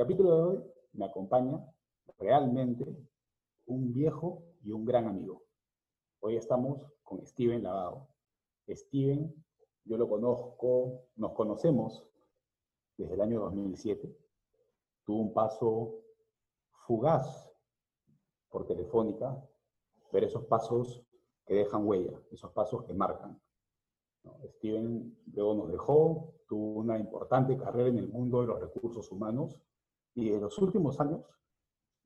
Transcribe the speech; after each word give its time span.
capítulo 0.00 0.34
de 0.34 0.42
hoy 0.42 0.64
me 0.94 1.04
acompaña 1.04 1.62
realmente 2.16 2.86
un 3.66 3.92
viejo 3.92 4.42
y 4.62 4.72
un 4.72 4.86
gran 4.86 5.06
amigo. 5.06 5.42
Hoy 6.20 6.36
estamos 6.36 6.90
con 7.02 7.26
Steven 7.26 7.62
Lavado. 7.62 8.08
Steven, 8.66 9.30
yo 9.84 9.98
lo 9.98 10.08
conozco, 10.08 11.02
nos 11.16 11.32
conocemos 11.32 12.08
desde 12.96 13.12
el 13.12 13.20
año 13.20 13.40
2007. 13.40 14.16
Tuvo 15.04 15.20
un 15.20 15.34
paso 15.34 16.00
fugaz 16.86 17.52
por 18.48 18.66
Telefónica, 18.66 19.38
ver 20.12 20.24
esos 20.24 20.46
pasos 20.46 21.02
que 21.44 21.56
dejan 21.56 21.86
huella, 21.86 22.18
esos 22.30 22.50
pasos 22.52 22.84
que 22.84 22.94
marcan. 22.94 23.38
Steven 24.46 25.14
luego 25.34 25.54
nos 25.56 25.70
dejó, 25.70 26.32
tuvo 26.48 26.80
una 26.80 26.98
importante 26.98 27.54
carrera 27.58 27.90
en 27.90 27.98
el 27.98 28.08
mundo 28.08 28.40
de 28.40 28.46
los 28.46 28.60
recursos 28.60 29.12
humanos 29.12 29.60
y 30.14 30.32
en 30.32 30.40
los 30.40 30.58
últimos 30.58 31.00
años 31.00 31.24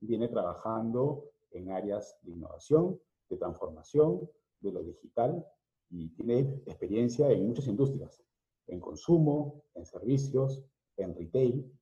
viene 0.01 0.29
trabajando 0.29 1.31
en 1.51 1.71
áreas 1.71 2.17
de 2.23 2.33
innovación, 2.33 3.01
de 3.29 3.37
transformación, 3.37 4.29
de 4.61 4.73
lo 4.73 4.83
digital 4.83 5.47
y 5.91 6.09
tiene 6.11 6.63
experiencia 6.67 7.31
en 7.31 7.47
muchas 7.47 7.67
industrias, 7.67 8.23
en 8.67 8.81
consumo, 8.81 9.63
en 9.75 9.87
servicios, 9.87 10.65
en 10.97 11.15
retail. 11.15 11.73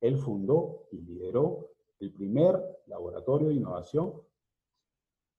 Él 0.00 0.18
fundó 0.18 0.86
y 0.92 1.00
lideró 1.00 1.70
el 2.00 2.12
primer 2.12 2.60
laboratorio 2.86 3.48
de 3.48 3.54
innovación 3.54 4.12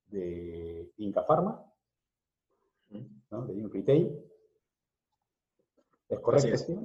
de 0.08 0.92
Inca 0.98 1.24
Pharma, 1.24 1.72
¿no? 3.32 3.46
de 3.46 3.68
Retail. 3.68 4.24
¿Es 6.10 6.20
correcto? 6.20 6.54
Así 6.54 6.72
es. 6.72 6.80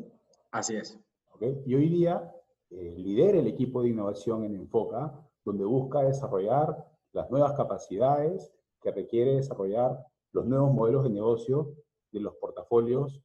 Así 0.50 0.76
es. 0.76 1.00
¿Okay? 1.34 1.62
Y 1.66 1.74
hoy 1.74 1.88
día 1.88 2.34
eh, 2.70 2.94
el 2.96 3.46
equipo 3.46 3.82
de 3.82 3.90
innovación 3.90 4.44
en 4.44 4.54
Enfoca, 4.54 5.12
donde 5.44 5.64
busca 5.64 6.02
desarrollar 6.02 6.86
las 7.12 7.30
nuevas 7.30 7.52
capacidades 7.52 8.52
que 8.80 8.92
requiere 8.92 9.36
desarrollar 9.36 10.06
los 10.32 10.46
nuevos 10.46 10.72
modelos 10.72 11.04
de 11.04 11.10
negocio 11.10 11.74
de 12.12 12.20
los 12.20 12.34
portafolios 12.36 13.22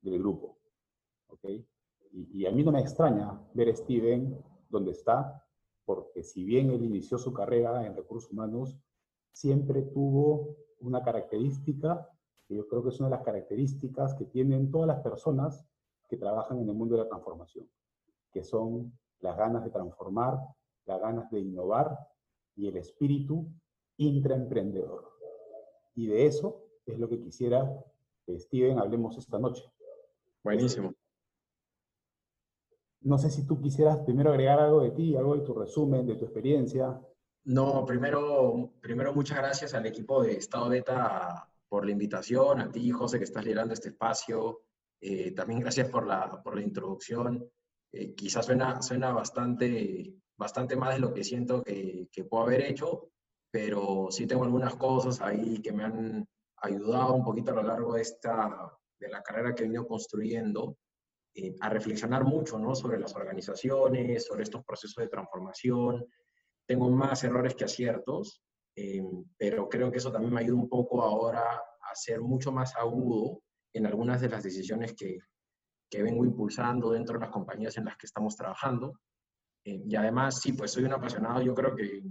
del 0.00 0.18
grupo. 0.18 0.58
¿okay? 1.28 1.66
Y, 2.12 2.42
y, 2.42 2.46
a 2.46 2.52
mí 2.52 2.64
no 2.64 2.72
me 2.72 2.80
extraña 2.80 3.38
ver 3.54 3.68
a 3.68 3.76
Steven 3.76 4.42
donde 4.70 4.92
está, 4.92 5.44
porque 5.84 6.22
si 6.22 6.44
bien 6.44 6.70
él 6.70 6.84
inició 6.84 7.18
su 7.18 7.32
carrera 7.32 7.86
en 7.86 7.94
recursos 7.94 8.30
humanos, 8.30 8.78
siempre 9.32 9.82
tuvo 9.82 10.56
una 10.80 11.02
característica, 11.02 12.08
que 12.46 12.56
yo 12.56 12.66
creo 12.66 12.82
que 12.82 12.88
es 12.90 13.00
una 13.00 13.10
de 13.10 13.16
las 13.16 13.24
características 13.24 14.14
que 14.14 14.24
tienen 14.24 14.70
todas 14.70 14.88
las 14.88 15.00
personas 15.00 15.66
que 16.08 16.16
trabajan 16.16 16.60
en 16.60 16.68
el 16.68 16.74
mundo 16.74 16.96
de 16.96 17.02
la 17.02 17.08
transformación, 17.08 17.68
que 18.32 18.44
son 18.44 18.98
las 19.20 19.36
ganas 19.36 19.64
de 19.64 19.70
transformar, 19.70 20.38
las 20.86 21.00
ganas 21.00 21.30
de 21.30 21.40
innovar 21.40 21.98
y 22.56 22.68
el 22.68 22.76
espíritu 22.76 23.48
intraemprendedor. 23.96 25.12
Y 25.94 26.06
de 26.06 26.26
eso 26.26 26.64
es 26.86 26.98
lo 26.98 27.08
que 27.08 27.20
quisiera 27.20 27.68
que 28.24 28.38
Steven 28.38 28.78
hablemos 28.78 29.16
esta 29.18 29.38
noche. 29.38 29.64
Buenísimo. 30.42 30.94
No 33.00 33.16
sé 33.18 33.30
si 33.30 33.46
tú 33.46 33.60
quisieras 33.60 33.98
primero 34.00 34.30
agregar 34.30 34.60
algo 34.60 34.80
de 34.80 34.90
ti, 34.90 35.16
algo 35.16 35.36
de 35.36 35.42
tu 35.42 35.54
resumen, 35.54 36.06
de 36.06 36.16
tu 36.16 36.24
experiencia. 36.24 37.00
No, 37.44 37.84
primero, 37.86 38.72
primero 38.80 39.14
muchas 39.14 39.38
gracias 39.38 39.74
al 39.74 39.86
equipo 39.86 40.22
de 40.22 40.32
Estado 40.32 40.68
Beta 40.68 41.48
por 41.68 41.84
la 41.84 41.92
invitación, 41.92 42.60
a 42.60 42.70
ti, 42.70 42.90
José, 42.90 43.18
que 43.18 43.24
estás 43.24 43.44
liderando 43.44 43.74
este 43.74 43.90
espacio. 43.90 44.62
Eh, 45.00 45.32
también 45.32 45.60
gracias 45.60 45.88
por 45.88 46.06
la, 46.06 46.42
por 46.42 46.56
la 46.56 46.62
introducción. 46.62 47.48
Eh, 47.92 48.14
quizás 48.14 48.46
suena, 48.46 48.82
suena 48.82 49.12
bastante, 49.12 50.14
bastante 50.36 50.76
más 50.76 50.94
de 50.94 51.00
lo 51.00 51.12
que 51.12 51.24
siento 51.24 51.62
que, 51.62 52.08
que 52.12 52.24
puedo 52.24 52.44
haber 52.44 52.62
hecho, 52.62 53.10
pero 53.50 54.08
sí 54.10 54.26
tengo 54.26 54.44
algunas 54.44 54.76
cosas 54.76 55.20
ahí 55.20 55.60
que 55.62 55.72
me 55.72 55.84
han 55.84 56.28
ayudado 56.62 57.14
un 57.14 57.24
poquito 57.24 57.52
a 57.52 57.54
lo 57.54 57.62
largo 57.62 57.94
de, 57.94 58.02
esta, 58.02 58.72
de 58.98 59.08
la 59.08 59.22
carrera 59.22 59.54
que 59.54 59.62
he 59.62 59.66
venido 59.66 59.86
construyendo 59.86 60.76
eh, 61.34 61.54
a 61.60 61.68
reflexionar 61.68 62.24
mucho 62.24 62.58
¿no? 62.58 62.74
sobre 62.74 62.98
las 62.98 63.14
organizaciones, 63.14 64.26
sobre 64.26 64.42
estos 64.42 64.64
procesos 64.64 65.02
de 65.02 65.08
transformación. 65.08 66.06
Tengo 66.66 66.90
más 66.90 67.24
errores 67.24 67.54
que 67.54 67.64
aciertos, 67.64 68.42
eh, 68.76 69.02
pero 69.36 69.68
creo 69.68 69.90
que 69.90 69.98
eso 69.98 70.12
también 70.12 70.34
me 70.34 70.40
ayuda 70.40 70.60
un 70.60 70.68
poco 70.68 71.02
ahora 71.02 71.42
a 71.52 71.94
ser 71.94 72.20
mucho 72.20 72.52
más 72.52 72.76
agudo 72.76 73.42
en 73.72 73.86
algunas 73.86 74.20
de 74.20 74.28
las 74.28 74.42
decisiones 74.42 74.94
que, 74.94 75.18
que 75.90 76.02
vengo 76.02 76.24
impulsando 76.24 76.90
dentro 76.90 77.14
de 77.14 77.20
las 77.20 77.30
compañías 77.30 77.76
en 77.78 77.86
las 77.86 77.96
que 77.96 78.06
estamos 78.06 78.36
trabajando. 78.36 79.00
Eh, 79.64 79.82
y 79.86 79.96
además, 79.96 80.40
sí, 80.40 80.52
pues 80.52 80.72
soy 80.72 80.84
un 80.84 80.92
apasionado, 80.92 81.40
yo 81.42 81.54
creo 81.54 81.74
que, 81.74 82.02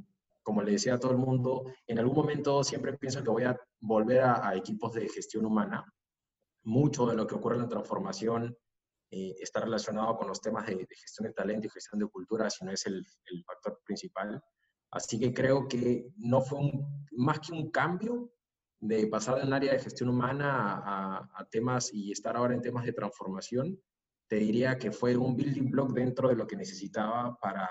como 0.42 0.62
le 0.62 0.72
decía 0.72 0.96
a 0.96 1.00
todo 1.00 1.12
el 1.12 1.18
mundo, 1.18 1.66
en 1.86 2.00
algún 2.00 2.16
momento 2.16 2.64
siempre 2.64 2.98
pienso 2.98 3.24
que 3.24 3.30
voy 3.30 3.44
a 3.44 3.60
volver 3.80 4.22
a, 4.22 4.48
a 4.50 4.56
equipos 4.56 4.94
de 4.94 5.08
gestión 5.10 5.46
humana. 5.46 5.86
Mucho 6.64 7.06
de 7.06 7.16
lo 7.16 7.26
que 7.28 7.36
ocurre 7.36 7.56
en 7.56 7.64
la 7.64 7.70
transformación 7.70 8.58
eh, 9.10 9.36
está 9.40 9.62
relacionado 9.62 10.18
con 10.18 10.28
los 10.28 10.42
temas 10.42 10.66
de, 10.66 10.76
de, 10.76 10.96
gestión 10.96 11.28
de 11.28 11.34
talento 11.34 11.68
y 11.68 11.70
gestión 11.70 12.00
de 12.00 12.08
cultura, 12.08 12.50
si 12.50 12.66
no 12.66 12.72
es 12.72 12.86
el, 12.88 13.06
el, 13.26 13.44
factor 13.46 13.80
principal. 13.86 14.44
Así 14.92 15.18
que 15.18 15.34
creo 15.34 15.66
que 15.66 16.10
no 16.18 16.42
fue 16.42 16.60
un, 16.60 17.06
más 17.12 17.40
que 17.40 17.54
un 17.54 17.72
cambio 17.72 18.34
de 18.80 19.08
pasar 19.08 19.40
del 19.40 19.52
área 19.52 19.74
de 19.74 19.80
gestión 19.80 20.10
humana 20.10 21.28
a, 21.34 21.46
temas 21.50 21.94
y 21.94 22.12
estar 22.12 22.36
ahora 22.36 22.54
en 22.54 22.62
temas 22.62 22.86
de 22.86 22.94
transformación, 22.94 23.82
te 24.28 24.36
diría 24.36 24.78
que 24.78 24.92
fue 24.92 25.16
un 25.16 25.36
building 25.36 25.72
block 25.72 25.92
dentro 25.92 26.30
de 26.30 26.36
lo 26.36 26.46
que 26.46 26.56
necesitaba 26.56 27.38
para, 27.40 27.70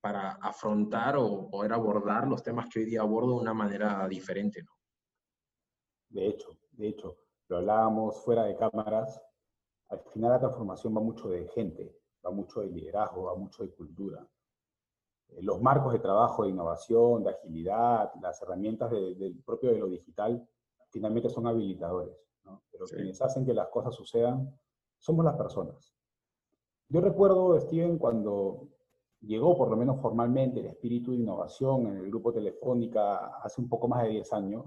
para 0.00 0.32
afrontar 0.40 1.16
o 1.16 1.48
poder 1.50 1.72
abordar 1.72 2.26
los 2.26 2.42
temas 2.42 2.68
que 2.68 2.80
hoy 2.80 2.84
día 2.86 3.00
abordo 3.00 3.34
de 3.34 3.40
una 3.40 3.54
manera 3.54 4.06
diferente. 4.08 4.62
¿no? 4.62 4.70
De 6.08 6.28
hecho, 6.28 6.56
de 6.72 6.88
hecho, 6.88 7.18
lo 7.48 7.58
hablábamos 7.58 8.22
fuera 8.24 8.44
de 8.44 8.56
cámaras, 8.56 9.20
al 9.88 10.00
final 10.12 10.30
la 10.32 10.40
transformación 10.40 10.96
va 10.96 11.00
mucho 11.00 11.28
de 11.28 11.46
gente, 11.48 11.96
va 12.24 12.30
mucho 12.30 12.60
de 12.60 12.68
liderazgo, 12.68 13.24
va 13.24 13.36
mucho 13.36 13.62
de 13.62 13.70
cultura. 13.70 14.26
Eh, 15.30 15.42
los 15.42 15.60
marcos 15.60 15.92
de 15.92 15.98
trabajo, 15.98 16.44
de 16.44 16.50
innovación, 16.50 17.24
de 17.24 17.30
agilidad, 17.30 18.12
las 18.20 18.40
herramientas 18.42 18.90
del 18.90 19.18
de 19.18 19.34
propio 19.44 19.70
de 19.70 19.78
lo 19.78 19.88
digital, 19.88 20.46
finalmente 20.90 21.28
son 21.28 21.46
habilitadores, 21.46 22.16
¿no? 22.44 22.62
pero 22.70 22.86
sí. 22.86 22.96
quienes 22.96 23.20
hacen 23.22 23.44
que 23.44 23.54
las 23.54 23.68
cosas 23.68 23.94
sucedan 23.94 24.58
somos 24.98 25.24
las 25.24 25.36
personas. 25.36 25.94
Yo 26.88 27.00
recuerdo, 27.00 27.58
Steven, 27.60 27.98
cuando 27.98 28.68
llegó 29.20 29.56
por 29.56 29.68
lo 29.68 29.76
menos 29.76 30.00
formalmente 30.00 30.60
el 30.60 30.66
espíritu 30.66 31.10
de 31.10 31.18
innovación 31.18 31.86
en 31.88 31.96
el 31.96 32.08
grupo 32.08 32.32
Telefónica 32.32 33.38
hace 33.42 33.60
un 33.60 33.68
poco 33.68 33.88
más 33.88 34.02
de 34.04 34.10
10 34.10 34.32
años, 34.32 34.66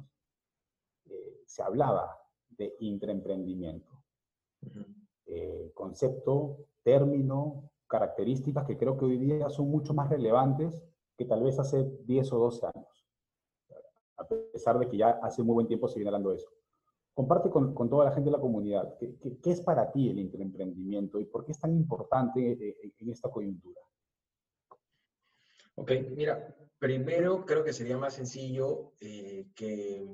eh, 1.06 1.44
se 1.46 1.64
hablaba 1.64 2.18
de 2.50 2.76
intraemprendimiento. 2.80 3.91
Uh 4.62 4.70
-huh 4.70 5.00
eh, 5.31 5.72
concepto, 5.76 6.66
término, 6.81 7.70
características 7.89 8.66
que 8.66 8.77
creo 8.77 8.97
que 8.97 9.05
hoy 9.05 9.17
día 9.17 9.50
son 9.50 9.69
mucho 9.69 9.94
más 9.94 10.09
relevantes 10.09 10.81
que 11.17 11.25
tal 11.25 11.44
vez 11.44 11.59
hace 11.59 11.83
10 12.05 12.31
o 12.33 12.38
12 12.39 12.66
años. 12.73 13.07
A 14.17 14.27
pesar 14.27 14.79
de 14.79 14.88
que 14.88 14.97
ya 14.97 15.19
hace 15.22 15.44
muy 15.44 15.55
buen 15.55 15.67
tiempo 15.67 15.88
se 15.88 15.95
viene 15.95 16.09
hablando 16.09 16.29
de 16.29 16.38
eso. 16.38 16.49
Comparte 17.13 17.49
con, 17.49 17.73
con 17.73 17.89
toda 17.89 18.05
la 18.05 18.11
gente 18.11 18.29
de 18.29 18.38
la 18.38 18.41
comunidad. 18.41 18.95
¿Qué, 18.97 19.17
qué, 19.41 19.51
es 19.51 19.61
para 19.61 19.91
ti 19.91 20.09
el 20.09 20.19
emprendimiento 20.19 21.19
y 21.19 21.25
por 21.25 21.44
qué 21.44 21.51
es 21.51 21.59
tan 21.59 21.73
importante 21.73 22.51
en, 22.51 22.94
en 22.97 23.09
esta 23.09 23.29
coyuntura? 23.29 23.81
Ok, 25.75 25.91
mira, 26.11 26.55
primero 26.78 27.45
creo 27.45 27.63
que 27.63 27.73
sería 27.73 27.97
más 27.97 28.13
sencillo 28.13 28.94
eh, 29.01 29.47
que 29.55 30.08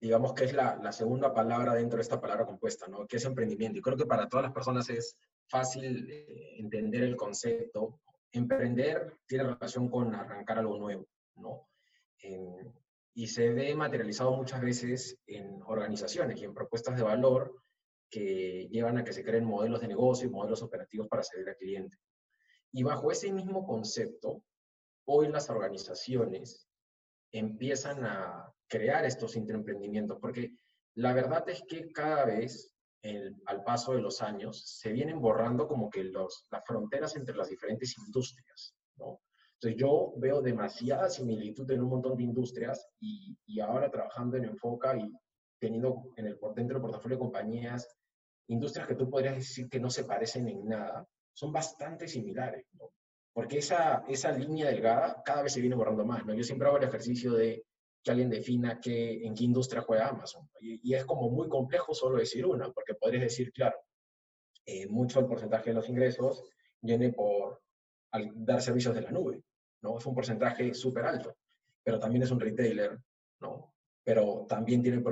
digamos 0.00 0.34
que 0.34 0.44
es 0.44 0.52
la, 0.52 0.76
la, 0.76 0.92
segunda 0.92 1.32
palabra 1.32 1.74
dentro 1.74 1.96
de 1.96 2.02
esta 2.02 2.20
palabra 2.20 2.46
compuesta, 2.46 2.86
¿no? 2.86 3.06
Que 3.06 3.16
es 3.16 3.24
emprendimiento. 3.24 3.78
Y 3.78 3.82
creo 3.82 3.96
que 3.96 4.06
para 4.06 4.28
todas 4.28 4.44
las 4.44 4.52
personas 4.52 4.88
es 4.90 5.16
fácil 5.48 6.10
eh, 6.10 6.56
entender 6.58 7.02
el 7.02 7.16
concepto. 7.16 8.00
Emprender 8.32 9.18
tiene 9.26 9.44
relación 9.44 9.88
con 9.88 10.14
arrancar 10.14 10.58
algo 10.58 10.78
nuevo, 10.78 11.06
¿no? 11.36 11.68
Y 13.14 13.28
se 13.28 13.50
ve 13.50 13.74
materializado 13.74 14.36
muchas 14.36 14.60
veces 14.60 15.18
en 15.26 15.62
organizaciones 15.62 16.40
y 16.40 16.44
en 16.44 16.52
propuestas 16.52 16.96
de 16.96 17.02
valor 17.02 17.62
que 18.10 18.68
llevan 18.70 18.98
a 18.98 19.04
que 19.04 19.12
se 19.12 19.24
creen 19.24 19.44
modelos 19.44 19.80
de 19.80 19.88
negocio 19.88 20.26
y 20.26 20.30
modelos 20.30 20.62
operativos 20.62 21.08
para 21.08 21.22
servir 21.22 21.48
al 21.48 21.56
cliente. 21.56 21.96
Y 22.72 22.82
bajo 22.82 23.10
ese 23.10 23.32
mismo 23.32 23.66
concepto, 23.66 24.42
hoy 25.06 25.28
las 25.28 25.48
organizaciones 25.48 26.68
empiezan 27.32 28.04
a 28.04 28.52
crear 28.68 29.04
estos 29.04 29.36
intraemprendimientos, 29.36 30.18
porque 30.20 30.56
la 30.94 31.12
verdad 31.12 31.48
es 31.48 31.62
que 31.68 31.90
cada 31.92 32.24
vez, 32.26 32.75
al 33.46 33.62
paso 33.64 33.92
de 33.92 34.00
los 34.00 34.22
años, 34.22 34.62
se 34.66 34.92
vienen 34.92 35.20
borrando 35.20 35.66
como 35.66 35.90
que 35.90 36.04
los, 36.04 36.46
las 36.50 36.64
fronteras 36.64 37.16
entre 37.16 37.36
las 37.36 37.48
diferentes 37.48 37.96
industrias, 37.98 38.74
¿no? 38.96 39.20
Entonces 39.54 39.80
yo 39.80 40.12
veo 40.16 40.42
demasiada 40.42 41.08
similitud 41.08 41.70
en 41.70 41.82
un 41.82 41.88
montón 41.88 42.16
de 42.16 42.24
industrias 42.24 42.86
y, 43.00 43.36
y 43.46 43.60
ahora 43.60 43.90
trabajando 43.90 44.36
en 44.36 44.44
Enfoca 44.44 44.96
y 44.96 45.10
teniendo 45.58 46.10
en 46.16 46.26
el, 46.26 46.38
dentro 46.54 46.74
del 46.74 46.82
portafolio 46.82 47.16
de 47.16 47.22
compañías, 47.22 47.88
industrias 48.48 48.86
que 48.86 48.94
tú 48.94 49.08
podrías 49.08 49.36
decir 49.36 49.68
que 49.68 49.80
no 49.80 49.88
se 49.88 50.04
parecen 50.04 50.46
en 50.48 50.68
nada, 50.68 51.06
son 51.32 51.52
bastante 51.52 52.06
similares, 52.06 52.66
¿no? 52.74 52.90
porque 53.36 53.58
esa, 53.58 54.02
esa 54.08 54.32
línea 54.32 54.66
delgada 54.70 55.22
cada 55.22 55.42
vez 55.42 55.52
se 55.52 55.60
viene 55.60 55.76
borrando 55.76 56.06
más, 56.06 56.24
¿no? 56.24 56.32
Yo 56.32 56.42
siempre 56.42 56.68
hago 56.68 56.78
el 56.78 56.84
ejercicio 56.84 57.34
de 57.34 57.66
que 58.06 58.12
alguien 58.12 58.30
defina 58.30 58.80
en 58.84 59.34
qué 59.34 59.44
industria 59.44 59.82
juega 59.82 60.10
Amazon. 60.10 60.48
Y, 60.60 60.94
es 60.94 61.04
como 61.04 61.28
muy 61.28 61.48
complejo 61.48 61.92
solo 61.92 62.18
decir 62.18 62.46
una, 62.46 62.70
porque 62.70 62.94
podrías 62.94 63.24
decir, 63.24 63.52
claro, 63.52 63.76
eh, 64.64 64.86
mucho 64.86 65.18
el 65.18 65.26
porcentaje 65.26 65.70
de 65.70 65.74
los 65.74 65.88
ingresos 65.88 66.44
viene 66.80 67.12
por 67.12 67.60
dar 68.36 68.62
servicios 68.62 68.94
de 68.94 69.00
la 69.00 69.10
nube, 69.10 69.42
¿no? 69.82 69.98
Es 69.98 70.06
un 70.06 70.14
porcentaje 70.14 70.72
súper 70.72 71.04
alto, 71.04 71.36
pero 71.82 71.98
también 71.98 72.22
es 72.22 72.30
un 72.30 72.38
retailer, 72.38 72.96
¿no? 73.40 73.74
Pero 74.04 74.46
también 74.48 74.84
tiene 74.84 75.02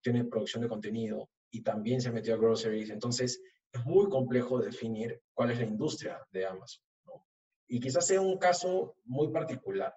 tiene 0.00 0.24
producción 0.24 0.62
de 0.62 0.68
contenido 0.68 1.28
y 1.50 1.62
también 1.62 2.00
se 2.00 2.12
metió 2.12 2.34
a 2.34 2.38
groceries. 2.38 2.90
Entonces, 2.90 3.42
es 3.72 3.84
muy 3.84 4.08
complejo 4.08 4.60
definir 4.60 5.20
cuál 5.34 5.50
es 5.50 5.58
la 5.58 5.66
industria 5.66 6.24
de 6.30 6.46
Amazon, 6.46 6.84
¿no? 7.06 7.26
Y 7.66 7.80
quizás 7.80 8.06
sea 8.06 8.20
un 8.20 8.38
caso 8.38 8.94
muy 9.04 9.32
particular, 9.32 9.92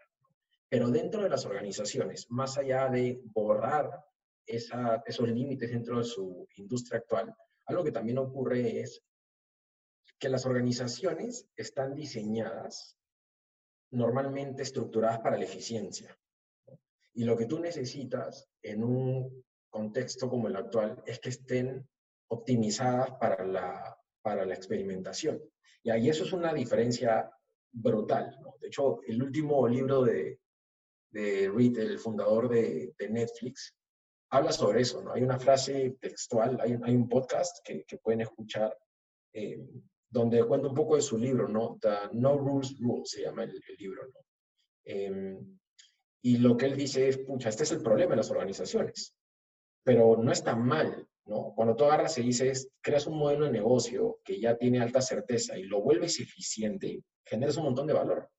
pero 0.69 0.89
dentro 0.89 1.23
de 1.23 1.29
las 1.29 1.45
organizaciones, 1.45 2.29
más 2.29 2.57
allá 2.57 2.87
de 2.89 3.19
borrar 3.25 4.05
esos 4.45 5.29
límites 5.29 5.71
dentro 5.71 5.97
de 5.97 6.03
su 6.03 6.47
industria 6.55 6.99
actual, 6.99 7.35
algo 7.65 7.83
que 7.83 7.91
también 7.91 8.19
ocurre 8.19 8.79
es 8.79 9.03
que 10.19 10.29
las 10.29 10.45
organizaciones 10.45 11.47
están 11.55 11.95
diseñadas 11.95 12.97
normalmente 13.91 14.61
estructuradas 14.61 15.19
para 15.19 15.37
la 15.37 15.45
eficiencia. 15.45 16.15
Y 17.13 17.23
lo 17.23 17.35
que 17.35 17.45
tú 17.45 17.59
necesitas 17.59 18.47
en 18.61 18.83
un 18.83 19.43
contexto 19.69 20.29
como 20.29 20.47
el 20.47 20.55
actual 20.55 21.01
es 21.05 21.19
que 21.19 21.29
estén 21.29 21.87
optimizadas 22.27 23.11
para 23.19 23.43
la, 23.45 23.97
para 24.21 24.45
la 24.45 24.53
experimentación. 24.53 25.41
Y 25.81 25.89
ahí 25.89 26.09
eso 26.09 26.23
es 26.23 26.33
una 26.33 26.53
diferencia 26.53 27.31
brutal. 27.71 28.37
De 28.59 28.67
hecho, 28.67 29.01
el 29.07 29.21
último 29.23 29.67
libro 29.67 30.03
de, 30.03 30.39
de 31.11 31.51
Reed, 31.53 31.77
el 31.77 31.99
fundador 31.99 32.49
de, 32.49 32.93
de, 32.97 33.09
Netflix, 33.09 33.75
habla 34.29 34.51
sobre 34.51 34.81
eso. 34.81 35.01
¿no? 35.01 35.13
Hay 35.13 35.23
una 35.23 35.39
frase 35.39 35.97
textual, 35.99 36.59
hay, 36.61 36.77
hay 36.83 36.95
un 36.95 37.09
podcast 37.09 37.57
que, 37.63 37.83
que 37.85 37.97
pueden 37.97 38.21
escuchar 38.21 38.75
eh, 39.33 39.59
donde 40.09 40.43
cuenta 40.43 40.67
un 40.67 40.73
poco 40.73 40.95
de 40.95 41.01
su 41.01 41.17
libro, 41.17 41.47
¿no? 41.47 41.77
The 41.81 42.09
no 42.13 42.37
Rules 42.37 42.79
Rule 42.79 43.03
se 43.05 43.21
llama 43.21 43.43
el, 43.43 43.61
libro, 43.77 44.07
¿no? 44.07 44.19
Em, 44.85 45.59
y 46.21 46.37
lo 46.37 46.57
que 46.57 46.65
él 46.65 46.75
dice 46.75 47.07
es, 47.07 47.19
pucha, 47.19 47.49
este 47.49 47.63
es 47.63 47.71
el 47.71 47.81
problema 47.81 48.11
de 48.11 48.17
las 48.17 48.31
organizaciones, 48.31 49.15
pero 49.83 50.17
no 50.17 50.31
está 50.31 50.55
mal, 50.55 51.07
¿no? 51.25 51.53
Cuando 51.55 51.75
tú 51.75 51.85
agarras 51.85 52.17
y 52.17 52.23
dices, 52.23 52.71
creas 52.81 53.05
un 53.07 53.17
modelo 53.17 53.45
de 53.45 53.51
negocio 53.51 54.19
que 54.23 54.39
ya 54.39 54.57
tiene 54.57 54.81
alta 54.81 55.01
certeza 55.01 55.57
y 55.57 55.63
lo 55.63 55.81
vuelves 55.81 56.19
eficiente, 56.19 57.03
generas 57.23 57.57
un 57.57 57.65
montón 57.65 57.87
de 57.87 57.93
valor. 57.93 58.29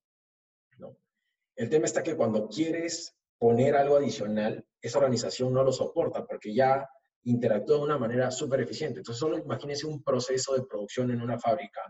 El 1.61 1.69
tema 1.69 1.85
está 1.85 2.01
que 2.01 2.15
cuando 2.15 2.47
quieres 2.47 3.15
poner 3.37 3.75
algo 3.75 3.95
adicional, 3.95 4.65
esa 4.81 4.97
organización 4.97 5.53
no 5.53 5.63
lo 5.63 5.71
soporta 5.71 6.25
porque 6.25 6.55
ya 6.55 6.89
interactúa 7.21 7.77
de 7.77 7.83
una 7.83 7.99
manera 7.99 8.31
súper 8.31 8.61
eficiente. 8.61 9.01
Entonces, 9.01 9.19
solo 9.19 9.37
imagínense 9.37 9.85
un 9.85 10.01
proceso 10.01 10.55
de 10.55 10.63
producción 10.63 11.11
en 11.11 11.21
una 11.21 11.37
fábrica 11.37 11.81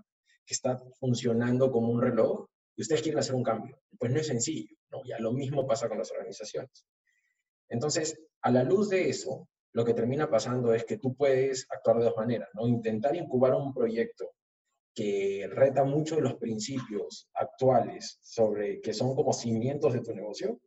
que 0.45 0.53
está 0.53 0.77
funcionando 0.99 1.71
como 1.71 1.89
un 1.89 2.01
reloj 2.01 2.47
y 2.75 2.81
ustedes 2.81 3.01
quieren 3.01 3.19
hacer 3.19 3.33
un 3.33 3.43
cambio. 3.43 3.79
Pues 3.97 4.11
no 4.11 4.19
es 4.19 4.27
sencillo, 4.27 4.75
¿no? 4.89 5.03
Ya 5.05 5.17
lo 5.19 5.31
mismo 5.31 5.65
pasa 5.65 5.87
con 5.87 5.99
las 5.99 6.11
organizaciones. 6.11 6.85
Entonces, 7.69 8.19
a 8.41 8.51
la 8.51 8.63
luz 8.63 8.89
de 8.89 9.07
eso, 9.07 9.47
lo 9.71 9.85
que 9.85 9.93
termina 9.93 10.29
pasando 10.29 10.73
es 10.73 10.83
que 10.83 10.97
tú 10.97 11.15
puedes 11.15 11.65
actuar 11.69 11.99
de 11.99 12.03
dos 12.03 12.17
maneras, 12.17 12.49
¿no? 12.55 12.67
Intentar 12.67 13.15
incubar 13.15 13.53
un 13.53 13.73
proyecto 13.73 14.33
que 14.93 15.47
reta 15.49 15.83
mucho 15.83 16.19
los 16.19 16.35
principios 16.35 17.29
actuales 17.33 18.17
sobre 18.21 18.81
que 18.81 18.93
son 18.93 19.15
como 19.15 19.33
cimientos 19.33 19.93
de 19.93 20.01
tu 20.01 20.13
negocio 20.13 20.59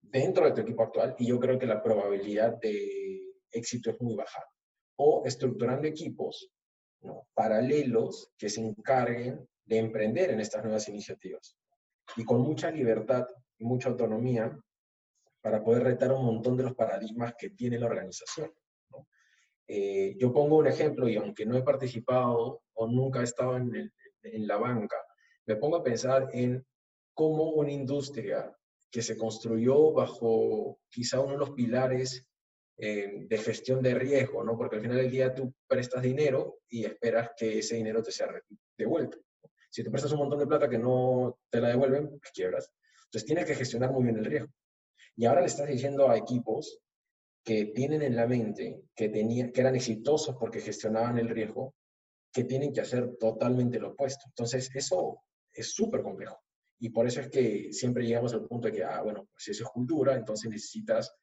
dentro 0.00 0.44
de 0.44 0.52
tu 0.52 0.60
equipo 0.62 0.82
actual 0.82 1.14
y 1.18 1.26
yo 1.26 1.38
creo 1.38 1.58
que 1.58 1.66
la 1.66 1.82
probabilidad 1.82 2.58
de 2.58 3.20
éxito 3.50 3.90
es 3.90 4.00
muy 4.00 4.14
baja. 4.14 4.44
O 4.96 5.22
estructurando 5.24 5.86
equipos 5.86 6.50
paralelos 7.34 8.30
que 8.36 8.48
se 8.48 8.60
encarguen 8.60 9.48
de 9.64 9.78
emprender 9.78 10.30
en 10.30 10.40
estas 10.40 10.62
nuevas 10.62 10.88
iniciativas. 10.88 11.56
Y 12.16 12.24
con 12.24 12.40
mucha 12.40 12.70
libertad 12.70 13.26
y 13.58 13.64
mucha 13.64 13.88
autonomía 13.88 14.58
para 15.40 15.62
poder 15.62 15.84
retar 15.84 16.12
un 16.12 16.24
montón 16.24 16.56
de 16.56 16.64
los 16.64 16.74
paradigmas 16.74 17.34
que 17.38 17.50
tiene 17.50 17.78
la 17.78 17.86
organización. 17.86 18.52
Eh, 19.72 20.16
yo 20.18 20.32
pongo 20.32 20.56
un 20.56 20.66
ejemplo 20.66 21.08
y 21.08 21.14
aunque 21.14 21.46
no 21.46 21.56
he 21.56 21.62
participado 21.62 22.64
o 22.72 22.86
nunca 22.88 23.20
he 23.20 23.22
estado 23.22 23.56
en, 23.56 23.92
la 24.22 24.56
banca, 24.56 24.96
me 25.46 25.54
pongo 25.54 25.76
a 25.76 25.84
pensar 25.84 26.28
en 26.32 26.66
cómo 27.14 27.50
una 27.50 27.70
industria 27.70 28.52
que 28.90 29.00
se 29.00 29.16
construyó 29.16 29.92
bajo 29.92 30.80
quizá 30.88 31.20
uno 31.20 31.34
de 31.34 31.38
los 31.38 31.50
pilares 31.52 32.26
eh, 32.78 33.26
de 33.28 33.38
gestión 33.38 33.80
de 33.80 33.94
riesgo, 33.94 34.42
¿no? 34.42 34.58
Porque 34.58 34.74
al 34.74 34.82
final 34.82 34.96
del 34.96 35.10
día 35.10 35.32
tú 35.32 35.54
prestas 35.68 36.02
dinero 36.02 36.58
y 36.68 36.84
esperas 36.84 37.30
que 37.36 37.60
ese 37.60 37.76
dinero 37.76 38.02
te 38.02 38.10
sea 38.10 38.26
devuelto. 38.76 39.18
Si 39.70 39.84
te 39.84 39.90
prestas 39.90 40.10
un 40.10 40.18
montón 40.18 40.40
de 40.40 40.48
plata 40.48 40.68
que 40.68 40.78
no 40.78 41.38
te 41.48 41.60
la 41.60 41.68
devuelven, 41.68 42.08
pues 42.08 42.32
quiebras. 42.34 42.72
Entonces 43.04 43.24
tienes 43.24 43.46
que 43.46 43.54
gestionar 43.54 43.92
muy 43.92 44.02
bien 44.02 44.16
el 44.16 44.24
riesgo. 44.24 44.48
Y 45.14 45.26
ahora 45.26 45.42
le 45.42 45.46
estás 45.46 45.68
diciendo 45.68 46.10
a 46.10 46.16
equipos 46.16 46.80
que 47.44 47.66
tienen 47.66 48.02
en 48.02 48.16
la 48.16 48.26
mente 48.26 48.82
que, 48.94 49.08
tenían, 49.08 49.52
que 49.52 49.60
eran 49.60 49.74
exitosos 49.74 50.36
porque 50.38 50.60
gestionaban 50.60 51.18
el 51.18 51.28
riesgo, 51.28 51.74
que 52.32 52.44
tienen 52.44 52.72
que 52.72 52.80
hacer 52.80 53.16
totalmente 53.18 53.78
lo 53.78 53.90
opuesto. 53.90 54.24
Entonces, 54.26 54.70
eso 54.74 55.22
es 55.52 55.72
súper 55.72 56.02
complejo. 56.02 56.40
Y 56.78 56.90
por 56.90 57.06
eso 57.06 57.20
es 57.20 57.28
que 57.28 57.72
siempre 57.72 58.06
llegamos 58.06 58.32
al 58.32 58.46
punto 58.46 58.68
de 58.68 58.74
que, 58.74 58.84
ah, 58.84 59.02
bueno, 59.02 59.28
pues 59.32 59.44
si 59.44 59.50
eso 59.50 59.64
es 59.64 59.70
cultura, 59.70 60.14
entonces 60.14 60.50
necesitas 60.50 61.14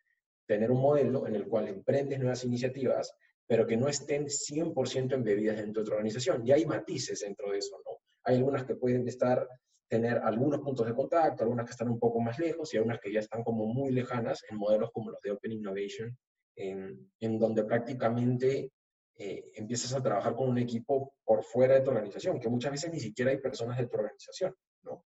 tener 0.45 0.71
un 0.71 0.81
modelo 0.81 1.27
en 1.27 1.35
el 1.35 1.47
cual 1.47 1.67
emprendes 1.67 2.19
nuevas 2.19 2.43
iniciativas, 2.43 3.13
pero 3.45 3.65
que 3.65 3.77
no 3.77 3.87
estén 3.87 4.27
100% 4.27 5.13
embebidas 5.13 5.57
dentro 5.57 5.81
de 5.81 5.89
tu 5.89 5.93
organización. 5.93 6.45
Y 6.45 6.51
hay 6.51 6.65
matices 6.65 7.21
dentro 7.21 7.51
de 7.51 7.57
eso, 7.57 7.77
¿no? 7.85 7.99
Hay 8.23 8.37
algunas 8.37 8.65
que 8.65 8.75
pueden 8.75 9.07
estar, 9.07 9.47
tener 9.87 10.17
algunos 10.17 10.59
puntos 10.61 10.85
de 10.85 10.93
contacto, 10.93 11.43
algunas 11.43 11.65
que 11.65 11.71
están 11.71 11.89
un 11.89 11.99
poco 11.99 12.19
más 12.19 12.37
lejos 12.39 12.73
y 12.73 12.77
algunas 12.77 12.99
que 12.99 13.11
ya 13.11 13.19
están 13.19 13.43
como 13.43 13.65
muy 13.65 13.91
lejanas 13.91 14.43
en 14.49 14.57
modelos 14.57 14.91
como 14.91 15.11
los 15.11 15.21
de 15.21 15.31
Open 15.31 15.51
Innovation, 15.51 16.17
en, 16.55 17.11
en 17.19 17.39
donde 17.39 17.63
prácticamente 17.63 18.71
eh, 19.19 19.51
empiezas 19.55 19.93
a 19.93 20.03
trabajar 20.03 20.35
con 20.35 20.49
un 20.49 20.57
equipo 20.57 21.13
por 21.23 21.43
fuera 21.43 21.75
de 21.75 21.81
tu 21.81 21.89
organización, 21.89 22.39
que 22.39 22.49
muchas 22.49 22.71
veces 22.71 22.91
ni 22.91 22.99
siquiera 22.99 23.31
hay 23.31 23.37
personas 23.37 23.77
de 23.77 23.87
tu 23.87 23.97
organización, 23.97 24.53
¿no? 24.83 25.05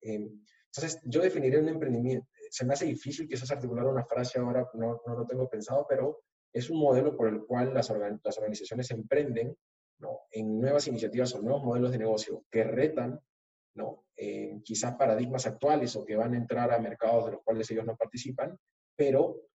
Eh, 0.00 0.28
entonces, 0.76 1.00
yo 1.04 1.22
definiría 1.22 1.60
un 1.60 1.68
emprendimiento, 1.68 2.26
se 2.50 2.64
me 2.64 2.72
hace 2.72 2.86
difícil 2.86 3.28
quizás 3.28 3.50
articular 3.52 3.86
una 3.86 4.04
frase 4.04 4.40
ahora, 4.40 4.68
no, 4.74 5.00
no 5.06 5.14
lo 5.14 5.24
tengo 5.24 5.48
pensado, 5.48 5.86
pero 5.88 6.22
es 6.52 6.68
un 6.68 6.80
modelo 6.80 7.16
por 7.16 7.28
el 7.28 7.44
cual 7.44 7.72
las, 7.72 7.90
las 7.90 8.38
organizaciones 8.38 8.90
emprenden 8.90 9.56
¿no? 9.98 10.20
en 10.30 10.60
nuevas 10.60 10.88
iniciativas 10.88 11.34
o 11.34 11.42
nuevos 11.42 11.62
modelos 11.62 11.92
de 11.92 11.98
negocio 11.98 12.44
que 12.50 12.64
retan 12.64 13.20
¿no? 13.74 14.04
Eh, 14.16 14.60
quizás 14.64 14.94
paradigmas 14.96 15.46
actuales 15.46 15.94
o 15.96 16.04
que 16.04 16.16
van 16.16 16.34
a 16.34 16.36
entrar 16.36 16.72
a 16.72 16.78
mercados 16.78 17.26
de 17.26 17.32
los 17.32 17.42
cuales 17.42 17.70
ellos 17.70 17.84
no 17.84 17.96
participan, 17.96 18.58
pero 18.96 19.48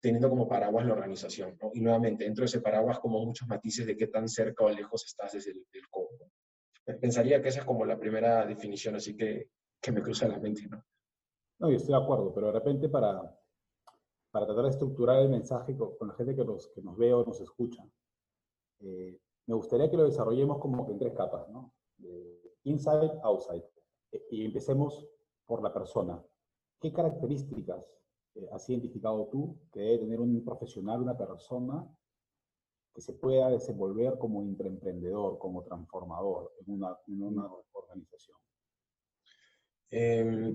teniendo 0.00 0.28
como 0.28 0.48
paraguas 0.48 0.86
la 0.86 0.92
organización. 0.92 1.58
¿no? 1.60 1.70
Y 1.74 1.80
nuevamente, 1.80 2.24
dentro 2.24 2.42
de 2.42 2.46
ese 2.46 2.60
paraguas 2.60 2.98
como 3.00 3.24
muchos 3.24 3.48
matices 3.48 3.86
de 3.86 3.96
qué 3.96 4.06
tan 4.06 4.28
cerca 4.28 4.64
o 4.64 4.70
lejos 4.70 5.04
estás 5.06 5.32
desde 5.32 5.52
el, 5.52 5.66
del 5.72 7.00
Pensaría 7.00 7.42
que 7.42 7.48
esa 7.48 7.60
es 7.60 7.66
como 7.66 7.84
la 7.84 7.98
primera 7.98 8.46
definición, 8.46 8.96
así 8.96 9.14
que, 9.14 9.50
que 9.80 9.92
me 9.92 10.02
cruza 10.02 10.26
la 10.26 10.38
mente. 10.38 10.66
¿no? 10.68 10.82
No, 11.58 11.70
yo 11.70 11.76
estoy 11.76 11.94
de 11.94 12.02
acuerdo, 12.02 12.32
pero 12.32 12.46
de 12.46 12.52
repente 12.54 12.88
para, 12.88 13.20
para 14.30 14.46
tratar 14.46 14.64
de 14.64 14.70
estructurar 14.70 15.20
el 15.20 15.28
mensaje 15.28 15.76
con, 15.76 16.08
la 16.08 16.14
gente 16.14 16.34
que 16.34 16.44
nos, 16.44 16.68
que 16.68 16.80
nos 16.80 16.96
ve 16.96 17.12
o 17.12 17.24
nos 17.24 17.40
escucha, 17.40 17.84
eh, 18.80 19.18
me 19.46 19.54
gustaría 19.54 19.90
que 19.90 19.96
lo 19.96 20.04
desarrollemos 20.04 20.58
como 20.58 20.86
que 20.86 20.92
en 20.92 20.98
tres 20.98 21.14
capas, 21.14 21.48
¿no? 21.48 21.74
Inside, 22.64 23.12
outside. 23.22 23.64
E, 24.12 24.26
y 24.30 24.44
empecemos 24.44 25.08
por 25.46 25.62
la 25.62 25.72
persona. 25.72 26.22
¿Qué 26.80 26.92
características 26.92 27.84
eh, 28.34 28.48
has 28.52 28.68
identificado 28.68 29.28
tú 29.28 29.58
que 29.72 29.80
debe 29.80 29.98
tener 29.98 30.20
un 30.20 30.44
profesional, 30.44 31.02
una 31.02 31.16
persona 31.16 31.86
que 32.94 33.00
se 33.00 33.12
pueda 33.12 33.50
desenvolver 33.50 34.18
como 34.18 34.42
emprendedor, 34.42 35.38
como 35.38 35.62
transformador 35.62 36.52
en 36.66 36.74
una, 36.74 36.96
en 37.06 37.22
una 37.22 37.48
organización? 37.72 38.36
Eh, 39.90 40.54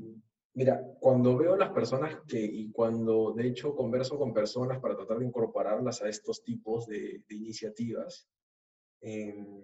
Mira, 0.56 0.86
cuando 1.00 1.36
veo 1.36 1.56
las 1.56 1.72
personas 1.72 2.16
que, 2.28 2.40
y 2.40 2.72
cuando 2.72 3.34
de 3.34 3.48
hecho 3.48 3.76
converso 3.76 4.20
con 4.20 4.34
personas 4.34 4.80
para 4.80 4.96
tratar 4.96 5.18
de 5.18 5.26
incorporarlas 5.26 6.04
a 6.04 6.10
estos 6.10 6.44
tipos 6.44 6.86
de, 6.86 7.24
iniciativas, 7.30 8.30
em, 9.02 9.64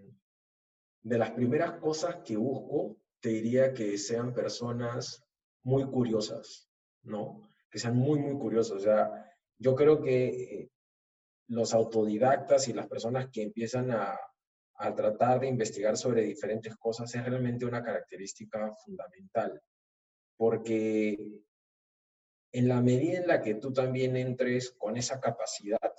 de 1.01 1.17
las 1.17 1.31
primeras 1.31 1.73
cosas 1.79 2.17
que 2.25 2.37
busco, 2.37 2.97
te 3.19 3.29
diría 3.29 3.73
que 3.73 3.97
sean 3.97 4.33
personas 4.33 5.23
muy 5.63 5.85
curiosas, 5.85 6.69
¿no? 7.03 7.49
Que 7.69 7.79
sean 7.79 7.95
muy, 7.95 8.19
muy 8.19 8.37
curiosas. 8.39 8.77
O 8.77 8.79
sea, 8.79 9.35
yo 9.57 9.75
creo 9.75 10.01
que 10.01 10.27
eh, 10.27 10.71
los 11.47 11.73
autodidactas 11.73 12.67
y 12.67 12.73
las 12.73 12.87
personas 12.87 13.29
que 13.31 13.41
empiezan 13.41 13.91
a, 13.91 14.17
a 14.75 14.95
tratar 14.95 15.41
de 15.41 15.47
investigar 15.47 15.97
sobre 15.97 16.23
diferentes 16.23 16.75
cosas 16.77 17.13
es 17.13 17.25
realmente 17.25 17.65
una 17.65 17.83
característica 17.83 18.73
fundamental, 18.85 19.61
porque 20.37 21.43
en 22.51 22.67
la 22.67 22.81
medida 22.81 23.19
en 23.19 23.27
la 23.27 23.41
que 23.41 23.55
tú 23.55 23.73
también 23.73 24.15
entres 24.15 24.71
con 24.71 24.95
esa 24.95 25.19
capacidad, 25.19 25.93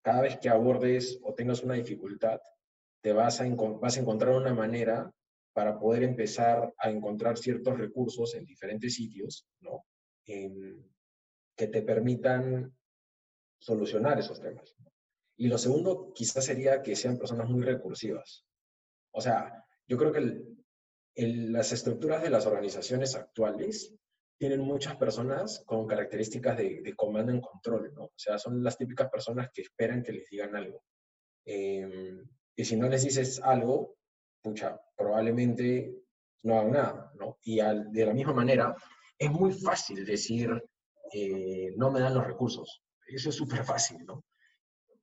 cada 0.00 0.22
vez 0.22 0.38
que 0.38 0.48
abordes 0.48 1.20
o 1.22 1.34
tengas 1.34 1.62
una 1.62 1.74
dificultad, 1.74 2.40
te 3.02 3.12
vas 3.12 3.40
a, 3.40 3.48
vas 3.48 3.96
a 3.96 4.00
encontrar 4.00 4.34
una 4.34 4.54
manera 4.54 5.12
para 5.52 5.78
poder 5.78 6.04
empezar 6.04 6.72
a 6.78 6.90
encontrar 6.90 7.36
ciertos 7.36 7.76
recursos 7.78 8.34
en 8.34 8.46
diferentes 8.46 8.94
sitios, 8.94 9.46
¿no? 9.60 9.84
que 10.24 11.66
te 11.66 11.82
permitan 11.82 12.74
solucionar 13.58 14.18
esos 14.18 14.40
temas. 14.40 14.74
Y 15.36 15.48
lo 15.48 15.58
segundo 15.58 16.12
quizás 16.14 16.44
sería 16.44 16.82
que 16.82 16.96
sean 16.96 17.18
personas 17.18 17.48
muy 17.48 17.62
recursivas. 17.62 18.44
O 19.12 19.20
sea, 19.20 19.64
yo 19.86 19.96
creo 19.96 20.12
que 20.12 20.42
las 21.16 21.72
estructuras 21.72 22.22
de 22.22 22.30
las 22.30 22.46
organizaciones 22.46 23.14
actuales 23.14 23.94
tienen 24.38 24.60
muchas 24.60 24.96
personas 24.96 25.62
con 25.66 25.86
características 25.86 26.56
de, 26.56 26.94
comando 26.96 27.32
en 27.32 27.40
control, 27.40 27.92
¿no? 27.94 28.04
O 28.04 28.12
sea, 28.16 28.38
son 28.38 28.62
las 28.62 28.76
típicas 28.76 29.08
personas 29.10 29.50
que 29.52 29.62
esperan 29.62 30.02
que 30.02 30.12
les 30.12 30.28
digan 30.30 30.56
algo. 30.56 30.82
Em, 31.44 32.26
y 32.56 32.64
si 32.64 32.76
no 32.76 32.88
les 32.88 33.04
dices 33.04 33.40
algo, 33.42 33.96
pucha, 34.42 34.80
probablemente 34.96 36.02
no 36.42 36.58
hagan 36.58 36.72
nada, 36.72 37.12
¿no? 37.14 37.38
Y 37.42 37.56
de 37.56 38.06
la 38.06 38.12
misma 38.12 38.32
manera, 38.32 38.74
es 39.18 39.30
muy 39.30 39.52
fácil 39.52 40.04
decir, 40.04 40.62
eh, 41.12 41.72
no 41.76 41.90
me 41.90 42.00
dan 42.00 42.14
los 42.14 42.26
recursos. 42.26 42.82
Eso 43.06 43.28
es 43.28 43.34
súper 43.34 43.64
fácil, 43.64 44.04
¿no? 44.04 44.24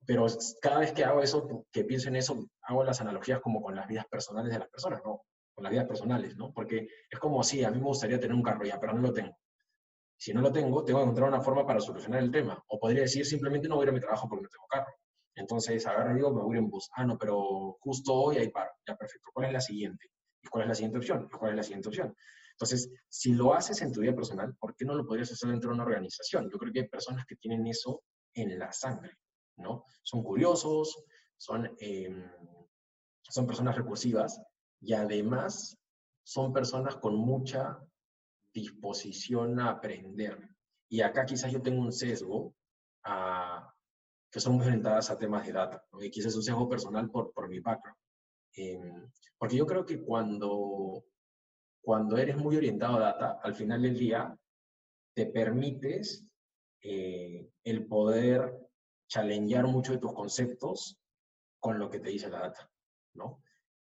Pero 0.05 0.25
cada 0.61 0.79
vez 0.79 0.91
que 0.91 1.03
hago 1.03 1.21
eso, 1.21 1.65
que 1.71 1.83
pienso 1.83 2.09
en 2.09 2.15
eso, 2.15 2.45
hago 2.63 2.83
las 2.83 2.99
analogías 2.99 3.39
como 3.41 3.61
con 3.61 3.75
las 3.75 3.87
vidas 3.87 4.07
personales 4.07 4.51
de 4.51 4.59
las 4.59 4.69
personas, 4.69 5.01
¿no? 5.05 5.23
Con 5.53 5.63
las 5.63 5.71
vidas 5.71 5.87
personales, 5.87 6.35
¿no? 6.35 6.51
Porque 6.51 6.87
es 7.09 7.19
como, 7.19 7.43
si 7.43 7.63
a 7.63 7.71
mí 7.71 7.77
me 7.77 7.85
gustaría 7.85 8.19
tener 8.19 8.35
un 8.35 8.43
carro 8.43 8.65
ya, 8.65 8.79
pero 8.79 8.93
no 8.93 9.01
lo 9.01 9.13
tengo. 9.13 9.37
Si 10.17 10.33
no 10.33 10.41
lo 10.41 10.51
tengo, 10.51 10.83
tengo 10.83 10.99
que 10.99 11.03
encontrar 11.03 11.29
una 11.29 11.41
forma 11.41 11.65
para 11.65 11.79
solucionar 11.79 12.21
el 12.21 12.31
tema. 12.31 12.61
O 12.67 12.79
podría 12.79 13.03
decir, 13.03 13.25
simplemente 13.25 13.69
no 13.69 13.75
voy 13.75 13.83
a 13.83 13.85
ir 13.85 13.89
a 13.89 13.93
mi 13.93 13.99
trabajo 13.99 14.27
porque 14.27 14.43
no 14.43 14.49
tengo 14.49 14.65
carro. 14.67 14.93
Entonces, 15.39 15.85
agarro 15.87 16.11
y 16.11 16.15
digo, 16.15 16.33
me 16.33 16.43
voy 16.43 16.57
en 16.57 16.69
bus. 16.69 16.89
Ah, 16.95 17.05
no, 17.05 17.17
pero 17.17 17.77
justo 17.79 18.13
hoy 18.13 18.37
hay 18.37 18.49
paro. 18.49 18.71
Ya, 18.85 18.95
perfecto. 18.97 19.29
¿Cuál 19.33 19.47
es 19.47 19.53
la 19.53 19.61
siguiente? 19.61 20.11
¿Y 20.41 20.47
cuál 20.47 20.63
es 20.63 20.67
la 20.67 20.75
siguiente 20.75 20.97
opción? 20.97 21.29
¿Y 21.33 21.37
cuál 21.37 21.51
es 21.51 21.57
la 21.57 21.63
siguiente 21.63 21.87
opción? 21.87 22.15
Entonces, 22.51 22.91
si 23.07 23.33
lo 23.33 23.53
haces 23.53 23.81
en 23.81 23.93
tu 23.93 24.01
vida 24.01 24.13
personal, 24.13 24.53
¿por 24.59 24.75
qué 24.75 24.83
no 24.83 24.93
lo 24.93 25.05
podrías 25.05 25.31
hacer 25.31 25.49
dentro 25.49 25.69
de 25.69 25.75
una 25.75 25.85
organización? 25.85 26.49
Yo 26.51 26.57
creo 26.57 26.73
que 26.73 26.81
hay 26.81 26.89
personas 26.89 27.25
que 27.25 27.37
tienen 27.37 27.65
eso 27.67 28.03
en 28.33 28.59
la 28.59 28.73
sangre, 28.73 29.13
¿no? 29.55 29.85
Son 30.03 30.21
curiosos, 30.23 31.05
son, 31.37 31.73
em, 31.79 32.29
son 33.21 33.47
personas 33.47 33.77
recursivas 33.77 34.41
y 34.81 34.91
además 34.91 35.77
son 36.21 36.51
personas 36.51 36.97
con 36.97 37.15
mucha 37.15 37.79
disposición 38.53 39.57
a 39.61 39.69
aprender. 39.69 40.49
Y 40.89 40.99
acá 40.99 41.25
quizás 41.25 41.49
yo 41.51 41.61
tengo 41.61 41.81
un 41.81 41.93
sesgo 41.93 42.53
a, 43.05 43.73
que 44.31 44.39
son 44.39 44.53
muy 44.53 44.65
orientadas 44.67 45.09
a 45.09 45.17
temas 45.17 45.45
de 45.45 45.53
data, 45.53 45.83
¿no? 45.91 46.03
y 46.03 46.11
quizás 46.11 46.31
es 46.31 46.35
un 46.35 46.43
sesgo 46.43 46.69
personal 46.69 47.09
por, 47.09 47.33
por 47.33 47.49
mi 47.49 47.59
background. 47.59 47.97
Em, 48.53 49.09
porque 49.37 49.55
yo 49.57 49.65
creo 49.65 49.85
que 49.85 50.01
cuando 50.01 51.03
cuando 51.81 52.17
eres 52.17 52.37
muy 52.37 52.55
orientado 52.55 52.97
a 52.97 52.99
data, 52.99 53.39
al 53.41 53.55
final 53.55 53.81
del 53.81 53.97
día 53.97 54.37
te 55.15 55.25
permites 55.25 56.25
eh, 56.81 57.49
el 57.63 57.87
poder 57.87 58.57
challengear 59.07 59.65
mucho 59.65 59.93
de 59.93 59.97
tus 59.97 60.13
conceptos 60.13 60.99
con 61.59 61.79
lo 61.79 61.89
que 61.89 61.99
te 61.99 62.09
dice 62.09 62.29
la 62.29 62.41
data, 62.41 62.71
¿no? 63.15 63.41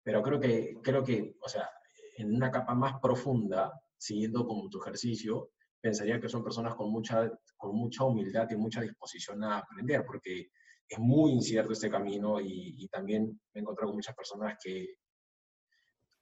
Pero 0.02 0.24
creo 0.24 0.40
que, 0.40 0.78
creo 0.82 1.04
que, 1.04 1.36
o 1.42 1.50
sea, 1.50 1.70
en 2.18 2.34
una 2.34 2.50
capa 2.50 2.74
más 2.74 3.00
profunda, 3.02 3.80
siguiendo 3.98 4.46
como 4.48 4.70
tu 4.70 4.82
ejercicio, 4.82 5.52
pensaría 5.82 6.20
que 6.20 6.30
son 6.30 6.44
personas 6.44 6.76
con 6.76 6.92
mucha, 6.92 7.32
con 7.58 7.76
mucha 7.76 8.04
humildad 8.04 8.50
y 8.52 8.56
mucha 8.56 8.82
disposición 8.82 9.44
a 9.44 9.60
aprender, 9.60 10.06
porque 10.06 10.50
es 10.88 11.00
muy 11.00 11.32
incierto 11.32 11.74
este 11.74 11.90
camino 11.90 12.40
y, 12.40 12.76
y 12.78 12.88
también 12.88 13.40
me 13.54 13.60
he 13.60 13.62
encontrado 13.62 13.90
con 13.90 13.98
muchas 13.98 14.16
personas 14.16 14.58
que 14.64 14.96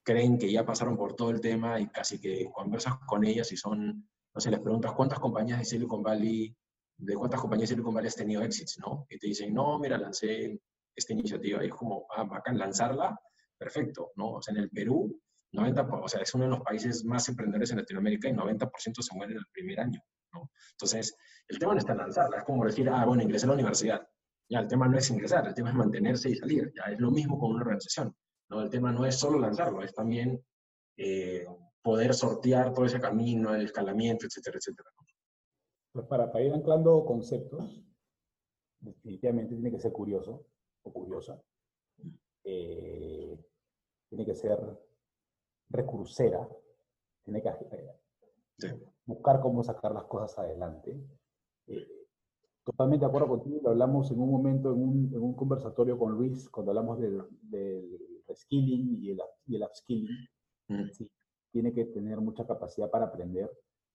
creen 0.08 0.38
que 0.38 0.50
ya 0.50 0.64
pasaron 0.64 0.96
por 0.96 1.14
todo 1.14 1.30
el 1.30 1.40
tema 1.40 1.78
y 1.78 1.88
casi 1.88 2.18
que 2.18 2.50
conversas 2.50 2.94
con 3.06 3.24
ellas 3.24 3.52
y 3.52 3.58
son, 3.58 4.08
no 4.34 4.40
sé, 4.40 4.50
les 4.50 4.60
preguntas 4.60 4.92
cuántas 4.92 5.18
compañías 5.18 5.58
de 5.58 5.66
Silicon 5.66 6.02
Valley, 6.02 6.56
de 6.96 7.14
cuántas 7.14 7.40
compañías 7.40 7.68
de 7.68 7.74
Silicon 7.74 7.92
Valley 7.92 8.08
has 8.08 8.16
tenido 8.16 8.42
éxitos, 8.42 8.78
¿no? 8.78 9.06
Y 9.10 9.18
te 9.18 9.26
dicen, 9.26 9.52
no, 9.52 9.78
mira, 9.78 9.98
lancé 9.98 10.58
esta 10.96 11.12
iniciativa 11.12 11.62
y 11.62 11.68
es 11.68 11.74
como, 11.74 12.06
ah, 12.16 12.24
bacán, 12.24 12.56
lanzarla, 12.56 13.20
perfecto, 13.58 14.12
¿no? 14.16 14.36
O 14.36 14.42
sea, 14.42 14.54
en 14.54 14.62
el 14.62 14.70
Perú, 14.70 15.20
90, 15.52 15.82
o 15.82 16.08
sea, 16.08 16.20
es 16.20 16.34
uno 16.34 16.44
de 16.44 16.50
los 16.50 16.60
países 16.60 17.04
más 17.04 17.28
emprendedores 17.28 17.70
en 17.70 17.78
Latinoamérica 17.78 18.28
y 18.28 18.32
90% 18.32 19.02
se 19.02 19.14
mueren 19.14 19.36
en 19.36 19.38
el 19.38 19.46
primer 19.52 19.80
año, 19.80 20.00
¿no? 20.34 20.50
Entonces, 20.72 21.16
el 21.48 21.58
tema 21.58 21.72
no 21.72 21.78
está 21.78 21.92
en 21.92 21.98
lanzarla, 21.98 22.38
es 22.38 22.44
como 22.44 22.64
decir, 22.64 22.88
ah, 22.88 23.04
bueno, 23.06 23.22
ingresé 23.22 23.46
a 23.46 23.48
la 23.48 23.54
universidad. 23.54 24.06
Ya, 24.50 24.60
el 24.60 24.68
tema 24.68 24.88
no 24.88 24.96
es 24.98 25.10
ingresar, 25.10 25.46
el 25.46 25.54
tema 25.54 25.70
es 25.70 25.76
mantenerse 25.76 26.30
y 26.30 26.34
salir. 26.34 26.72
Ya, 26.74 26.92
es 26.92 27.00
lo 27.00 27.10
mismo 27.10 27.38
con 27.38 27.50
una 27.50 27.60
organización. 27.60 28.14
¿no? 28.50 28.62
El 28.62 28.70
tema 28.70 28.92
no 28.92 29.04
es 29.04 29.16
solo 29.16 29.38
lanzarlo, 29.38 29.82
es 29.82 29.94
también 29.94 30.42
eh, 30.96 31.46
poder 31.82 32.14
sortear 32.14 32.72
todo 32.72 32.86
ese 32.86 33.00
camino, 33.00 33.54
el 33.54 33.62
escalamiento, 33.62 34.26
etcétera, 34.26 34.58
etcétera. 34.58 34.90
Pues 35.92 36.06
para, 36.06 36.42
ir 36.42 36.52
anclando 36.52 37.04
conceptos, 37.04 37.82
definitivamente 38.80 39.54
tiene 39.54 39.70
que 39.70 39.80
ser 39.80 39.92
curioso 39.92 40.46
o 40.82 40.92
curiosa. 40.92 41.40
Eh, 42.44 43.38
tiene 44.08 44.24
que 44.24 44.34
ser 44.34 44.58
recursera, 45.70 46.48
tiene 47.24 47.42
que 47.42 47.48
eh, 47.48 48.80
buscar 49.04 49.40
cómo 49.40 49.62
sacar 49.62 49.92
las 49.92 50.04
cosas 50.04 50.38
adelante. 50.38 51.00
totalmente 52.64 53.04
de 53.04 53.08
acuerdo 53.08 53.28
contigo, 53.28 53.60
lo 53.62 53.70
hablamos 53.70 54.10
en 54.10 54.20
un 54.20 54.30
momento 54.30 54.72
en 54.72 54.82
un, 54.82 55.14
en 55.14 55.22
un 55.22 55.34
conversatorio 55.34 55.98
con 55.98 56.12
Luis, 56.12 56.48
cuando 56.48 56.72
hablamos 56.72 56.98
del, 57.00 57.22
del 57.42 57.98
skilling 58.34 59.02
y 59.02 59.10
el, 59.10 59.20
y 59.46 59.56
el 59.56 59.62
upskilling. 59.62 60.28
Mm. 60.68 60.90
tiene 61.50 61.72
que 61.72 61.86
tener 61.86 62.20
mucha 62.20 62.46
capacidad 62.46 62.90
para 62.90 63.06
aprender. 63.06 63.50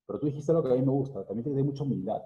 Pero 0.05 0.19
tú 0.19 0.25
dijiste 0.25 0.51
lo 0.51 0.63
que 0.63 0.71
a 0.71 0.75
mí 0.75 0.81
me 0.81 0.91
gusta, 0.91 1.23
también 1.25 1.45
tiene 1.45 1.63
mucha 1.63 1.83
humildad. 1.83 2.21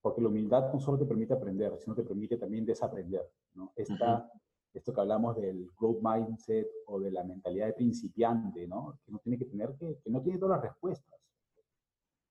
Porque 0.00 0.20
la 0.20 0.28
humildad 0.28 0.72
no 0.72 0.80
solo 0.80 0.98
te 0.98 1.04
permite 1.04 1.34
aprender, 1.34 1.76
sino 1.78 1.94
te 1.96 2.04
permite 2.04 2.36
también 2.36 2.64
desaprender. 2.64 3.28
¿no? 3.54 3.72
Esta, 3.74 4.30
Esto 4.76 4.92
que 4.92 5.00
hablamos 5.00 5.36
del 5.36 5.70
growth 5.78 6.02
mindset 6.02 6.68
o 6.86 7.00
de 7.00 7.10
la 7.10 7.24
mentalidad 7.24 7.66
de 7.66 7.72
principiante, 7.72 8.66
¿no? 8.66 8.98
que 9.04 9.12
no 9.12 9.18
tiene 9.20 9.38
que 9.38 9.46
tener, 9.46 9.74
que, 9.76 9.98
que 10.02 10.10
no 10.10 10.20
tiene 10.22 10.38
todas 10.38 10.58
las 10.58 10.70
respuestas. 10.70 11.18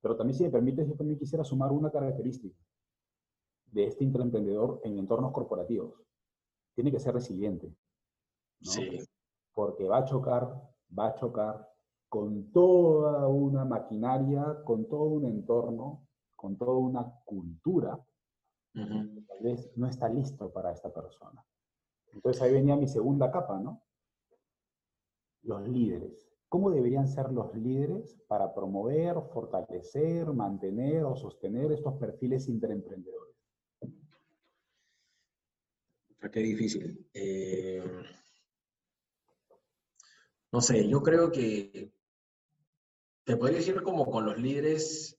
Pero 0.02 0.16
también, 0.16 0.38
si 0.38 0.44
me 0.44 0.52
permites, 0.52 0.88
yo 0.88 0.96
también 0.96 1.18
quisiera 1.18 1.44
sumar 1.44 1.72
una 1.72 1.90
característica 1.90 2.56
de 3.72 3.88
este 3.88 4.04
intraemprendedor 4.04 4.80
en 4.84 5.00
entornos 5.00 5.32
corporativos. 5.32 5.96
Tiene 6.76 6.92
que 6.92 7.00
ser 7.00 7.16
resiliente. 7.16 7.74
Sí. 8.62 9.00
Porque 9.54 9.88
va 9.88 9.98
a 9.98 10.06
chocar, 10.06 10.62
va 10.98 11.08
a 11.08 11.16
chocar 11.16 11.68
con 12.08 12.52
toda 12.52 13.28
una 13.28 13.66
maquinaria, 13.66 14.62
con 14.64 14.88
todo 14.88 15.06
un 15.06 15.26
entorno, 15.26 16.08
con 16.36 16.56
toda 16.58 16.78
una 16.78 17.12
cultura, 17.26 18.00
tal 18.74 19.40
vez 19.42 19.72
no 19.76 19.88
está 19.88 20.08
listo 20.10 20.52
para 20.52 20.72
esta 20.72 20.94
persona. 20.94 21.44
Entonces 22.26 22.42
ahí 22.42 22.54
venía 22.54 22.76
mi 22.76 22.88
segunda 22.88 23.30
capa, 23.30 23.60
¿no? 23.60 23.84
Los 25.44 25.62
líderes. 25.70 26.28
¿Cómo 26.50 26.72
deberían 26.72 27.08
ser 27.08 27.32
los 27.32 27.54
líderes 27.54 28.20
para 28.28 28.52
promover, 28.52 29.16
fortalecer, 29.32 30.26
mantener 30.34 31.04
o 31.04 31.16
sostener 31.16 31.72
estos 31.72 31.94
perfiles 32.00 32.50
interemprendedores? 32.50 33.36
Qué 36.32 36.40
difícil. 36.40 37.08
Eh, 37.14 37.84
no 40.52 40.62
sé, 40.62 40.90
yo 40.90 41.04
creo 41.04 41.32
que 41.32 41.94
te 43.24 43.38
podría 43.38 43.60
decir 43.60 43.84
como 43.84 44.10
con 44.10 44.26
los 44.26 44.40
líderes 44.40 45.16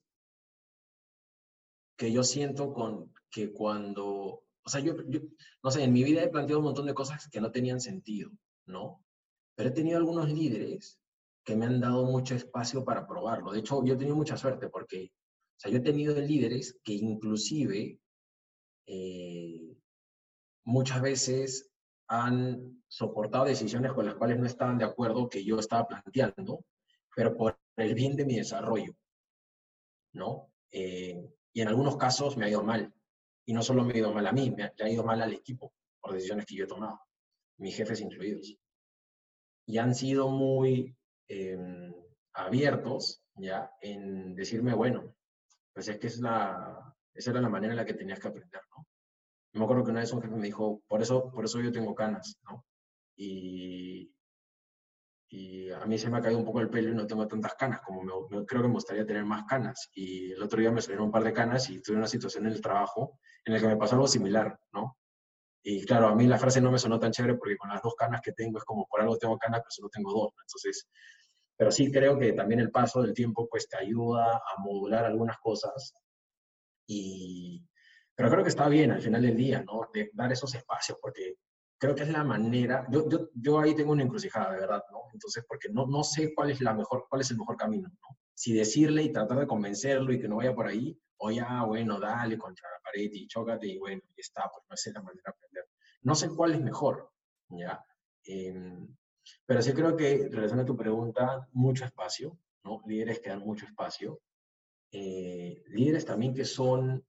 que 1.94 2.10
yo 2.10 2.24
siento 2.24 2.74
con 2.74 3.14
que 3.30 3.52
cuando, 3.52 4.45
o 4.66 4.68
sea, 4.68 4.80
yo, 4.80 4.94
no 5.62 5.70
sé, 5.70 5.84
en 5.84 5.92
mi 5.92 6.02
vida 6.02 6.22
he 6.22 6.28
planteado 6.28 6.58
un 6.58 6.66
montón 6.66 6.86
de 6.86 6.94
cosas 6.94 7.28
que 7.28 7.40
no 7.40 7.52
tenían 7.52 7.80
sentido, 7.80 8.32
¿no? 8.66 9.04
Pero 9.54 9.68
he 9.68 9.72
tenido 9.72 9.96
algunos 9.96 10.28
líderes 10.28 10.98
que 11.44 11.54
me 11.54 11.66
han 11.66 11.80
dado 11.80 12.04
mucho 12.04 12.34
espacio 12.34 12.84
para 12.84 13.06
probarlo. 13.06 13.52
De 13.52 13.60
hecho, 13.60 13.84
yo 13.84 13.94
he 13.94 13.96
tenido 13.96 14.16
mucha 14.16 14.36
suerte 14.36 14.68
porque, 14.68 15.12
o 15.14 15.60
sea, 15.60 15.70
yo 15.70 15.78
he 15.78 15.82
tenido 15.82 16.20
líderes 16.20 16.76
que 16.82 16.94
inclusive 16.94 18.00
eh, 18.86 19.76
muchas 20.64 21.00
veces 21.00 21.70
han 22.08 22.82
soportado 22.88 23.44
decisiones 23.44 23.92
con 23.92 24.06
las 24.06 24.16
cuales 24.16 24.38
no 24.40 24.46
estaban 24.46 24.78
de 24.78 24.84
acuerdo 24.84 25.28
que 25.28 25.44
yo 25.44 25.60
estaba 25.60 25.86
planteando, 25.86 26.64
pero 27.14 27.36
por 27.36 27.56
el 27.76 27.94
bien 27.94 28.16
de 28.16 28.24
mi 28.24 28.34
desarrollo, 28.34 28.96
¿no? 30.12 30.50
Eh, 30.72 31.24
y 31.52 31.60
en 31.60 31.68
algunos 31.68 31.96
casos 31.96 32.36
me 32.36 32.46
ha 32.46 32.50
ido 32.50 32.64
mal. 32.64 32.92
Y 33.46 33.52
no 33.52 33.62
solo 33.62 33.84
me 33.84 33.94
ha 33.94 33.98
ido 33.98 34.12
mal 34.12 34.26
a 34.26 34.32
mí, 34.32 34.50
me 34.50 34.64
ha, 34.64 34.88
ido 34.88 35.04
mal 35.04 35.22
al 35.22 35.32
equipo 35.32 35.72
por 36.00 36.12
decisiones 36.12 36.46
que 36.46 36.56
yo 36.56 36.64
he 36.64 36.68
tomado. 36.68 37.00
mis 37.58 37.76
jefes 37.76 38.00
incluidos. 38.00 38.56
Y 39.66 39.78
han 39.78 39.94
sido 39.94 40.28
muy 40.28 40.94
em, 41.28 41.92
abiertos, 42.34 43.22
¿ya? 43.34 43.70
En 43.80 44.34
decirme, 44.34 44.74
bueno, 44.74 45.14
pues 45.72 45.88
es 45.88 45.98
que 45.98 46.08
es 46.08 46.20
la, 46.20 46.94
esa 47.14 47.30
era 47.30 47.40
la 47.40 47.48
manera 47.48 47.72
en 47.72 47.78
la 47.78 47.86
que 47.86 47.94
tenías 47.94 48.20
que 48.20 48.28
aprender, 48.28 48.60
¿no? 48.76 48.86
me 49.58 49.64
acuerdo 49.64 49.84
que 49.84 49.90
una 49.90 50.00
vez 50.00 50.12
un 50.12 50.22
jefe 50.22 50.34
me 50.34 50.46
dijo, 50.46 50.82
por 50.86 51.02
eso, 51.02 51.30
por 51.30 51.44
eso 51.44 51.60
yo 51.60 51.72
tengo 51.72 51.94
canas, 51.94 52.38
¿no? 52.44 52.64
Y, 53.16 54.12
y 55.28 55.70
a 55.70 55.84
mí 55.86 55.98
se 55.98 56.08
me 56.08 56.18
ha 56.18 56.20
caído 56.20 56.38
un 56.38 56.44
poco 56.44 56.60
el 56.60 56.70
pelo 56.70 56.90
y 56.90 56.94
no 56.94 57.06
tengo 57.06 57.26
tantas 57.26 57.54
canas, 57.54 57.80
como 57.82 58.28
creo 58.28 58.62
que 58.62 58.68
me 58.68 58.74
gustaría 58.74 59.04
tener 59.04 59.24
más 59.24 59.44
canas. 59.44 59.90
Y 59.92 60.32
el 60.32 60.42
otro 60.42 60.60
día 60.60 60.70
me 60.70 60.80
salieron 60.80 61.06
un 61.06 61.10
par 61.10 61.24
de 61.24 61.32
canas 61.32 61.68
y 61.70 61.82
tuve 61.82 61.96
una 61.96 62.06
situación 62.06 62.46
en 62.46 62.52
el 62.52 62.60
trabajo 62.60 63.18
en 63.44 63.54
la 63.54 63.60
que 63.60 63.66
me 63.66 63.76
pasó 63.76 63.96
algo 63.96 64.06
similar, 64.06 64.58
¿no? 64.72 64.96
Y 65.62 65.84
claro, 65.84 66.08
a 66.08 66.14
mí 66.14 66.26
la 66.26 66.38
frase 66.38 66.60
no 66.60 66.70
me 66.70 66.78
sonó 66.78 67.00
tan 67.00 67.10
chévere 67.10 67.34
porque 67.34 67.56
con 67.56 67.70
las 67.70 67.82
dos 67.82 67.94
canas 67.96 68.20
que 68.22 68.32
tengo 68.32 68.58
es 68.58 68.64
como 68.64 68.86
por 68.86 69.00
algo 69.00 69.18
tengo 69.18 69.36
canas, 69.36 69.60
pero 69.60 69.70
solo 69.70 69.88
tengo 69.88 70.12
dos. 70.12 70.32
Entonces, 70.40 70.86
pero 71.56 71.72
sí 71.72 71.90
creo 71.90 72.16
que 72.18 72.32
también 72.32 72.60
el 72.60 72.70
paso 72.70 73.02
del 73.02 73.12
tiempo 73.12 73.48
pues 73.48 73.68
te 73.68 73.76
ayuda 73.76 74.36
a 74.36 74.60
modular 74.60 75.04
algunas 75.04 75.38
cosas 75.38 75.92
y, 76.86 77.66
pero 78.14 78.30
creo 78.30 78.44
que 78.44 78.50
está 78.50 78.68
bien 78.68 78.92
al 78.92 79.02
final 79.02 79.22
del 79.22 79.36
día, 79.36 79.64
¿no? 79.64 79.88
De 79.92 80.10
dar 80.14 80.30
esos 80.30 80.54
espacios, 80.54 80.98
porque 81.02 81.34
creo 81.78 81.94
que 81.94 82.02
es 82.04 82.08
la 82.08 82.24
manera, 82.24 82.86
yo, 82.90 83.08
yo, 83.08 83.30
yo 83.34 83.58
ahí 83.58 83.74
tengo 83.74 83.92
una 83.92 84.02
encrucijada, 84.02 84.54
de 84.54 84.60
verdad, 84.60 84.82
¿no? 84.90 85.04
Entonces, 85.12 85.44
porque 85.46 85.68
no, 85.70 85.86
no 85.86 86.02
sé 86.02 86.34
cuál 86.34 86.50
es, 86.50 86.60
la 86.60 86.74
mejor, 86.74 87.06
cuál 87.08 87.20
es 87.20 87.30
el 87.30 87.38
mejor 87.38 87.56
camino, 87.56 87.88
¿no? 87.88 88.18
Si 88.34 88.52
decirle 88.52 89.02
y 89.02 89.12
tratar 89.12 89.38
de 89.38 89.46
convencerlo 89.46 90.12
y 90.12 90.20
que 90.20 90.28
no 90.28 90.36
vaya 90.36 90.54
por 90.54 90.66
ahí, 90.66 90.98
o 91.18 91.30
ya, 91.30 91.62
bueno, 91.64 91.98
dale 91.98 92.36
contra 92.36 92.68
la 92.70 92.82
pared 92.82 93.10
y 93.12 93.26
chócate 93.26 93.66
y 93.66 93.78
bueno, 93.78 94.02
y 94.14 94.20
está, 94.20 94.50
pues 94.50 94.64
no 94.68 94.74
es 94.74 94.94
la 94.94 95.02
manera 95.02 95.22
de 95.24 95.30
aprender. 95.30 95.64
No 96.02 96.14
sé 96.14 96.28
cuál 96.28 96.52
es 96.52 96.60
mejor, 96.60 97.10
¿ya? 97.48 97.82
Em, 98.24 98.94
pero 99.44 99.62
sí 99.62 99.72
creo 99.72 99.96
que, 99.96 100.28
relación 100.30 100.60
a 100.60 100.64
tu 100.64 100.76
pregunta, 100.76 101.48
mucho 101.52 101.84
espacio, 101.84 102.38
¿no? 102.64 102.82
Líderes 102.86 103.20
que 103.20 103.30
dan 103.30 103.40
mucho 103.40 103.66
espacio. 103.66 104.20
Eh, 104.92 105.62
líderes 105.68 106.04
también 106.04 106.34
que 106.34 106.44
son 106.44 107.04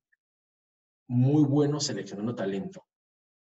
muy 1.07 1.43
buenos 1.43 1.85
seleccionando 1.85 2.35
talento. 2.35 2.86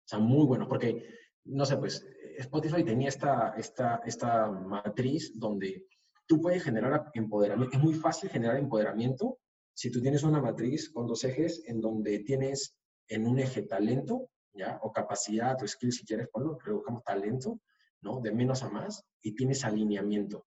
O 0.06 0.08
sea, 0.08 0.20
muy 0.20 0.46
buenos, 0.46 0.68
porque, 0.68 1.06
no 1.46 1.66
sé, 1.66 1.78
pues 1.78 2.06
Spotify 2.38 2.84
tenía 2.84 3.10
esta, 3.10 3.54
esta, 3.58 4.02
esta 4.06 4.50
matriz 4.50 5.38
donde 5.40 5.88
tú 6.26 6.42
puedes 6.42 6.64
generar 6.64 7.12
empoderamiento. 7.14 7.78
Es 7.78 7.84
muy 7.84 7.94
fácil 7.94 8.30
generar 8.30 8.58
empoderamiento 8.58 9.40
si 9.74 9.92
tú 9.92 10.02
tienes 10.02 10.24
una 10.24 10.42
matriz 10.42 10.90
con 10.90 11.08
dos 11.08 11.24
ejes 11.24 11.64
en 11.66 11.82
donde 11.82 12.20
tienes 12.20 12.76
en 13.08 13.28
un 13.28 13.40
eje 13.40 13.64
talento, 13.64 14.30
¿ya? 14.54 14.80
O 14.84 14.92
capacidad 14.92 15.62
o 15.62 15.68
skill, 15.68 15.92
si 15.92 16.06
quieres 16.06 16.28
ponlo, 16.30 16.58
redujamos 16.64 17.04
talento, 17.04 17.60
¿no? 18.02 18.20
De 18.22 18.32
menos 18.32 18.64
a 18.64 18.70
más, 18.70 19.04
y 19.22 19.36
tienes 19.36 19.66
alineamiento. 19.66 20.46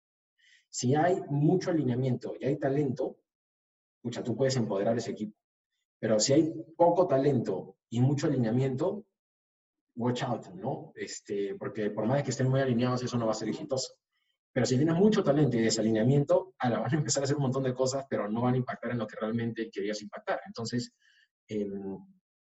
Si 0.70 0.96
hay 0.96 1.22
mucho 1.30 1.72
alineamiento 1.72 2.34
y 2.40 2.46
hay 2.46 2.58
talento, 2.58 3.18
escucha, 3.98 4.24
tú 4.24 4.36
puedes 4.36 4.56
empoderar 4.56 4.98
ese 4.98 5.12
equipo. 5.12 5.38
Pero 6.00 6.20
si 6.20 6.34
hay 6.34 6.54
poco 6.76 7.08
talento 7.08 7.78
y 7.90 8.02
mucho 8.02 8.28
alineamiento, 8.28 9.06
watch 9.96 10.24
out, 10.24 10.48
¿no? 10.56 10.92
Este, 10.96 11.56
porque 11.56 11.92
por 11.92 12.06
más 12.06 12.24
que 12.24 12.32
estén 12.32 12.50
muy 12.50 12.62
alineados, 12.62 13.04
eso 13.04 13.18
no 13.18 13.26
va 13.26 13.32
a 13.32 13.36
ser 13.36 13.50
exitoso. 13.50 13.94
Pero 14.54 14.66
si 14.66 14.78
tienes 14.78 14.96
mucho 14.96 15.24
talento 15.24 15.58
y 15.58 15.62
desalineamiento, 15.62 16.54
a 16.60 16.70
la 16.70 16.80
van 16.82 16.94
a 16.94 16.98
empezar 16.98 17.24
a 17.24 17.26
hacer 17.26 17.36
un 17.36 17.44
montón 17.44 17.64
de 17.64 17.74
cosas, 17.74 18.06
pero 18.10 18.30
no 18.30 18.42
van 18.42 18.54
a 18.54 18.58
impactar 18.58 18.92
en 18.92 19.00
lo 19.00 19.08
que 19.08 19.18
realmente 19.20 19.70
querías 19.72 20.02
impactar. 20.02 20.42
Entonces, 20.46 20.92
em, 21.48 21.98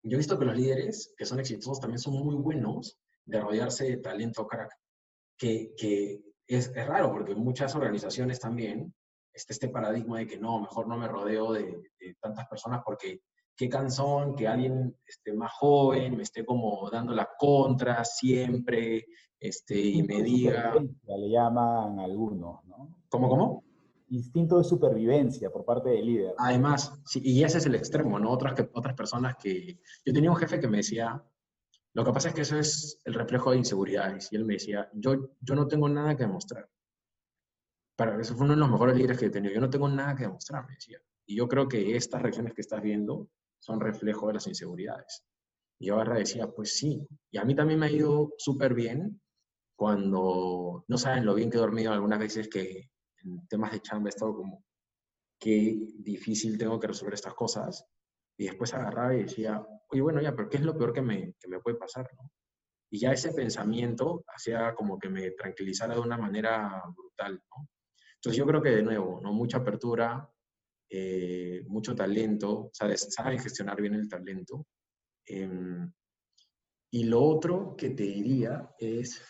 yo 0.03 0.15
he 0.15 0.17
visto 0.17 0.37
que 0.37 0.45
los 0.45 0.55
líderes 0.55 1.13
que 1.15 1.25
son 1.25 1.39
exitosos 1.39 1.79
también 1.79 1.99
son 1.99 2.13
muy 2.13 2.35
buenos 2.35 2.97
de 3.25 3.39
rodearse 3.39 3.85
de 3.85 3.97
talento 3.97 4.47
crack, 4.47 4.73
que, 5.37 5.73
que 5.77 6.21
es, 6.47 6.71
es, 6.75 6.87
raro 6.87 7.11
porque 7.11 7.35
muchas 7.35 7.75
organizaciones 7.75 8.39
también 8.39 8.93
está 9.31 9.53
este 9.53 9.69
paradigma 9.69 10.19
de 10.19 10.27
que 10.27 10.39
no, 10.39 10.59
mejor 10.59 10.87
no 10.87 10.97
me 10.97 11.07
rodeo 11.07 11.53
de, 11.53 11.81
de 11.99 12.15
tantas 12.19 12.47
personas 12.47 12.81
porque 12.83 13.21
qué 13.61 13.69
cansón 13.69 14.35
que 14.35 14.47
alguien 14.47 14.97
este, 15.05 15.33
más 15.33 15.51
joven 15.53 16.17
me 16.17 16.23
esté 16.23 16.43
como 16.43 16.89
dando 16.89 17.13
la 17.13 17.29
contra 17.37 18.03
siempre 18.03 19.05
este, 19.39 19.79
y 19.79 20.01
me 20.01 20.23
diga... 20.23 20.73
Le 21.05 21.29
llaman 21.29 21.99
algunos, 21.99 22.65
¿no? 22.65 22.97
¿Cómo, 23.07 23.29
cómo? 23.29 23.63
Instinto 24.09 24.57
de 24.57 24.63
supervivencia 24.63 25.51
por 25.51 25.63
parte 25.63 25.91
del 25.91 26.07
líder. 26.07 26.33
Además, 26.39 26.99
sí, 27.05 27.21
y 27.23 27.43
ese 27.43 27.59
es 27.59 27.67
el 27.67 27.75
extremo, 27.75 28.17
¿no? 28.17 28.31
Otras, 28.31 28.55
que, 28.55 28.67
otras 28.73 28.95
personas 28.95 29.35
que... 29.35 29.79
Yo 30.03 30.11
tenía 30.11 30.31
un 30.31 30.37
jefe 30.37 30.59
que 30.59 30.67
me 30.67 30.77
decía, 30.77 31.23
lo 31.93 32.03
que 32.03 32.11
pasa 32.11 32.29
es 32.29 32.33
que 32.33 32.41
eso 32.41 32.57
es 32.57 32.99
el 33.05 33.13
reflejo 33.13 33.51
de 33.51 33.57
inseguridades. 33.57 34.29
Y 34.31 34.37
él 34.37 34.45
me 34.45 34.55
decía, 34.55 34.89
yo, 34.93 35.35
yo 35.39 35.53
no 35.53 35.67
tengo 35.67 35.87
nada 35.87 36.17
que 36.17 36.23
demostrar. 36.23 36.67
Para 37.95 38.19
eso 38.19 38.33
fue 38.33 38.45
uno 38.45 38.55
de 38.55 38.59
los 38.59 38.71
mejores 38.71 38.95
líderes 38.95 39.19
que 39.19 39.27
he 39.27 39.29
tenido. 39.29 39.53
Yo 39.53 39.61
no 39.61 39.69
tengo 39.69 39.87
nada 39.87 40.15
que 40.15 40.23
demostrar, 40.23 40.65
me 40.65 40.73
decía. 40.73 40.97
Y 41.27 41.35
yo 41.35 41.47
creo 41.47 41.67
que 41.67 41.95
estas 41.95 42.23
reacciones 42.23 42.55
que 42.55 42.61
estás 42.61 42.81
viendo 42.81 43.29
son 43.61 43.79
reflejo 43.79 44.27
de 44.27 44.33
las 44.33 44.47
inseguridades. 44.47 45.23
Y 45.79 45.87
yo 45.87 45.95
ahora 45.95 46.15
decía, 46.15 46.47
pues 46.47 46.77
sí, 46.77 47.07
y 47.31 47.37
a 47.37 47.45
mí 47.45 47.55
también 47.55 47.79
me 47.79 47.85
ha 47.87 47.91
ido 47.91 48.33
súper 48.37 48.73
bien 48.73 49.21
cuando 49.75 50.83
no 50.87 50.97
saben 50.97 51.25
lo 51.25 51.33
bien 51.33 51.49
que 51.49 51.57
he 51.57 51.61
dormido 51.61 51.91
algunas 51.91 52.19
veces 52.19 52.49
que 52.49 52.91
en 53.23 53.47
temas 53.47 53.71
de 53.71 53.81
chamba 53.81 54.09
he 54.09 54.13
estado 54.13 54.35
como, 54.35 54.63
qué 55.39 55.75
difícil 55.97 56.57
tengo 56.57 56.79
que 56.79 56.87
resolver 56.87 57.13
estas 57.13 57.33
cosas. 57.33 57.85
Y 58.37 58.45
después 58.45 58.73
agarraba 58.73 59.15
y 59.15 59.23
decía, 59.23 59.65
oye, 59.89 60.01
bueno, 60.01 60.21
ya, 60.21 60.35
pero 60.35 60.49
¿qué 60.49 60.57
es 60.57 60.63
lo 60.63 60.77
peor 60.77 60.93
que 60.93 61.01
me, 61.01 61.33
que 61.39 61.47
me 61.47 61.59
puede 61.59 61.77
pasar? 61.77 62.09
Y 62.91 62.99
ya 62.99 63.11
ese 63.11 63.33
pensamiento 63.33 64.23
hacía 64.27 64.75
como 64.75 64.99
que 64.99 65.09
me 65.09 65.31
tranquilizara 65.31 65.95
de 65.95 66.01
una 66.01 66.17
manera 66.17 66.83
brutal. 66.95 67.41
Entonces 68.15 68.37
yo 68.37 68.45
creo 68.45 68.61
que 68.61 68.69
de 68.69 68.83
nuevo, 68.83 69.19
¿no? 69.21 69.33
mucha 69.33 69.57
apertura, 69.57 70.30
eh, 70.93 71.63
mucho 71.67 71.95
talento, 71.95 72.69
saben 72.73 73.39
gestionar 73.39 73.81
bien 73.81 73.93
el 73.93 74.09
talento. 74.09 74.67
Em, 75.25 75.89
y 76.91 77.05
lo 77.05 77.23
otro 77.23 77.75
que 77.77 77.91
te 77.91 78.03
diría 78.03 78.75
es 78.77 79.21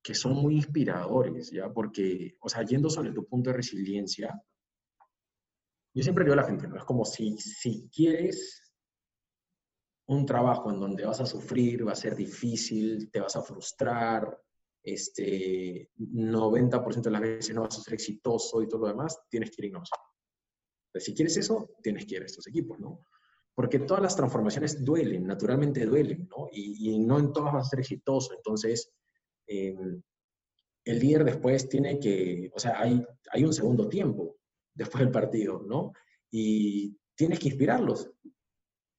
que 0.00 0.14
son 0.14 0.34
muy 0.34 0.54
inspiradores, 0.54 1.50
¿ya? 1.50 1.72
Porque, 1.72 2.36
o 2.40 2.48
sea, 2.48 2.62
yendo 2.62 2.88
sobre 2.88 3.10
tu 3.10 3.26
punto 3.26 3.50
de 3.50 3.56
resiliencia, 3.56 4.40
yo 5.92 6.02
siempre 6.04 6.22
digo 6.22 6.34
a 6.34 6.42
la 6.42 6.46
gente, 6.46 6.68
¿no? 6.68 6.76
Es 6.76 6.84
como 6.84 7.04
si, 7.04 7.36
si 7.36 7.88
quieres 7.88 8.72
un 10.06 10.24
trabajo 10.24 10.70
en 10.70 10.78
donde 10.78 11.04
vas 11.04 11.20
a 11.20 11.26
sufrir, 11.26 11.84
va 11.86 11.92
a 11.92 11.96
ser 11.96 12.14
difícil, 12.14 13.10
te 13.10 13.20
vas 13.20 13.34
a 13.34 13.42
frustrar, 13.42 14.40
este, 14.84 15.90
90% 15.98 17.02
de 17.02 17.10
las 17.10 17.20
veces 17.20 17.54
no 17.56 17.62
vas 17.62 17.76
a 17.76 17.82
ser 17.82 17.94
exitoso 17.94 18.62
y 18.62 18.68
todo 18.68 18.82
lo 18.82 18.88
demás, 18.88 19.18
tienes 19.28 19.50
que 19.50 19.66
ir 19.66 19.74
a 19.74 19.80
si 20.98 21.14
quieres 21.14 21.36
eso, 21.36 21.70
tienes 21.82 22.06
que 22.06 22.16
ir 22.16 22.22
a 22.22 22.26
estos 22.26 22.46
equipos, 22.46 22.78
¿no? 22.80 23.06
Porque 23.54 23.80
todas 23.80 24.02
las 24.02 24.16
transformaciones 24.16 24.84
duelen, 24.84 25.26
naturalmente 25.26 25.84
duelen, 25.84 26.28
¿no? 26.28 26.48
Y, 26.52 26.98
no 26.98 27.18
en 27.18 27.32
todas 27.32 27.52
vas 27.52 27.66
a 27.66 27.70
ser 27.70 27.80
exitoso. 27.80 28.34
Entonces, 28.34 28.90
em, 29.46 30.02
el 30.84 30.98
líder 30.98 31.24
después 31.24 31.68
tiene 31.68 31.98
que, 31.98 32.50
o 32.54 32.58
sea, 32.58 32.80
hay, 32.80 33.04
hay 33.32 33.44
un 33.44 33.52
segundo 33.52 33.88
tiempo 33.88 34.38
después 34.74 35.04
del 35.04 35.12
partido, 35.12 35.62
¿no? 35.66 35.92
Y 36.30 36.96
tienes 37.14 37.38
que 37.38 37.48
inspirarlos, 37.48 38.10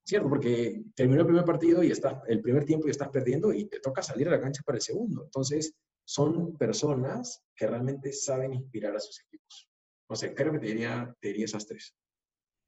¿cierto? 0.06 0.30
Porque 0.30 0.84
terminó 0.95 1.21
el 1.21 1.27
primer 1.27 1.45
partido 1.45 1.84
y 1.84 1.91
estás, 1.91 2.21
el 2.27 2.41
primer 2.41 2.65
tiempo 2.65 2.88
y 2.88 2.91
estás 2.91 3.10
perdiendo 3.10 3.51
y 3.51 3.65
te 3.65 3.80
toca 3.80 4.04
salir 4.04 4.27
a 4.27 4.32
la 4.32 4.41
cancha 4.41 4.62
para 4.65 4.77
el 4.77 4.82
segundo. 4.82 5.23
Entonces, 5.23 5.73
son 6.06 6.58
personas 6.58 7.41
que 7.56 7.67
realmente 7.67 8.12
saben 8.13 8.54
inspirar 8.54 8.95
a 8.95 8.99
sus 8.99 9.21
equipos. 9.21 9.71
No 10.12 10.17
sé, 10.17 10.36
creo 10.36 10.52
que 10.52 10.60
te 10.60 10.65
diría, 10.65 11.15
esas 11.21 11.65
tres. 11.65 11.95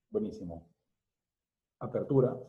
Buenísimo. 0.09 0.71
Apertura, 1.81 2.39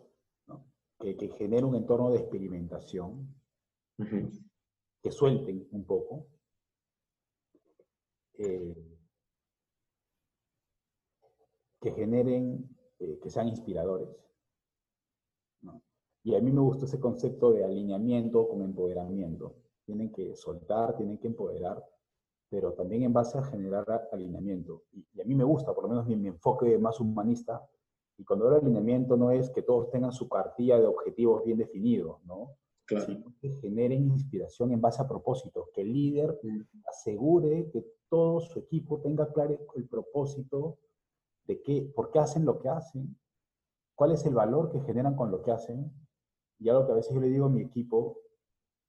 ¿no? 0.46 0.72
que, 1.00 1.16
que 1.16 1.30
genere 1.30 1.64
un 1.64 1.74
entorno 1.74 2.12
de 2.12 2.20
experimentación, 2.20 3.34
que 5.02 5.10
suelten 5.10 5.66
un 5.72 5.84
poco. 5.84 6.28
Eh, 8.34 9.00
que 11.80 11.90
generen, 11.90 12.78
eh, 13.00 13.18
que 13.20 13.30
sean 13.30 13.48
inspiradores. 13.48 14.16
Y 16.22 16.36
a 16.36 16.40
mí 16.40 16.52
me 16.52 16.60
gusta 16.60 16.84
ese 16.84 17.00
concepto 17.00 17.50
de 17.50 17.64
alineamiento 17.64 18.46
con 18.46 18.62
empoderamiento. 18.62 19.56
Tienen 19.84 20.12
que 20.12 20.36
soltar, 20.36 20.96
tienen 20.96 21.18
que 21.18 21.26
empoderar 21.26 21.84
pero 22.48 22.72
también 22.72 23.02
en 23.02 23.12
base 23.12 23.38
a 23.38 23.42
generar 23.42 24.08
alineamiento. 24.12 24.84
Y, 24.92 25.20
a 25.20 25.24
mí 25.24 25.34
me 25.34 25.44
gusta, 25.44 25.74
por 25.74 25.84
lo 25.84 25.90
menos 25.90 26.06
mi, 26.06 26.16
mi, 26.16 26.28
enfoque 26.28 26.78
más 26.78 27.00
humanista, 27.00 27.66
y 28.16 28.24
cuando 28.24 28.44
hablo 28.44 28.58
de 28.58 28.66
alineamiento 28.66 29.16
no 29.16 29.30
es 29.30 29.50
que 29.50 29.62
todos 29.62 29.90
tengan 29.90 30.12
su 30.12 30.28
cartilla 30.28 30.78
de 30.78 30.86
objetivos 30.86 31.44
bien 31.44 31.58
definidos, 31.58 32.24
¿no? 32.24 32.56
Claro. 32.86 33.06
Sino 33.06 33.34
que 33.40 33.48
generen 33.50 34.10
inspiración 34.10 34.72
en 34.72 34.80
base 34.80 35.02
a 35.02 35.08
propósito, 35.08 35.70
que 35.72 35.80
el 35.80 35.92
líder 35.92 36.38
mm. 36.42 36.60
asegure 36.86 37.70
que 37.70 37.84
todo 38.08 38.40
su 38.40 38.58
equipo 38.58 39.00
tenga 39.00 39.32
claro 39.32 39.58
el 39.74 39.88
propósito 39.88 40.78
de 41.46 41.62
qué, 41.62 41.90
por 41.94 42.10
qué 42.10 42.18
hacen 42.18 42.44
lo 42.44 42.58
que 42.58 42.68
hacen, 42.68 43.18
cuál 43.94 44.12
es 44.12 44.24
el 44.26 44.34
valor 44.34 44.70
que 44.70 44.80
generan 44.80 45.16
con 45.16 45.30
lo 45.30 45.42
que 45.42 45.50
hacen. 45.50 45.92
Y 46.58 46.68
algo 46.68 46.86
que 46.86 46.92
a 46.92 46.96
veces 46.96 47.14
yo 47.14 47.20
le 47.20 47.28
digo 47.28 47.46
a 47.46 47.50
mi 47.50 47.62
equipo 47.62 48.18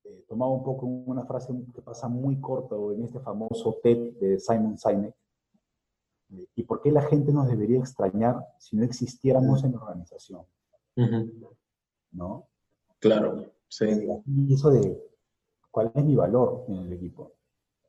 eh, 0.05 0.23
tomaba 0.27 0.51
un 0.51 0.63
poco 0.63 0.85
una 0.85 1.25
frase 1.25 1.53
que 1.73 1.81
pasa 1.81 2.07
muy 2.07 2.39
corto 2.39 2.91
en 2.91 3.03
este 3.03 3.19
famoso 3.19 3.79
TED 3.81 4.13
de 4.19 4.39
Simon 4.39 4.77
Sinek. 4.77 5.15
¿Y 6.55 6.63
por 6.63 6.81
qué 6.81 6.91
la 6.91 7.01
gente 7.01 7.31
nos 7.31 7.47
debería 7.47 7.79
extrañar 7.79 8.45
si 8.59 8.75
no 8.75 8.83
existiéramos 8.83 9.63
en 9.63 9.71
la 9.71 9.77
organización? 9.77 10.41
¿No? 12.11 12.47
Claro, 12.99 13.45
sí. 13.67 13.85
Y 14.25 14.53
eso 14.53 14.69
de 14.69 15.01
cuál 15.71 15.91
es 15.93 16.03
mi 16.03 16.15
valor 16.15 16.65
en 16.67 16.75
el 16.75 16.93
equipo. 16.93 17.33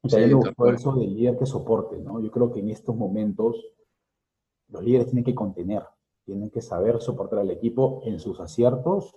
O 0.02 0.08
sea, 0.08 0.24
sí, 0.24 0.32
eso 0.74 0.92
del 0.92 1.14
líder 1.14 1.36
que 1.36 1.46
soporte, 1.46 1.98
¿no? 1.98 2.20
Yo 2.20 2.30
creo 2.30 2.52
que 2.52 2.60
en 2.60 2.70
estos 2.70 2.94
momentos 2.94 3.56
los 4.68 4.82
líderes 4.82 5.06
tienen 5.06 5.24
que 5.24 5.34
contener, 5.34 5.82
tienen 6.24 6.50
que 6.50 6.60
saber 6.60 7.00
soportar 7.00 7.40
al 7.40 7.50
equipo 7.50 8.00
en 8.04 8.20
sus 8.20 8.40
aciertos 8.40 9.16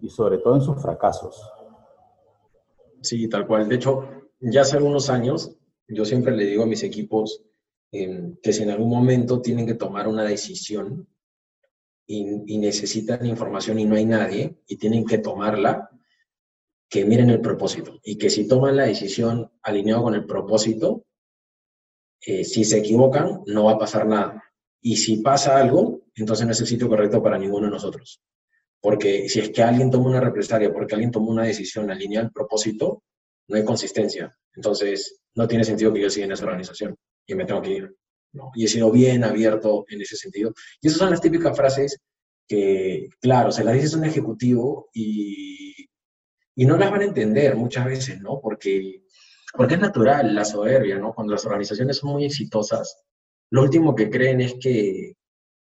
y 0.00 0.08
sobre 0.08 0.38
todo 0.38 0.56
en 0.56 0.62
sus 0.62 0.80
fracasos. 0.80 1.42
Sí, 3.00 3.28
tal 3.28 3.46
cual. 3.46 3.68
De 3.68 3.76
hecho, 3.76 4.08
ya 4.40 4.62
hace 4.62 4.76
algunos 4.76 5.10
años, 5.10 5.56
yo 5.88 6.04
siempre 6.04 6.36
le 6.36 6.46
digo 6.46 6.64
a 6.64 6.66
mis 6.66 6.82
equipos 6.82 7.42
eh, 7.92 8.34
que 8.42 8.52
si 8.52 8.62
en 8.62 8.70
algún 8.70 8.90
momento 8.90 9.40
tienen 9.40 9.66
que 9.66 9.74
tomar 9.74 10.06
una 10.06 10.24
decisión 10.24 11.08
y, 12.06 12.54
y, 12.54 12.58
necesitan 12.58 13.24
información 13.26 13.78
y 13.78 13.84
no 13.84 13.96
hay 13.96 14.04
nadie 14.04 14.56
y 14.66 14.76
tienen 14.76 15.04
que 15.04 15.18
tomarla, 15.18 15.90
que 16.88 17.04
miren 17.04 17.30
el 17.30 17.40
propósito 17.40 18.00
y 18.02 18.18
que 18.18 18.30
si 18.30 18.48
toman 18.48 18.76
la 18.76 18.84
decisión 18.84 19.50
alineado 19.62 20.02
con 20.02 20.14
el 20.14 20.26
propósito, 20.26 21.06
eh, 22.26 22.44
si 22.44 22.64
se 22.64 22.78
equivocan, 22.78 23.42
no 23.46 23.64
va 23.64 23.72
a 23.72 23.78
pasar 23.78 24.06
nada. 24.06 24.42
Y 24.82 24.96
si 24.96 25.18
pasa 25.18 25.58
algo, 25.58 26.02
entonces 26.14 26.46
no 26.46 26.52
es 26.52 26.60
el 26.60 26.66
sitio 26.66 26.88
correcto 26.88 27.22
para 27.22 27.38
ninguno 27.38 27.66
de 27.66 27.72
nosotros. 27.72 28.20
Porque 28.80 29.28
si 29.28 29.40
es 29.40 29.50
que 29.50 29.62
alguien 29.62 29.90
toma 29.90 30.08
una 30.08 30.20
represalia, 30.20 30.72
porque 30.72 30.94
alguien 30.94 31.10
toma 31.10 31.28
una 31.28 31.44
decisión 31.44 31.90
alineada 31.90 32.26
al 32.26 32.32
propósito, 32.32 33.02
no 33.48 33.56
hay 33.56 33.64
consistencia. 33.64 34.34
Entonces, 34.54 35.20
no 35.34 35.46
tiene 35.46 35.64
sentido 35.64 35.92
que 35.92 36.00
yo 36.00 36.10
siga 36.10 36.26
en 36.26 36.32
esa 36.32 36.44
organización 36.44 36.96
y 37.26 37.34
me 37.34 37.44
tengo 37.44 37.62
que 37.62 37.70
ir. 37.70 37.96
¿no? 38.32 38.50
Y 38.54 38.64
he 38.64 38.68
sido 38.68 38.90
bien 38.90 39.24
abierto 39.24 39.84
en 39.88 40.00
ese 40.00 40.16
sentido. 40.16 40.52
Y 40.80 40.88
esas 40.88 40.98
son 40.98 41.10
las 41.10 41.20
típicas 41.20 41.56
frases 41.56 42.00
que, 42.48 43.08
claro, 43.20 43.52
se 43.52 43.64
las 43.64 43.74
dices 43.74 43.94
a 43.94 43.98
un 43.98 44.04
ejecutivo 44.04 44.88
y, 44.92 45.88
y 46.56 46.66
no 46.66 46.76
las 46.76 46.90
van 46.90 47.02
a 47.02 47.04
entender 47.04 47.56
muchas 47.56 47.84
veces, 47.86 48.20
¿no? 48.20 48.40
Porque, 48.40 49.02
porque 49.54 49.74
es 49.74 49.80
natural 49.80 50.34
la 50.34 50.44
soberbia, 50.44 50.98
¿no? 50.98 51.12
Cuando 51.12 51.32
las 51.32 51.44
organizaciones 51.44 51.98
son 51.98 52.10
muy 52.12 52.24
exitosas, 52.24 53.02
lo 53.50 53.62
último 53.62 53.94
que 53.94 54.10
creen 54.10 54.40
es 54.40 54.54
que, 54.60 55.14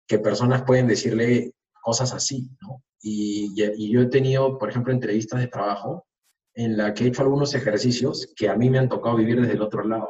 que 0.06 0.18
personas 0.18 0.62
pueden 0.62 0.86
decirle 0.86 1.52
cosas 1.84 2.14
así, 2.14 2.48
¿no? 2.62 2.82
Y, 3.02 3.52
y, 3.54 3.92
yo 3.92 4.00
he 4.00 4.06
tenido, 4.06 4.58
por 4.58 4.70
ejemplo, 4.70 4.90
entrevistas 4.90 5.38
de 5.38 5.48
trabajo 5.48 6.06
en 6.54 6.78
la 6.78 6.94
que 6.94 7.04
he 7.04 7.08
hecho 7.08 7.20
algunos 7.20 7.54
ejercicios 7.54 8.32
que 8.34 8.48
a 8.48 8.56
mí 8.56 8.70
me 8.70 8.78
han 8.78 8.88
tocado 8.88 9.16
vivir 9.16 9.38
desde 9.38 9.52
el 9.52 9.60
otro 9.60 9.84
lado. 9.84 10.08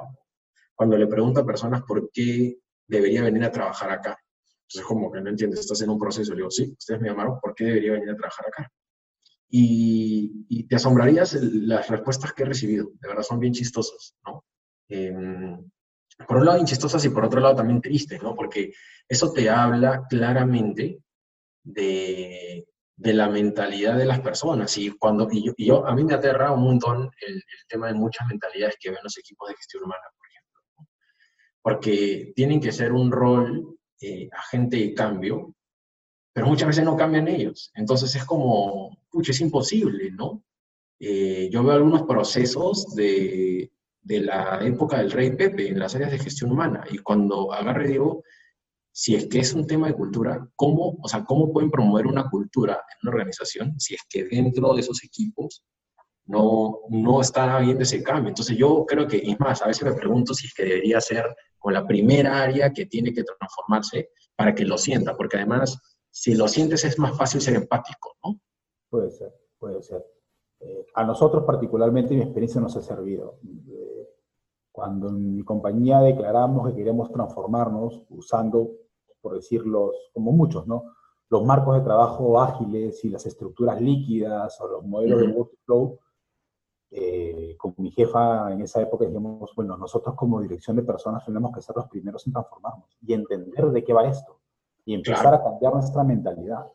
Cuando 0.76 0.96
le 0.96 1.08
pregunto 1.08 1.40
a 1.40 1.46
personas 1.46 1.82
por 1.82 2.10
qué 2.12 2.58
debería 2.87 3.24
venir 3.24 3.42
a 3.42 3.50
trabajar 3.50 3.90
acá. 3.90 4.16
Entonces, 4.62 4.87
como 4.87 5.10
que 5.10 5.20
no 5.20 5.30
entiendes, 5.30 5.60
estás 5.60 5.82
en 5.82 5.90
un 5.90 5.98
proceso. 5.98 6.30
Le 6.32 6.38
digo, 6.38 6.50
sí, 6.50 6.72
ustedes 6.78 7.00
me 7.00 7.08
llamaron, 7.08 7.40
¿por 7.40 7.56
qué 7.56 7.64
debería 7.64 7.92
venir 7.92 8.10
a 8.10 8.16
trabajar 8.16 8.46
acá? 8.46 8.70
Y, 9.50 10.46
y 10.48 10.68
te 10.68 10.76
asombrarías 10.76 11.34
las 11.34 11.88
respuestas 11.88 12.32
que 12.32 12.44
he 12.44 12.46
recibido. 12.46 12.92
De 13.00 13.08
verdad, 13.08 13.24
son 13.24 13.40
bien 13.40 13.52
chistosas, 13.52 14.14
¿no? 14.24 14.44
Eh, 14.88 15.12
por 16.28 16.37
un 16.37 16.44
lado 16.44 16.58
bien 16.58 16.68
chistosas 16.68 17.04
y 17.04 17.08
por 17.08 17.24
otro 17.24 17.40
lado 17.40 17.56
también 17.56 17.80
tristes, 17.80 18.22
¿no? 18.22 18.37
Porque 18.37 18.72
eso 19.08 19.32
te 19.32 19.50
habla 19.50 20.06
claramente 20.08 21.00
de, 21.64 22.66
de 22.96 23.12
la 23.12 23.29
mentalidad 23.29 23.96
de 23.96 24.05
las 24.05 24.20
personas. 24.20 24.77
Y, 24.79 24.90
cuando, 24.90 25.29
y 25.31 25.53
yo, 25.64 25.87
a 25.87 25.94
mí 25.94 26.05
me 26.05 26.14
aterra 26.14 26.53
un 26.53 26.62
montón 26.62 27.11
el, 27.27 27.42
tema 27.68 27.88
de 27.88 27.94
muchas 27.94 28.27
mentalidades 28.29 28.77
que 28.79 28.90
ven 28.90 29.00
los 29.03 29.18
equipos 29.18 29.48
de 29.48 29.57
gestión 29.57 29.85
humana, 29.85 30.03
por 30.16 30.27
ejemplo. 30.29 30.90
Porque 31.62 32.33
tienen 32.37 32.61
que 32.61 32.72
ser 32.72 32.92
un 32.92 33.11
rol 33.11 33.79
eh, 34.00 34.29
agente 34.33 34.77
de 34.77 34.94
cambio, 34.94 35.55
pero 36.33 36.46
muchas 36.46 36.68
veces 36.68 36.85
no 36.85 36.96
cambian 36.96 37.29
ellos. 37.29 37.72
Entonces 37.74 38.14
es 38.14 38.24
como, 38.24 38.98
pucha, 39.11 39.33
es 39.33 39.40
imposible, 39.40 40.11
¿no? 40.11 40.44
Eh, 41.00 41.48
yo 41.50 41.64
veo 41.64 41.74
algunos 41.74 42.03
procesos 42.03 42.94
de, 42.94 43.72
de 44.03 44.20
la 44.20 44.61
época 44.62 44.98
del 44.98 45.11
rey 45.11 45.35
Pepe 45.35 45.68
en 45.68 45.79
las 45.79 45.94
áreas 45.94 46.12
de 46.12 46.18
gestión 46.18 46.53
humana 46.53 46.85
y 46.90 46.98
cuando 46.98 47.53
agarre 47.53 47.88
digo, 47.88 48.22
si 48.96 49.16
es 49.16 49.26
que 49.26 49.40
es 49.40 49.52
un 49.52 49.66
tema 49.66 49.88
de 49.88 49.94
cultura, 49.94 50.48
¿cómo, 50.54 50.96
o 51.02 51.09
sea, 51.09 51.24
¿cómo 51.24 51.52
pueden 51.52 51.68
promover 51.68 52.07
una 52.07 52.30
cultura 52.30 52.74
en 52.74 53.09
una 53.09 53.11
organización 53.11 53.74
si 53.76 53.94
es 53.94 54.02
que 54.09 54.24
dentro 54.24 54.72
de 54.72 54.83
esos 54.83 55.02
equipos 55.02 55.64
no, 56.26 56.78
no 56.90 57.20
está 57.20 57.57
habiendo 57.57 57.83
ese 57.83 58.04
cambio? 58.04 58.28
Entonces 58.28 58.57
yo 58.57 58.87
creo 58.87 59.09
que, 59.09 59.16
es 59.16 59.40
más, 59.40 59.62
a 59.62 59.66
veces 59.66 59.83
me 59.83 59.94
pregunto 59.94 60.33
si 60.33 60.46
es 60.46 60.54
que 60.54 60.62
debería 60.62 61.00
ser 61.00 61.24
con 61.59 61.74
la 61.74 61.85
primera 61.85 62.40
área 62.40 62.72
que 62.72 62.87
tiene 62.87 63.12
que 63.12 63.24
transformarse 63.24 64.11
para 64.37 64.54
que 64.54 64.64
lo 64.64 64.78
sienta, 64.78 65.16
porque 65.16 65.38
además, 65.38 65.76
si 66.12 66.37
lo 66.37 66.46
sientes 66.46 66.85
es 66.85 66.96
más 66.96 67.18
fácil 67.18 67.40
ser 67.40 67.57
empático, 67.57 68.14
¿no? 68.24 68.40
Puede 68.88 69.11
ser, 69.11 69.35
puede 69.59 69.83
ser. 69.83 70.07
Eh, 70.61 70.87
a 70.94 71.02
nosotros 71.02 71.42
particularmente 71.44 72.14
mi 72.14 72.22
experiencia 72.22 72.61
nos 72.61 72.76
ha 72.76 72.80
servido. 72.80 73.40
Eh, 73.44 74.09
cuando 74.70 75.09
en 75.09 75.35
mi 75.35 75.42
compañía 75.42 75.98
declaramos 75.98 76.68
que 76.68 76.76
queríamos 76.76 77.11
transformarnos 77.11 78.04
usando 78.11 78.83
por 79.24 79.34
decirlos, 79.34 79.92
como 80.12 80.32
muchos, 80.32 80.66
¿no? 80.66 80.92
Los 81.30 81.44
marcos 81.44 81.76
de 81.76 81.80
trabajo 81.80 82.38
ágiles 82.38 83.02
y 83.06 83.08
las 83.08 83.24
estructuras 83.24 83.80
líquidas 83.80 84.60
o 84.60 84.68
los 84.68 84.84
modelos 84.84 85.22
uh 85.22 85.24
-huh. 85.24 85.26
de 85.26 85.32
workflow, 85.32 85.98
eh, 86.90 87.56
con 87.58 87.74
mi 87.78 87.90
jefa 87.90 88.52
en 88.52 88.60
esa 88.60 88.82
época 88.82 89.06
dijimos, 89.06 89.50
bueno, 89.56 89.76
nosotros 89.78 90.14
como 90.14 90.42
dirección 90.42 90.76
de 90.76 90.82
personas 90.82 91.24
tenemos 91.24 91.52
que 91.52 91.62
ser 91.62 91.74
los 91.74 91.88
primeros 91.88 92.24
en 92.26 92.34
transformarnos 92.34 92.96
y 93.00 93.14
entender 93.14 93.70
de 93.72 93.82
qué 93.82 93.92
va 93.94 94.06
esto 94.06 94.38
y 94.84 94.94
empezar 94.94 95.22
claro. 95.22 95.37
a 95.37 95.42
cambiar 95.42 95.72
nuestra 95.72 96.04
mentalidad. 96.04 96.66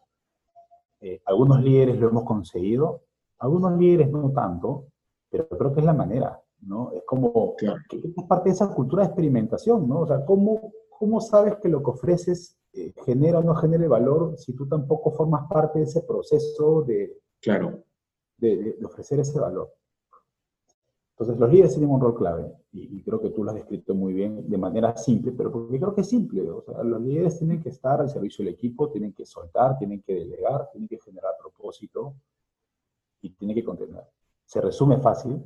Eh, 1.02 1.22
algunos 1.26 1.62
líderes 1.62 2.00
lo 2.00 2.10
hemos 2.10 2.24
conseguido, 2.24 3.04
algunos 3.38 3.78
líderes 3.78 4.10
no 4.10 4.32
tanto, 4.32 4.88
pero 5.30 5.48
creo 5.48 5.72
que 5.72 5.82
es 5.82 5.86
la 5.86 5.94
manera, 5.94 6.42
¿no? 6.62 6.92
Es 6.92 7.04
como 7.06 7.56
claro. 7.56 7.80
que 7.88 7.98
es 7.98 8.24
parte 8.28 8.50
de 8.50 8.56
esa 8.56 8.74
cultura 8.74 9.04
de 9.04 9.10
experimentación, 9.10 9.88
¿no? 9.88 10.02
O 10.02 10.08
sea, 10.08 10.26
¿cómo, 10.26 10.74
¿cómo 11.00 11.22
sabes 11.22 11.56
que 11.62 11.70
lo 11.70 11.82
que 11.82 11.92
ofreces 11.92 12.58
eh, 12.74 12.94
genera 13.06 13.40
o 13.40 13.44
no 13.44 13.56
genera 13.56 13.88
valor 13.88 14.38
si 14.38 14.54
tú 14.54 14.68
tampoco 14.68 15.12
formas 15.12 15.48
parte 15.50 15.80
de 15.80 15.86
ese 15.86 16.02
proceso 16.02 16.84
de, 16.84 17.18
claro. 17.40 17.84
de, 18.38 18.58
de, 18.58 18.74
de 18.74 18.86
ofrecer 18.86 19.20
ese 19.22 19.40
valor? 19.40 19.74
Entonces, 21.12 21.38
los 21.38 21.52
líderes 21.52 21.72
tienen 21.72 21.90
un 21.90 22.00
rol 22.00 22.16
clave, 22.16 22.50
y, 22.72 22.98
y, 22.98 23.02
creo 23.02 23.20
que 23.20 23.32
tú 23.32 23.44
lo 23.44 23.52
has 23.52 23.56
descrito 23.56 23.94
muy 23.94 24.14
bien 24.14 24.50
de 24.50 24.58
manera 24.58 24.96
simple, 24.96 25.34
pero 25.34 25.52
porque 25.52 25.78
creo 25.78 25.94
que 25.94 26.02
es 26.02 26.10
simple. 26.10 26.50
O 26.50 26.62
sea, 26.62 26.82
los 26.84 27.02
líderes 27.02 27.38
tienen 27.38 27.62
que 27.62 27.70
estar 27.70 28.00
al 28.00 28.10
servicio 28.10 28.46
del 28.46 28.54
equipo, 28.54 28.90
tienen 28.90 29.12
que 29.12 29.26
soltar, 29.26 29.78
tienen 29.78 30.02
que 30.02 30.14
delegar, 30.14 30.70
tienen 30.72 30.88
que 30.88 30.98
generar 31.00 31.34
propósito 31.38 32.14
y 33.22 33.32
tienen 33.32 33.56
que 33.56 33.64
contener. 33.66 34.04
Se 34.46 34.62
resume 34.62 34.98
fácil, 35.00 35.44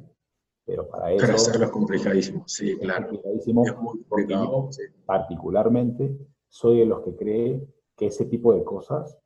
pero 0.65 0.88
para 0.88 1.12
eso... 1.12 1.26
Pero 1.26 1.36
hacerlo 1.36 1.65
es 1.65 1.71
complicadísimo, 1.71 2.43
sí, 2.47 2.78
claro. 2.78 3.08
Complicadísimo 3.08 3.65
es 3.65 3.78
muy 3.78 4.04
complicado, 4.04 4.67
sí. 4.71 4.84
particularmente, 5.06 6.17
soy 6.47 6.80
de 6.80 6.86
los 6.86 7.02
que 7.02 7.15
cree 7.15 7.67
que 7.95 8.08
ese 8.08 8.26
tipo 8.26 8.54
de 8.54 8.63
cosas 8.63 9.17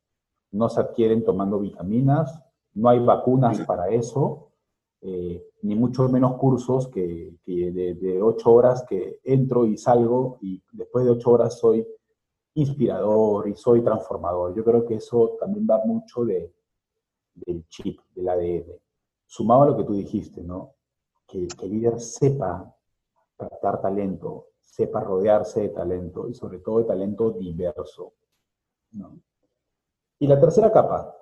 no 0.52 0.69
se 0.69 0.80
adquieren 0.80 1.23
tomando 1.23 1.60
vitaminas, 1.60 2.41
no 2.73 2.89
hay 2.89 3.00
vacunas 3.00 3.58
sí. 3.58 3.63
para 3.63 3.89
eso, 3.89 4.52
eh, 5.02 5.43
ni 5.62 5.76
mucho 5.76 6.08
menos 6.10 6.38
cursos 6.38 6.88
que, 6.88 7.36
que 7.43 7.71
de, 7.71 7.93
de, 7.95 8.21
ocho 8.21 8.52
horas 8.52 8.84
que 8.88 9.19
entro 9.23 9.65
y 9.65 9.78
salgo 9.78 10.39
y 10.41 10.62
después 10.71 11.06
de 11.06 11.12
ocho 11.12 11.32
horas 11.32 11.60
soy 11.60 11.88
inspirador 12.56 13.47
y 13.47 13.56
soy 13.56 13.84
transformador. 13.84 14.56
Yo 14.56 14.63
creo 14.63 14.86
que 14.86 14.95
eso 14.95 15.38
también 15.39 15.67
va 15.69 15.84
mucho 15.86 16.26
de, 16.26 16.52
del 17.36 17.67
chip, 17.67 18.00
del 18.15 18.30
ADN. 18.30 18.73
Sumado 19.28 19.63
a 19.63 19.65
lo 19.67 19.78
que 19.78 19.84
tú 19.84 19.93
dijiste, 19.93 20.41
¿no? 20.41 20.77
Que, 21.28 21.48
el 21.62 21.70
líder 21.70 22.00
sepa 22.00 22.74
captar 23.36 23.82
talento, 23.82 24.48
sepa 24.60 25.02
rodearse 25.02 25.62
de 25.62 25.70
talento 25.70 26.28
y 26.30 26.34
sobre 26.34 26.60
todo 26.60 26.80
de 26.80 26.86
talento 26.86 27.32
diverso. 27.32 28.13
Y 30.20 30.28
la 30.28 30.40
tercera 30.40 30.72
capa, 30.72 31.16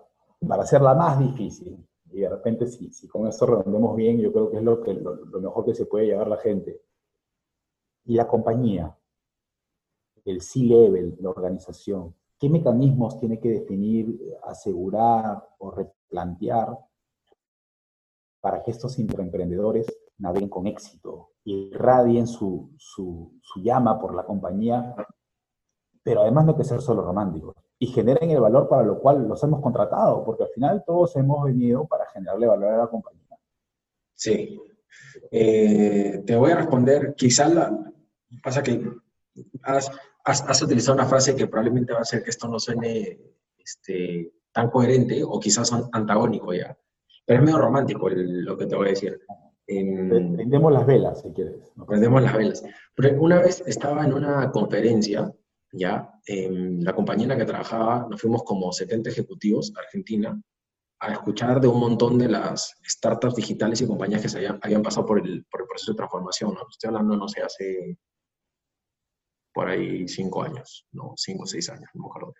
para 0.48 0.64
hacerla 0.64 0.94
más 0.94 1.20
difícil, 1.20 1.86
y 2.12 2.20
de 2.22 2.30
repente 2.30 2.68
si, 2.68 2.92
si 2.92 3.08
con 3.08 3.28
esto 3.28 3.46
redondemos 3.46 3.96
bien, 3.96 4.20
yo 4.20 4.32
creo 4.32 4.50
que 4.50 4.58
es 4.58 4.64
lo, 4.64 4.82
que, 4.82 4.94
lo 4.94 5.42
mejor 5.42 5.66
que 5.66 5.76
se 5.76 5.86
puede 5.86 6.06
llevar 6.06 6.28
la 6.28 6.38
gente. 6.38 6.82
Y 8.06 8.16
la 8.16 8.28
compañía, 8.28 8.96
el 10.24 10.42
C-level, 10.42 11.18
la 11.20 11.30
organización, 11.30 12.16
¿qué 12.40 12.50
mecanismos 12.50 13.20
tiene 13.20 13.40
que 13.40 13.50
definir, 13.50 14.38
asegurar 14.44 15.48
o 15.58 15.72
replantear 15.72 16.78
para 18.46 18.62
que 18.62 18.70
estos 18.70 19.00
intraemprendedores 19.00 19.88
naveguen 20.20 20.50
con 20.50 20.68
éxito, 20.68 21.32
irradien 21.46 22.28
su, 22.28 22.76
su, 22.78 23.40
su 23.42 23.60
llama 23.60 24.00
por 24.00 24.14
la 24.14 24.24
compañía, 24.24 24.94
pero 26.04 26.22
además 26.22 26.46
no 26.46 26.52
hay 26.52 26.58
que 26.60 26.64
ser 26.64 26.80
solo 26.80 27.02
románticos 27.02 27.56
y 27.80 27.88
generen 27.88 28.30
el 28.30 28.40
valor 28.40 28.70
para 28.70 28.84
lo 28.84 29.00
cual 29.00 29.28
los 29.28 29.44
hemos 29.44 29.62
contratado, 29.62 30.24
porque 30.24 30.44
al 30.44 30.50
final 30.50 30.84
todos 30.86 31.16
hemos 31.16 31.44
venido 31.44 31.88
para 31.88 32.06
generarle 32.12 32.46
valor 32.46 32.72
a 32.72 32.78
la 32.78 32.88
compañía. 32.88 33.36
Sí. 34.14 34.62
Eh, 35.32 36.22
te 36.24 36.36
voy 36.36 36.52
a 36.52 36.58
responder, 36.58 37.16
quizás 37.18 37.52
la, 37.52 37.92
pasa 38.44 38.62
que 38.62 38.80
has, 39.64 39.92
has, 40.24 40.62
utilizado 40.62 40.94
una 40.94 41.08
frase 41.08 41.36
que 41.36 41.48
probablemente 41.48 41.94
va 41.94 41.98
a 41.98 42.04
hacer 42.04 42.22
que 42.22 42.30
esto 42.30 42.48
no 42.48 42.60
suene 42.60 43.20
este, 43.58 44.34
tan 44.52 44.70
coherente 44.70 45.24
o 45.24 45.40
quizás 45.40 45.74
antagónico 45.74 46.54
ya. 46.54 46.78
Pero 47.26 47.40
es 47.40 47.46
medio 47.46 47.60
romántico 47.60 48.10
lo 48.10 48.58
que 48.58 48.68
te 48.68 48.76
voy 48.76 48.88
a 48.88 48.90
decir. 48.92 49.20
prendemos 49.66 50.72
las 50.72 50.86
velas, 50.86 51.22
si 51.22 51.32
quieres. 51.32 51.72
Prendemos 51.88 52.22
las 52.22 52.38
velas. 52.38 52.64
Pero 52.96 53.22
una 53.22 53.40
vez 53.42 53.64
estaba 53.66 54.06
en 54.06 54.14
una 54.14 54.52
conferencia, 54.52 55.34
ya, 55.72 56.12
en 56.28 56.84
la 56.84 56.94
compañía 56.94 57.24
en 57.24 57.30
la 57.30 57.38
que 57.38 57.46
trabajaba, 57.46 58.08
nos 58.10 58.22
fuimos 58.22 58.44
como 58.44 58.72
70 58.72 59.10
ejecutivos 59.10 59.74
a 59.76 59.82
Argentina 59.82 60.40
a 61.00 61.12
escuchar 61.12 61.60
de 61.60 61.68
un 61.68 61.80
montón 61.80 62.18
de 62.18 62.30
las 62.30 62.78
startups 62.84 63.36
digitales 63.36 63.82
y 63.82 63.88
compañías 63.88 64.22
que 64.22 64.30
se 64.30 64.38
habían, 64.38 64.60
habían 64.62 64.82
pasado 64.82 65.06
por 65.06 65.20
el, 65.20 65.46
por 65.46 65.62
el, 65.62 65.68
proceso 65.68 65.92
de 65.92 65.98
transformación. 65.98 66.54
¿no? 66.54 66.62
Estoy 66.70 66.88
hablando, 66.88 67.18
no 67.18 67.28
sé, 67.28 67.42
hace 67.42 67.98
por 69.54 69.68
ahí 69.70 70.08
cinco 70.08 70.44
años, 70.44 70.88
no, 70.92 71.14
cinco 71.16 71.44
o 71.44 71.48
seis 71.48 71.70
años, 71.70 71.90
no 71.94 72.04
me 72.04 72.08
acuerdo. 72.08 72.34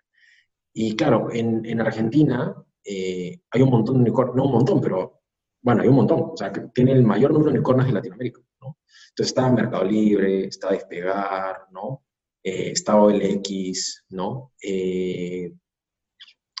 Y 0.72 0.96
claro, 0.96 1.28
en, 1.32 1.64
en 1.64 1.80
Argentina 1.80 2.54
eh, 2.86 3.40
hay 3.50 3.62
un 3.62 3.70
montón 3.70 3.96
de 3.96 4.00
unicornios, 4.02 4.36
no 4.36 4.44
un 4.44 4.52
montón, 4.52 4.80
pero 4.80 5.22
bueno, 5.62 5.82
hay 5.82 5.88
un 5.88 5.96
montón, 5.96 6.20
o 6.32 6.36
sea, 6.36 6.52
que 6.52 6.60
tiene 6.72 6.92
el 6.92 7.02
mayor 7.02 7.32
número 7.32 7.50
de 7.50 7.58
unicornios 7.58 7.88
de 7.88 7.94
Latinoamérica, 7.94 8.40
¿no? 8.60 8.78
Entonces 9.08 9.28
está 9.28 9.50
Mercado 9.50 9.84
Libre, 9.84 10.44
está 10.46 10.70
Despegar, 10.70 11.66
¿no? 11.72 12.04
Eh, 12.42 12.70
está 12.70 13.00
OLX, 13.00 14.04
¿no? 14.10 14.52
Eh, 14.62 15.52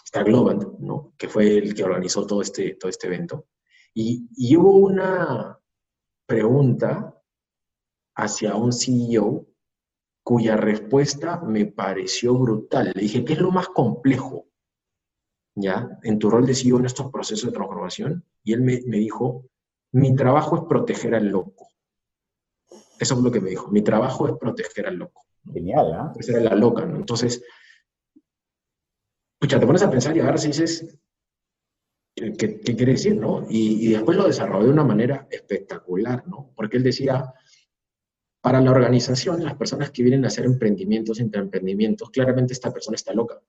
está 0.04 0.24
Globant, 0.24 0.78
¿no? 0.80 1.14
Que 1.16 1.28
fue 1.28 1.58
el 1.58 1.74
que 1.74 1.84
organizó 1.84 2.26
todo 2.26 2.42
este, 2.42 2.74
todo 2.74 2.90
este 2.90 3.06
evento. 3.06 3.46
Y, 3.94 4.28
y 4.36 4.56
hubo 4.56 4.78
una 4.78 5.58
pregunta 6.26 7.16
hacia 8.16 8.56
un 8.56 8.72
CEO 8.72 9.46
cuya 10.24 10.56
respuesta 10.56 11.40
me 11.40 11.66
pareció 11.66 12.34
brutal. 12.34 12.90
Le 12.94 13.02
dije, 13.02 13.24
¿qué 13.24 13.34
es 13.34 13.40
lo 13.40 13.52
más 13.52 13.68
complejo? 13.68 14.48
¿Ya? 15.56 15.98
En 16.02 16.18
tu 16.18 16.30
rol 16.30 16.46
de 16.46 16.54
CEO 16.54 16.78
en 16.78 16.86
estos 16.86 17.10
procesos 17.10 17.46
de 17.46 17.52
transformación. 17.52 18.24
Y 18.44 18.52
él 18.52 18.60
me, 18.60 18.76
dijo, 18.76 19.48
mi 19.92 20.14
trabajo 20.14 20.56
es 20.56 20.62
proteger 20.68 21.14
al 21.14 21.28
loco. 21.28 21.68
Eso 22.98 23.14
es 23.14 23.20
lo 23.20 23.30
que 23.30 23.40
me 23.40 23.50
dijo. 23.50 23.70
Mi 23.70 23.82
trabajo 23.82 24.28
es 24.28 24.34
proteger 24.38 24.86
al 24.86 24.96
loco. 24.96 25.24
Genial, 25.52 25.92
¿ah? 25.94 26.12
¿eh? 26.14 26.18
Esa 26.20 26.32
era 26.32 26.40
la 26.50 26.54
loca, 26.54 26.84
¿no? 26.84 26.96
Entonces, 26.96 27.42
pucha, 29.38 29.58
te 29.58 29.66
pones 29.66 29.82
a 29.82 29.90
pensar 29.90 30.16
y 30.16 30.20
ahora 30.20 30.36
si 30.36 30.48
dices, 30.48 30.98
¿qué, 32.14 32.60
qué 32.60 32.76
quiere 32.76 32.92
decir, 32.92 33.16
no? 33.16 33.46
Y, 33.48 33.86
y, 33.86 33.92
después 33.92 34.16
lo 34.16 34.26
desarrolló 34.26 34.66
de 34.66 34.72
una 34.72 34.84
manera 34.84 35.26
espectacular, 35.30 36.26
¿no? 36.26 36.52
Porque 36.54 36.76
él 36.76 36.82
decía, 36.82 37.32
para 38.40 38.60
la 38.60 38.70
organización, 38.70 39.42
las 39.42 39.56
personas 39.56 39.90
que 39.90 40.02
vienen 40.02 40.24
a 40.24 40.28
hacer 40.28 40.44
emprendimientos, 40.44 41.18
emprendimientos, 41.18 42.10
claramente 42.10 42.52
esta 42.52 42.72
persona 42.72 42.94
está 42.94 43.12
loca. 43.12 43.40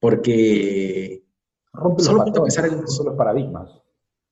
Porque 0.00 1.24
Rompe 1.72 2.02
solo 2.02 2.24
ponte 2.24 2.40
pensar 2.40 2.66
en 2.66 2.80
los 2.80 3.00
paradigmas. 3.16 3.70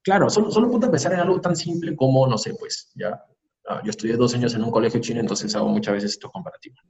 Claro, 0.02 0.30
solo, 0.30 0.50
solo 0.50 0.70
ponte 0.70 0.86
a 0.86 0.90
pensar 0.90 1.12
en 1.12 1.20
algo 1.20 1.40
tan 1.40 1.56
simple 1.56 1.94
como, 1.96 2.26
no 2.26 2.38
sé, 2.38 2.54
pues, 2.54 2.92
ya, 2.94 3.24
ah, 3.68 3.80
yo 3.84 3.90
estudié 3.90 4.16
dos 4.16 4.34
años 4.34 4.54
en 4.54 4.62
un 4.62 4.70
colegio 4.70 5.00
chino, 5.00 5.20
entonces 5.20 5.54
hago 5.54 5.68
muchas 5.68 5.94
veces 5.94 6.12
estos 6.12 6.30
comparativos. 6.30 6.80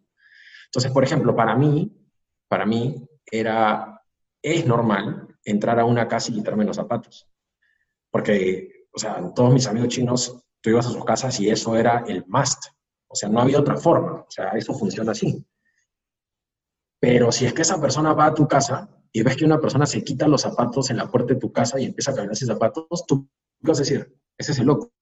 Entonces, 0.66 0.92
por 0.92 1.04
ejemplo, 1.04 1.34
para 1.34 1.56
mí, 1.56 1.90
para 2.48 2.66
mí 2.66 3.06
era, 3.30 4.02
es 4.42 4.66
normal 4.66 5.28
entrar 5.44 5.78
a 5.80 5.84
una 5.84 6.08
casa 6.08 6.30
y 6.30 6.34
quitarme 6.34 6.64
los 6.64 6.76
zapatos. 6.76 7.28
Porque, 8.10 8.86
o 8.92 8.98
sea, 8.98 9.32
todos 9.34 9.52
mis 9.52 9.66
amigos 9.66 9.88
chinos 9.88 10.42
tú 10.60 10.70
ibas 10.70 10.86
a 10.86 10.90
sus 10.90 11.04
casas 11.04 11.38
y 11.40 11.48
eso 11.48 11.76
era 11.76 12.04
el 12.06 12.24
must. 12.26 12.64
O 13.08 13.14
sea, 13.14 13.28
no 13.28 13.40
había 13.40 13.60
otra 13.60 13.76
forma. 13.76 14.22
O 14.22 14.30
sea, 14.30 14.48
eso 14.50 14.74
funciona 14.74 15.12
así. 15.12 15.44
Pero 17.00 17.30
si 17.32 17.46
es 17.46 17.52
que 17.52 17.62
esa 17.62 17.80
persona 17.80 18.12
va 18.14 18.26
a 18.26 18.34
tu 18.34 18.48
casa 18.48 18.88
y 19.12 19.22
ves 19.22 19.36
que 19.36 19.44
una 19.44 19.60
persona 19.60 19.86
se 19.86 20.02
quita 20.02 20.28
los 20.28 20.42
zapatos 20.42 20.90
en 20.90 20.96
la 20.96 21.10
puerta 21.10 21.34
de 21.34 21.40
tu 21.40 21.52
casa 21.52 21.78
y 21.78 21.84
empieza 21.84 22.10
a 22.10 22.14
caminar 22.14 22.36
sin 22.36 22.48
zapatos, 22.48 23.04
tú 23.06 23.28
vas 23.60 23.78
a 23.78 23.82
decir, 23.82 24.14
ese 24.36 24.52
es 24.52 24.58
el 24.58 24.66
loco. 24.66 24.92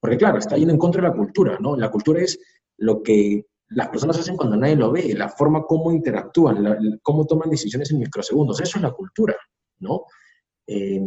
Porque 0.00 0.16
claro, 0.16 0.38
está 0.38 0.56
yendo 0.56 0.72
en 0.72 0.78
contra 0.78 1.02
de 1.02 1.08
la 1.08 1.14
cultura, 1.14 1.58
¿no? 1.60 1.76
La 1.76 1.90
cultura 1.90 2.20
es 2.20 2.38
lo 2.78 3.02
que 3.02 3.46
las 3.68 3.88
personas 3.88 4.18
hacen 4.18 4.36
cuando 4.36 4.56
nadie 4.56 4.76
lo 4.76 4.90
ve, 4.92 5.14
la 5.14 5.28
forma 5.28 5.62
como 5.62 5.92
interactúan, 5.92 6.98
cómo 7.02 7.24
toman 7.26 7.50
decisiones 7.50 7.90
en 7.90 8.00
microsegundos. 8.00 8.60
Eso 8.60 8.78
es 8.78 8.82
la 8.82 8.90
cultura, 8.90 9.36
¿no? 9.78 10.04
Eh, 10.66 11.00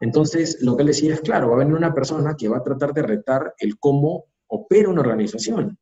entonces, 0.00 0.58
lo 0.60 0.76
que 0.76 0.82
él 0.82 0.88
decía 0.88 1.14
es, 1.14 1.20
claro, 1.20 1.48
va 1.48 1.54
a 1.54 1.58
venir 1.58 1.74
una 1.74 1.94
persona 1.94 2.34
que 2.36 2.48
va 2.48 2.58
a 2.58 2.62
tratar 2.62 2.92
de 2.92 3.02
retar 3.02 3.54
el 3.58 3.78
cómo 3.78 4.26
opera 4.48 4.88
una 4.88 5.00
organización, 5.00 5.78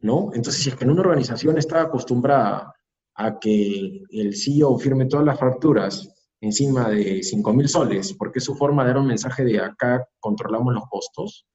¿no? 0.00 0.30
Entonces, 0.34 0.62
si 0.62 0.68
es 0.68 0.76
que 0.76 0.84
en 0.84 0.90
una 0.90 1.00
organización 1.00 1.58
está 1.58 1.80
acostumbrada 1.80 2.75
a 3.16 3.38
que 3.38 4.02
el 4.10 4.36
CEO 4.36 4.78
firme 4.78 5.06
todas 5.06 5.26
las 5.26 5.38
facturas 5.38 6.12
encima 6.40 6.90
de 6.90 7.22
5 7.22 7.52
mil 7.52 7.68
soles, 7.68 8.12
porque 8.14 8.38
es 8.38 8.44
su 8.44 8.54
forma 8.54 8.82
de 8.82 8.88
dar 8.88 8.98
un 8.98 9.06
mensaje 9.06 9.44
de 9.44 9.58
acá 9.60 10.06
controlamos 10.20 10.74
los 10.74 10.84
costos, 10.88 11.46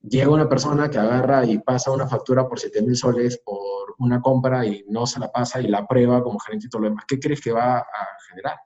llega 0.00 0.30
una 0.30 0.48
persona 0.48 0.88
que 0.88 0.98
agarra 0.98 1.44
y 1.44 1.58
pasa 1.58 1.90
una 1.90 2.06
factura 2.06 2.48
por 2.48 2.60
7 2.60 2.82
mil 2.82 2.96
soles 2.96 3.40
por 3.44 3.94
una 3.98 4.20
compra 4.20 4.64
y 4.64 4.84
no 4.88 5.06
se 5.06 5.18
la 5.18 5.30
pasa 5.32 5.60
y 5.60 5.68
la 5.68 5.86
prueba 5.86 6.22
como 6.22 6.38
gerente 6.38 6.66
y 6.66 6.68
todo 6.70 6.82
lo 6.82 6.88
demás, 6.88 7.04
¿qué 7.08 7.18
crees 7.18 7.40
que 7.40 7.52
va 7.52 7.78
a 7.78 8.06
generar? 8.28 8.56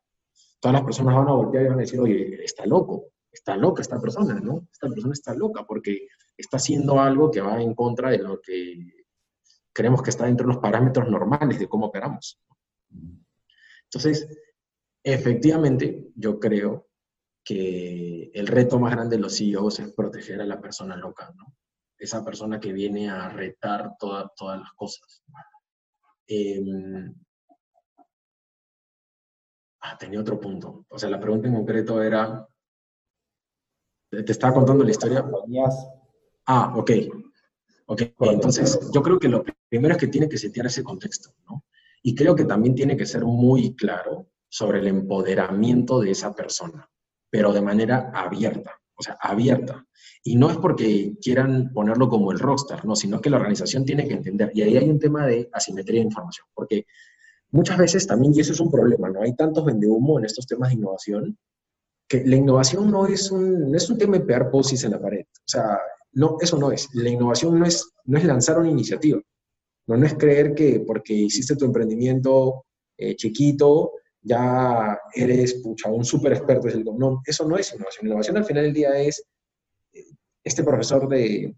todas 0.60 0.74
las 0.74 0.84
personas 0.84 1.16
van 1.16 1.28
a 1.28 1.32
voltear 1.32 1.64
y 1.64 1.68
van 1.68 1.78
a 1.78 1.82
decir, 1.82 1.98
oye, 1.98 2.44
está 2.44 2.66
loco, 2.66 3.06
está 3.32 3.56
loca 3.56 3.80
esta 3.80 3.98
persona, 3.98 4.38
¿no? 4.40 4.68
Esta 4.70 4.88
persona 4.88 5.12
está 5.14 5.34
loca 5.34 5.64
porque 5.66 6.06
está 6.36 6.58
haciendo 6.58 7.00
algo 7.00 7.30
que 7.30 7.40
va 7.40 7.60
en 7.60 7.74
contra 7.74 8.10
de 8.10 8.18
lo 8.18 8.40
que 8.40 8.99
creemos 9.72 10.02
que 10.02 10.10
está 10.10 10.26
dentro 10.26 10.46
de 10.46 10.54
los 10.54 10.62
parámetros 10.62 11.08
normales 11.08 11.58
de 11.58 11.68
cómo 11.68 11.86
operamos. 11.86 12.40
Entonces, 13.84 14.28
efectivamente, 15.02 16.08
yo 16.14 16.38
creo 16.38 16.88
que 17.44 18.30
el 18.34 18.46
reto 18.46 18.78
más 18.78 18.92
grande 18.92 19.16
de 19.16 19.22
los 19.22 19.36
CEOs 19.36 19.80
es 19.80 19.92
proteger 19.94 20.40
a 20.40 20.46
la 20.46 20.60
persona 20.60 20.96
loca, 20.96 21.32
¿no? 21.36 21.56
Esa 21.98 22.24
persona 22.24 22.60
que 22.60 22.72
viene 22.72 23.10
a 23.10 23.28
retar 23.28 23.96
todas 23.98 24.60
las 24.60 24.72
cosas. 24.74 25.22
Eh, 26.26 26.62
Ah, 29.80 29.96
tenía 29.96 30.20
otro 30.20 30.38
punto. 30.38 30.84
O 30.90 30.98
sea, 30.98 31.08
la 31.08 31.18
pregunta 31.18 31.48
en 31.48 31.54
concreto 31.54 32.02
era, 32.02 32.46
te 34.10 34.32
estaba 34.32 34.52
contando 34.52 34.84
la 34.84 34.90
historia. 34.90 35.24
Ah, 36.46 36.74
ok. 36.76 36.90
Ok, 37.92 38.02
entonces 38.20 38.88
yo 38.94 39.02
creo 39.02 39.18
que 39.18 39.28
lo 39.28 39.44
primero 39.68 39.94
es 39.94 40.00
que 40.00 40.06
tiene 40.06 40.28
que 40.28 40.38
setear 40.38 40.66
ese 40.66 40.84
contexto, 40.84 41.30
¿no? 41.48 41.64
Y 42.04 42.14
creo 42.14 42.36
que 42.36 42.44
también 42.44 42.76
tiene 42.76 42.96
que 42.96 43.04
ser 43.04 43.24
muy 43.24 43.74
claro 43.74 44.28
sobre 44.48 44.78
el 44.78 44.86
empoderamiento 44.86 45.98
de 45.98 46.12
esa 46.12 46.32
persona, 46.32 46.88
pero 47.28 47.52
de 47.52 47.60
manera 47.62 48.12
abierta, 48.14 48.80
o 48.94 49.02
sea, 49.02 49.18
abierta. 49.20 49.84
Y 50.22 50.36
no 50.36 50.50
es 50.50 50.58
porque 50.58 51.14
quieran 51.20 51.72
ponerlo 51.72 52.08
como 52.08 52.30
el 52.30 52.38
rockstar, 52.38 52.84
no, 52.84 52.94
sino 52.94 53.20
que 53.20 53.28
la 53.28 53.38
organización 53.38 53.84
tiene 53.84 54.06
que 54.06 54.14
entender. 54.14 54.52
Y 54.54 54.62
ahí 54.62 54.76
hay 54.76 54.88
un 54.88 55.00
tema 55.00 55.26
de 55.26 55.50
asimetría 55.52 55.98
de 55.98 56.06
información, 56.06 56.46
porque 56.54 56.86
muchas 57.50 57.76
veces 57.76 58.06
también, 58.06 58.32
y 58.32 58.38
eso 58.38 58.52
es 58.52 58.60
un 58.60 58.70
problema, 58.70 59.10
¿no? 59.10 59.22
Hay 59.22 59.34
tantos 59.34 59.64
humo 59.66 60.20
en 60.20 60.26
estos 60.26 60.46
temas 60.46 60.68
de 60.68 60.76
innovación, 60.76 61.36
que 62.06 62.24
la 62.24 62.36
innovación 62.36 62.88
no 62.88 63.08
es 63.08 63.32
un, 63.32 63.68
no 63.68 63.76
es 63.76 63.90
un 63.90 63.98
tema 63.98 64.16
de 64.16 64.24
pegar 64.24 64.48
posis 64.48 64.84
en 64.84 64.92
la 64.92 65.00
pared. 65.00 65.24
O 65.24 65.48
sea, 65.48 65.76
no, 66.12 66.36
eso 66.40 66.58
no 66.58 66.72
es. 66.72 66.88
La 66.94 67.08
innovación 67.08 67.58
no 67.58 67.66
es, 67.66 67.90
no 68.04 68.18
es 68.18 68.24
lanzar 68.24 68.58
una 68.58 68.70
iniciativa. 68.70 69.20
No, 69.86 69.96
no 69.96 70.06
es 70.06 70.14
creer 70.14 70.54
que 70.54 70.80
porque 70.86 71.12
hiciste 71.12 71.56
tu 71.56 71.64
emprendimiento 71.64 72.66
eh, 72.96 73.16
chiquito, 73.16 73.92
ya 74.22 74.98
eres 75.14 75.54
pucha, 75.54 75.90
un 75.90 76.04
súper 76.04 76.32
experto. 76.32 76.68
No, 76.96 77.22
eso 77.24 77.48
no 77.48 77.56
es 77.56 77.72
innovación. 77.72 78.06
Innovación 78.06 78.36
al 78.36 78.44
final 78.44 78.64
del 78.64 78.74
día 78.74 78.98
es, 79.00 79.24
eh, 79.92 80.04
este 80.44 80.62
profesor 80.62 81.08
de, 81.08 81.54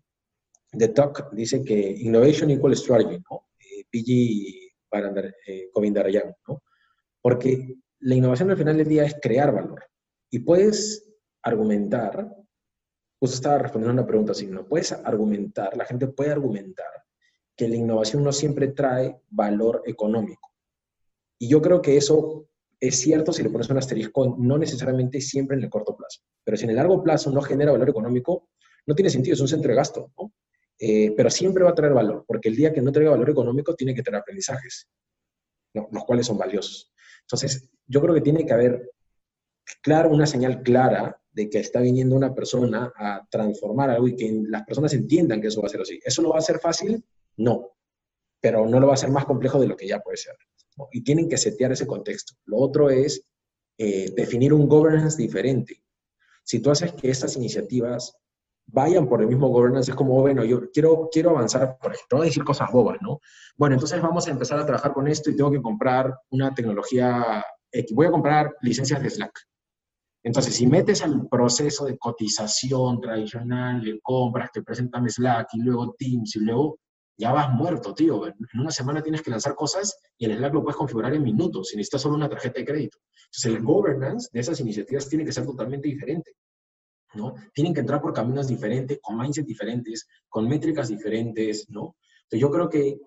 de 0.72 0.88
TOC 0.88 1.32
dice 1.32 1.62
que 1.62 1.78
innovation 1.98 2.50
equal 2.50 2.76
strategy, 2.76 3.22
¿no? 3.30 3.48
Eh, 3.58 3.84
PG 3.90 4.72
para 4.88 5.12
eh, 5.46 5.70
¿no? 6.46 6.62
Porque 7.20 7.76
la 8.00 8.14
innovación 8.14 8.50
al 8.50 8.56
final 8.56 8.76
del 8.76 8.88
día 8.88 9.04
es 9.04 9.16
crear 9.20 9.52
valor. 9.52 9.84
Y 10.30 10.40
puedes 10.40 11.08
argumentar, 11.42 12.34
pues 13.22 13.34
estaba 13.34 13.56
respondiendo 13.56 13.92
a 13.92 14.02
una 14.02 14.06
pregunta 14.08 14.32
así, 14.32 14.48
¿no? 14.48 14.66
Puedes 14.66 14.90
argumentar, 14.90 15.76
la 15.76 15.84
gente 15.84 16.08
puede 16.08 16.32
argumentar 16.32 17.04
que 17.56 17.68
la 17.68 17.76
innovación 17.76 18.24
no 18.24 18.32
siempre 18.32 18.66
trae 18.66 19.16
valor 19.30 19.80
económico. 19.86 20.50
Y 21.38 21.46
yo 21.46 21.62
creo 21.62 21.80
que 21.80 21.96
eso 21.96 22.48
es 22.80 22.98
cierto 22.98 23.32
si 23.32 23.44
le 23.44 23.50
pones 23.50 23.70
un 23.70 23.78
asterisco, 23.78 24.34
no 24.36 24.58
necesariamente 24.58 25.20
siempre 25.20 25.56
en 25.56 25.62
el 25.62 25.70
corto 25.70 25.96
plazo. 25.96 26.22
Pero 26.42 26.56
si 26.56 26.64
en 26.64 26.70
el 26.70 26.76
largo 26.76 27.00
plazo 27.00 27.30
no 27.30 27.40
genera 27.42 27.70
valor 27.70 27.90
económico, 27.90 28.48
no 28.86 28.94
tiene 28.96 29.08
sentido, 29.08 29.34
es 29.34 29.40
un 29.40 29.46
centro 29.46 29.70
de 29.70 29.76
gasto, 29.76 30.12
¿no? 30.18 30.32
Eh, 30.80 31.14
pero 31.16 31.30
siempre 31.30 31.62
va 31.62 31.70
a 31.70 31.74
traer 31.76 31.92
valor, 31.92 32.24
porque 32.26 32.48
el 32.48 32.56
día 32.56 32.72
que 32.72 32.82
no 32.82 32.90
traiga 32.90 33.12
valor 33.12 33.30
económico 33.30 33.76
tiene 33.76 33.94
que 33.94 34.02
tener 34.02 34.18
aprendizajes, 34.18 34.88
los 35.72 36.04
cuales 36.04 36.26
son 36.26 36.38
valiosos. 36.38 36.92
Entonces, 37.20 37.70
yo 37.86 38.00
creo 38.00 38.14
que 38.14 38.20
tiene 38.20 38.44
que 38.44 38.52
haber, 38.52 38.90
claro, 39.80 40.10
una 40.10 40.26
señal 40.26 40.64
clara 40.64 41.21
de 41.32 41.48
que 41.48 41.58
está 41.58 41.80
viniendo 41.80 42.14
una 42.14 42.34
persona 42.34 42.92
a 42.94 43.26
transformar 43.30 43.90
algo 43.90 44.08
y 44.08 44.16
que 44.16 44.42
las 44.48 44.64
personas 44.64 44.92
entiendan 44.92 45.40
que 45.40 45.48
eso 45.48 45.62
va 45.62 45.66
a 45.66 45.70
ser 45.70 45.80
así. 45.80 45.98
¿Eso 46.04 46.22
lo 46.22 46.30
va 46.30 46.36
a 46.36 46.38
hacer 46.40 46.58
fácil? 46.60 47.02
No, 47.36 47.70
pero 48.40 48.66
no 48.66 48.78
lo 48.78 48.86
va 48.86 48.92
a 48.92 48.94
hacer 48.94 49.10
más 49.10 49.24
complejo 49.24 49.58
de 49.58 49.66
lo 49.66 49.76
que 49.76 49.86
ya 49.86 50.00
puede 50.00 50.18
ser. 50.18 50.36
Y 50.90 51.02
tienen 51.02 51.28
que 51.28 51.38
setear 51.38 51.72
ese 51.72 51.86
contexto. 51.86 52.34
Lo 52.44 52.58
otro 52.58 52.90
es 52.90 53.24
eh, 53.78 54.12
definir 54.14 54.52
un 54.52 54.68
governance 54.68 55.20
diferente. 55.20 55.82
Si 56.44 56.60
tú 56.60 56.70
haces 56.70 56.92
que 56.92 57.10
estas 57.10 57.36
iniciativas 57.36 58.16
vayan 58.66 59.08
por 59.08 59.20
el 59.20 59.28
mismo 59.28 59.48
governance, 59.48 59.90
es 59.90 59.96
como, 59.96 60.20
bueno, 60.20 60.44
yo 60.44 60.70
quiero, 60.70 61.08
quiero 61.10 61.30
avanzar, 61.30 61.78
por 61.78 61.92
ejemplo, 61.92 62.18
voy 62.18 62.26
decir 62.26 62.44
cosas 62.44 62.70
bobas, 62.72 62.98
¿no? 63.00 63.20
Bueno, 63.56 63.74
entonces 63.74 64.00
vamos 64.00 64.26
a 64.26 64.30
empezar 64.30 64.58
a 64.58 64.66
trabajar 64.66 64.92
con 64.92 65.08
esto 65.08 65.30
y 65.30 65.36
tengo 65.36 65.50
que 65.50 65.62
comprar 65.62 66.14
una 66.30 66.54
tecnología 66.54 67.44
X. 67.70 67.94
Voy 67.94 68.06
a 68.06 68.10
comprar 68.10 68.54
licencias 68.60 69.02
de 69.02 69.10
Slack. 69.10 69.32
Entonces, 70.24 70.54
si 70.54 70.66
metes 70.66 71.02
al 71.02 71.28
proceso 71.28 71.84
de 71.84 71.98
cotización 71.98 73.00
tradicional, 73.00 73.82
de 73.82 73.98
compras, 74.00 74.50
que 74.52 74.62
presentan 74.62 75.08
Slack 75.08 75.48
y 75.54 75.62
luego 75.62 75.94
Teams 75.98 76.36
y 76.36 76.40
luego 76.40 76.78
ya 77.16 77.32
vas 77.32 77.52
muerto, 77.52 77.94
tío. 77.94 78.26
En 78.26 78.60
una 78.60 78.70
semana 78.70 79.02
tienes 79.02 79.22
que 79.22 79.30
lanzar 79.30 79.54
cosas 79.54 79.98
y 80.16 80.26
el 80.26 80.36
Slack 80.36 80.54
lo 80.54 80.62
puedes 80.62 80.76
configurar 80.76 81.14
en 81.14 81.22
minutos, 81.22 81.68
si 81.68 81.76
necesitas 81.76 82.02
solo 82.02 82.14
una 82.14 82.28
tarjeta 82.28 82.60
de 82.60 82.66
crédito. 82.66 82.98
Entonces, 83.26 83.46
el 83.46 83.62
governance 83.62 84.28
de 84.32 84.40
esas 84.40 84.60
iniciativas 84.60 85.08
tiene 85.08 85.24
que 85.24 85.32
ser 85.32 85.44
totalmente 85.44 85.88
diferente. 85.88 86.36
¿no? 87.14 87.34
Tienen 87.52 87.74
que 87.74 87.80
entrar 87.80 88.00
por 88.00 88.12
caminos 88.12 88.48
diferentes, 88.48 88.98
con 89.02 89.18
mindset 89.18 89.46
diferentes, 89.46 90.06
con 90.28 90.48
métricas 90.48 90.88
diferentes, 90.88 91.68
¿no? 91.68 91.96
Entonces, 92.22 92.40
yo 92.40 92.50
creo 92.50 92.68
que 92.70 92.98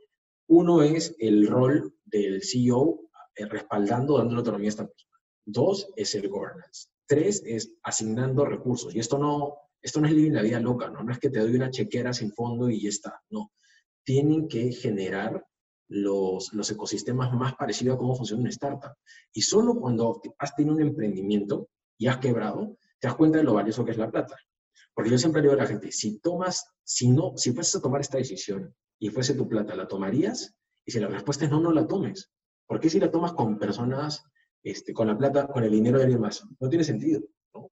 uno 0.47 0.83
es 0.83 1.15
el 1.17 1.47
rol 1.47 1.95
del 2.03 2.43
CEO 2.43 2.99
eh, 3.35 3.45
respaldando, 3.45 4.17
dando 4.17 4.37
autonomía 4.37 4.67
a 4.67 4.69
esta 4.69 4.87
persona. 4.87 5.17
Dos 5.45 5.87
es 5.95 6.13
el 6.15 6.29
governance. 6.29 6.89
Tres 7.07 7.43
es 7.45 7.73
asignando 7.83 8.45
recursos. 8.45 8.95
Y 8.95 8.99
esto 8.99 9.17
no, 9.17 9.55
esto 9.81 10.01
no 10.01 10.07
es 10.07 10.15
vivir 10.15 10.33
la 10.33 10.41
vida 10.41 10.59
loca, 10.59 10.89
¿no? 10.89 11.03
No 11.03 11.11
es 11.11 11.19
que 11.19 11.29
te 11.29 11.39
doy 11.39 11.55
una 11.55 11.69
chequera 11.69 12.13
sin 12.13 12.31
fondo 12.31 12.69
y 12.69 12.81
ya 12.81 12.89
está. 12.89 13.21
No. 13.29 13.51
Tienen 14.03 14.47
que 14.47 14.71
generar 14.71 15.45
los, 15.87 16.53
los 16.53 16.69
ecosistemas 16.71 17.31
más 17.33 17.55
parecidos 17.55 17.95
a 17.95 17.97
cómo 17.99 18.15
funciona 18.15 18.41
una 18.41 18.49
startup. 18.49 18.93
Y 19.33 19.41
solo 19.41 19.75
cuando 19.75 20.21
has 20.39 20.55
tenido 20.55 20.75
un 20.75 20.81
emprendimiento 20.81 21.69
y 21.97 22.07
has 22.07 22.17
quebrado, 22.17 22.77
te 22.99 23.07
das 23.07 23.15
cuenta 23.15 23.37
de 23.37 23.43
lo 23.43 23.53
valioso 23.53 23.85
que 23.85 23.91
es 23.91 23.97
la 23.97 24.09
plata. 24.09 24.35
Porque 24.93 25.11
yo 25.11 25.17
siempre 25.17 25.41
le 25.41 25.49
digo 25.49 25.59
a 25.59 25.63
la 25.63 25.69
gente, 25.69 25.91
si 25.91 26.19
tomas, 26.19 26.65
si 26.83 27.09
no, 27.09 27.33
si 27.35 27.51
fueses 27.51 27.75
a 27.75 27.81
tomar 27.81 28.01
esta 28.01 28.17
decisión 28.17 28.73
y 28.97 29.09
fuese 29.09 29.35
tu 29.35 29.47
plata, 29.47 29.75
¿la 29.75 29.87
tomarías? 29.87 30.55
Y 30.85 30.91
si 30.91 30.99
la 30.99 31.07
respuesta 31.07 31.45
es 31.45 31.51
no, 31.51 31.59
no 31.59 31.71
la 31.71 31.85
tomes. 31.85 32.31
¿Por 32.65 32.79
qué 32.79 32.89
si 32.89 32.99
la 32.99 33.11
tomas 33.11 33.33
con 33.33 33.59
personas 33.59 34.23
este, 34.65 34.93
con 34.93 35.07
la 35.07 35.17
plata, 35.17 35.47
con 35.47 35.63
el 35.63 35.69
dinero 35.69 35.99
de 35.99 36.05
alguien 36.05 36.21
más. 36.21 36.43
No 36.59 36.67
tiene 36.67 36.83
sentido. 36.83 37.21
¿no? 37.53 37.69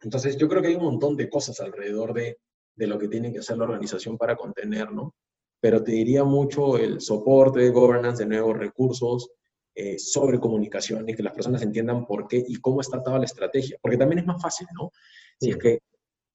Entonces, 0.00 0.36
yo 0.36 0.48
creo 0.48 0.62
que 0.62 0.68
hay 0.68 0.76
un 0.76 0.84
montón 0.84 1.16
de 1.16 1.28
cosas 1.28 1.58
alrededor 1.60 2.14
de, 2.14 2.38
de, 2.76 2.86
lo 2.86 2.98
que 3.00 3.08
tiene 3.08 3.32
que 3.32 3.40
hacer 3.40 3.58
la 3.58 3.64
organización 3.64 4.16
para 4.16 4.36
contener, 4.36 4.92
¿no? 4.92 5.16
Pero 5.60 5.82
te 5.82 5.90
diría 5.90 6.22
mucho 6.22 6.78
el 6.78 7.00
soporte, 7.00 7.68
governance, 7.70 8.22
de 8.22 8.28
nuevos 8.28 8.56
recursos, 8.56 9.28
eh, 9.74 9.98
sobre 9.98 10.38
comunicación 10.38 11.08
y 11.08 11.16
que 11.16 11.22
las 11.24 11.32
personas 11.32 11.62
entiendan 11.62 12.06
por 12.06 12.28
qué 12.28 12.44
y 12.46 12.60
cómo 12.60 12.80
está 12.80 13.02
toda 13.02 13.18
la 13.18 13.24
estrategia. 13.24 13.76
Porque 13.82 13.96
también 13.96 14.20
es 14.20 14.26
más 14.26 14.40
fácil, 14.40 14.68
¿no? 14.72 14.92
Si 15.40 15.50
es 15.50 15.56
que 15.56 15.80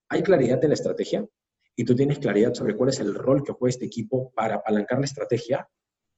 hay 0.10 0.22
claridad 0.24 0.62
en 0.62 0.72
la 0.72 0.74
estrategia 0.74 1.26
y 1.74 1.86
tú 1.86 1.96
tienes 1.96 2.20
claridad 2.20 2.54
sobre 2.54 2.76
cuál 2.76 2.90
es 2.90 3.00
el 3.00 3.16
rol 3.16 3.44
que 3.46 3.54
juega 3.54 3.70
este 3.70 3.86
equipo 3.86 4.30
para 4.32 4.56
apalancar 4.56 5.00
la 5.00 5.06
estrategia, 5.06 5.70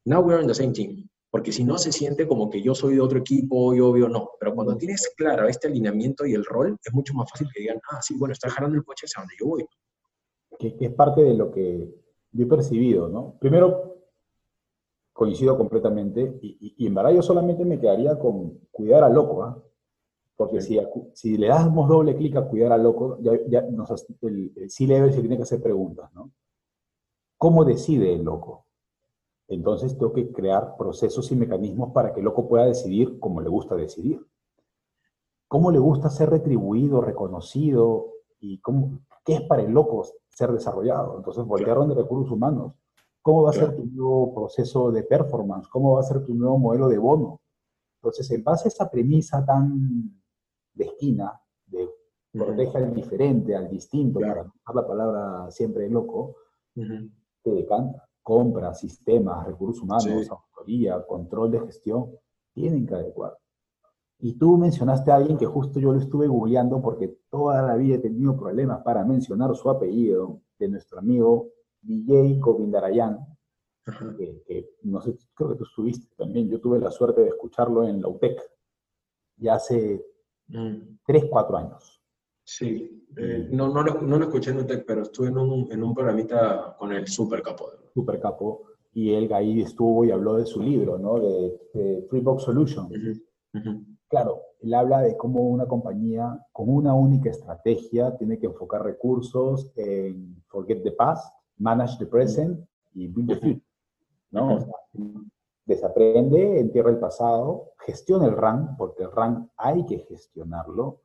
now 0.06 0.19
we're 0.21 0.41
on 0.41 0.47
the 0.47 0.56
same 0.56 0.74
team 0.74 1.11
porque 1.32 1.54
si 1.54 1.63
no 1.63 1.78
se 1.78 1.94
siente 1.94 2.28
como 2.28 2.50
que 2.50 2.62
yo 2.62 2.76
soy 2.76 2.96
de 2.96 3.02
otro 3.02 3.20
equipo 3.20 3.74
y 3.74 3.80
obvio 3.80 4.10
no. 4.10 4.32
Pero 4.38 4.54
cuando 4.54 4.76
tienes 4.76 5.13
claro 5.15 5.48
este 5.48 5.70
alineamiento 5.70 6.26
y 6.26 6.34
el 6.34 6.44
rol, 6.44 6.78
es 6.84 6.94
mucho 6.94 7.13
más 7.13 7.32
fácil 7.32 7.48
que 7.54 7.62
digan, 7.62 7.80
ah, 7.89 8.02
sí, 8.02 8.17
bueno, 8.17 8.34
está 8.34 8.50
jalando 8.50 8.78
el 8.78 8.84
coche 8.84 9.06
hacia 9.06 9.22
donde 9.22 9.36
yo 9.39 9.48
voy. 9.48 9.65
Que, 10.60 10.76
es 10.78 10.94
parte 10.94 11.22
de 11.22 11.34
lo 11.34 11.50
que 11.50 11.89
yo 12.34 12.46
he 12.46 12.50
percibido, 12.50 13.08
¿no? 13.08 13.38
Primero, 13.39 13.96
coincido 15.13 15.58
completamente 15.58 16.38
y, 16.41 16.76
y, 16.78 16.88
en 16.88 16.96
verdad 16.96 17.12
yo 17.12 17.22
solamente 17.22 17.63
me 17.63 17.80
quedaría 17.80 18.20
con 18.20 18.67
cuidar 18.70 19.06
al 19.06 19.13
loco, 19.13 19.44
¿ah? 19.44 19.63
Porque 20.36 20.60
si, 20.60 20.80
si, 21.13 21.38
le 21.38 21.48
damos 21.48 21.88
doble 21.88 22.15
clic 22.15 22.36
a 22.36 22.48
cuidar 22.48 22.74
al 22.74 22.84
loco, 22.84 23.20
ya, 23.22 23.32
ya 23.48 23.62
nos, 23.62 24.06
el, 24.22 24.52
el 24.56 24.70
C-Level 24.70 25.13
se 25.13 25.22
tiene 25.22 25.38
que 25.38 25.44
hacer 25.44 25.62
preguntas, 25.62 26.12
¿no? 26.13 26.32
¿Cómo 27.38 27.63
decide 27.63 28.13
el 28.15 28.24
loco? 28.24 28.65
Entonces 29.52 29.98
tengo 29.98 30.14
que 30.14 30.32
crear 30.32 30.78
procesos 30.78 31.30
y 31.30 31.36
mecanismos 31.36 31.92
para 31.92 32.14
que 32.14 32.22
el 32.22 32.26
loco 32.26 32.48
pueda 32.48 32.66
decidir 32.66 33.20
como 33.20 33.42
le 33.42 33.50
gusta 33.50 33.76
decidir. 33.76 34.26
¿Cómo 35.50 35.72
le 35.72 35.80
gusta 35.80 36.10
ser 36.10 36.30
retribuido, 36.30 37.02
reconocido? 37.02 38.14
¿Y 38.40 38.62
cómo, 38.62 39.02
qué 39.26 39.34
es 39.34 39.42
para 39.42 39.62
el 39.62 39.72
loco 39.72 40.06
ser 40.30 40.54
desarrollado? 40.54 41.18
Entonces, 41.18 41.44
voltearon 41.44 41.90
de 41.90 41.96
recursos 41.96 42.32
humanos. 42.32 42.76
¿Cómo 43.22 43.44
va 43.44 43.50
a 43.50 43.54
ser 43.54 43.76
tu 43.76 43.86
nuevo 43.88 44.34
proceso 44.34 44.90
de 44.90 45.04
performance? 45.04 45.68
¿Cómo 45.68 45.96
va 45.96 46.00
a 46.00 46.04
ser 46.04 46.24
tu 46.24 46.34
nuevo 46.34 46.58
modelo 46.58 46.88
de 46.88 46.98
bono? 46.98 47.42
Entonces, 48.02 48.32
en 48.32 48.46
base 48.46 48.70
a 48.70 48.72
esa 48.72 48.90
premisa 48.90 49.46
tan 49.46 50.18
de 50.74 50.86
esquina, 50.86 51.38
de 51.66 51.90
proteger 52.32 52.86
al 52.86 52.94
diferente, 52.94 53.54
al 53.54 53.70
distinto, 53.70 54.22
para 54.22 54.44
usar 54.44 54.76
la 54.76 54.88
palabra 54.88 55.52
siempre 55.52 55.90
loco, 55.90 56.38
te 56.74 57.52
decanta 57.52 58.08
compra, 58.22 58.74
sistemas, 58.74 59.46
recursos 59.46 59.84
humanos, 59.84 60.30
auditoría, 60.30 61.06
control 61.06 61.52
de 61.52 61.60
gestión, 61.62 62.12
tienen 62.54 62.86
que 62.86 62.96
adecuar. 62.96 63.38
Y 64.20 64.34
tú 64.38 64.58
mencionaste 64.58 65.12
a 65.12 65.16
alguien 65.16 65.38
que 65.38 65.48
justo 65.48 65.80
yo 65.80 65.94
lo 65.94 66.00
estuve 66.00 66.28
googleando 66.28 66.82
porque 66.82 67.18
toda 67.30 67.62
la 67.64 67.76
vida 67.76 67.96
he 67.96 68.00
tenido 68.00 68.38
problemas 68.38 68.84
para 68.84 69.04
mencionar 69.04 69.56
su 69.56 69.70
apellido, 69.70 70.42
de 70.60 70.70
nuestro 70.70 71.00
amigo 71.00 71.50
DJ 71.82 72.38
Govindarayan, 72.40 73.18
que, 74.46 74.70
no 74.84 75.02
sé, 75.02 75.18
creo 75.34 75.50
que 75.50 75.56
tú 75.56 75.64
estuviste 75.64 76.16
también, 76.16 76.48
yo 76.48 76.62
tuve 76.62 76.80
la 76.80 76.92
suerte 76.92 77.22
de 77.22 77.30
escucharlo 77.30 77.88
en 77.88 78.00
la 78.00 78.08
UTEC 78.08 78.40
ya 79.38 79.56
hace 79.56 80.06
mm. 80.48 81.00
3, 81.06 81.26
4 81.30 81.58
años. 81.58 82.01
Sí, 82.58 83.06
eh, 83.16 83.48
no, 83.50 83.70
no, 83.70 83.82
lo, 83.82 84.02
no, 84.02 84.20
lo, 84.20 84.26
escuché 84.26 84.52
en 84.52 84.58
UTEC, 84.58 84.86
pero 84.86 85.04
estuve 85.04 85.30
en 85.30 85.38
un, 85.38 85.72
en 85.72 85.82
un 85.82 85.94
programita 85.94 86.76
con 86.78 86.92
el 86.92 87.08
Super 87.08 87.42
Capo. 87.42 87.70
Super 87.94 88.20
Capo, 88.20 88.64
y 88.92 89.14
él 89.14 89.32
ahí 89.32 89.62
estuvo 89.62 90.04
y 90.04 90.12
habló 90.12 90.36
de 90.36 90.46
su 90.46 90.62
libro, 90.62 91.00
¿no? 91.00 91.18
De, 91.22 92.08
Freebox 92.10 92.44
Solution. 92.44 92.90
Claro, 94.10 94.42
él 94.60 94.74
habla 94.74 95.00
de 95.00 95.16
cómo 95.16 95.48
una 95.48 95.66
compañía 95.66 96.46
con 96.52 96.68
una 96.68 96.94
única 96.94 97.30
estrategia 97.30 98.18
tiene 98.18 98.38
que 98.38 98.48
enfocar 98.48 98.84
recursos 98.84 99.72
en 99.78 100.44
Forget 100.50 100.84
the 100.84 100.92
Past, 100.92 101.34
Manage 101.58 102.00
the 102.00 102.06
Present 102.06 102.60
y 102.94 103.08
Build 103.08 103.30
the 103.30 103.36
Future, 103.36 103.62
¿no? 104.32 104.60
desaprende, 105.66 106.60
entierra 106.60 106.90
el 106.90 107.00
pasado, 107.00 107.72
gestiona 107.86 108.26
el 108.26 108.36
RAN, 108.36 108.76
porque 108.76 109.04
el 109.04 109.12
RAN 109.14 109.50
hay 109.56 109.86
que 109.86 110.00
gestionarlo, 110.00 111.00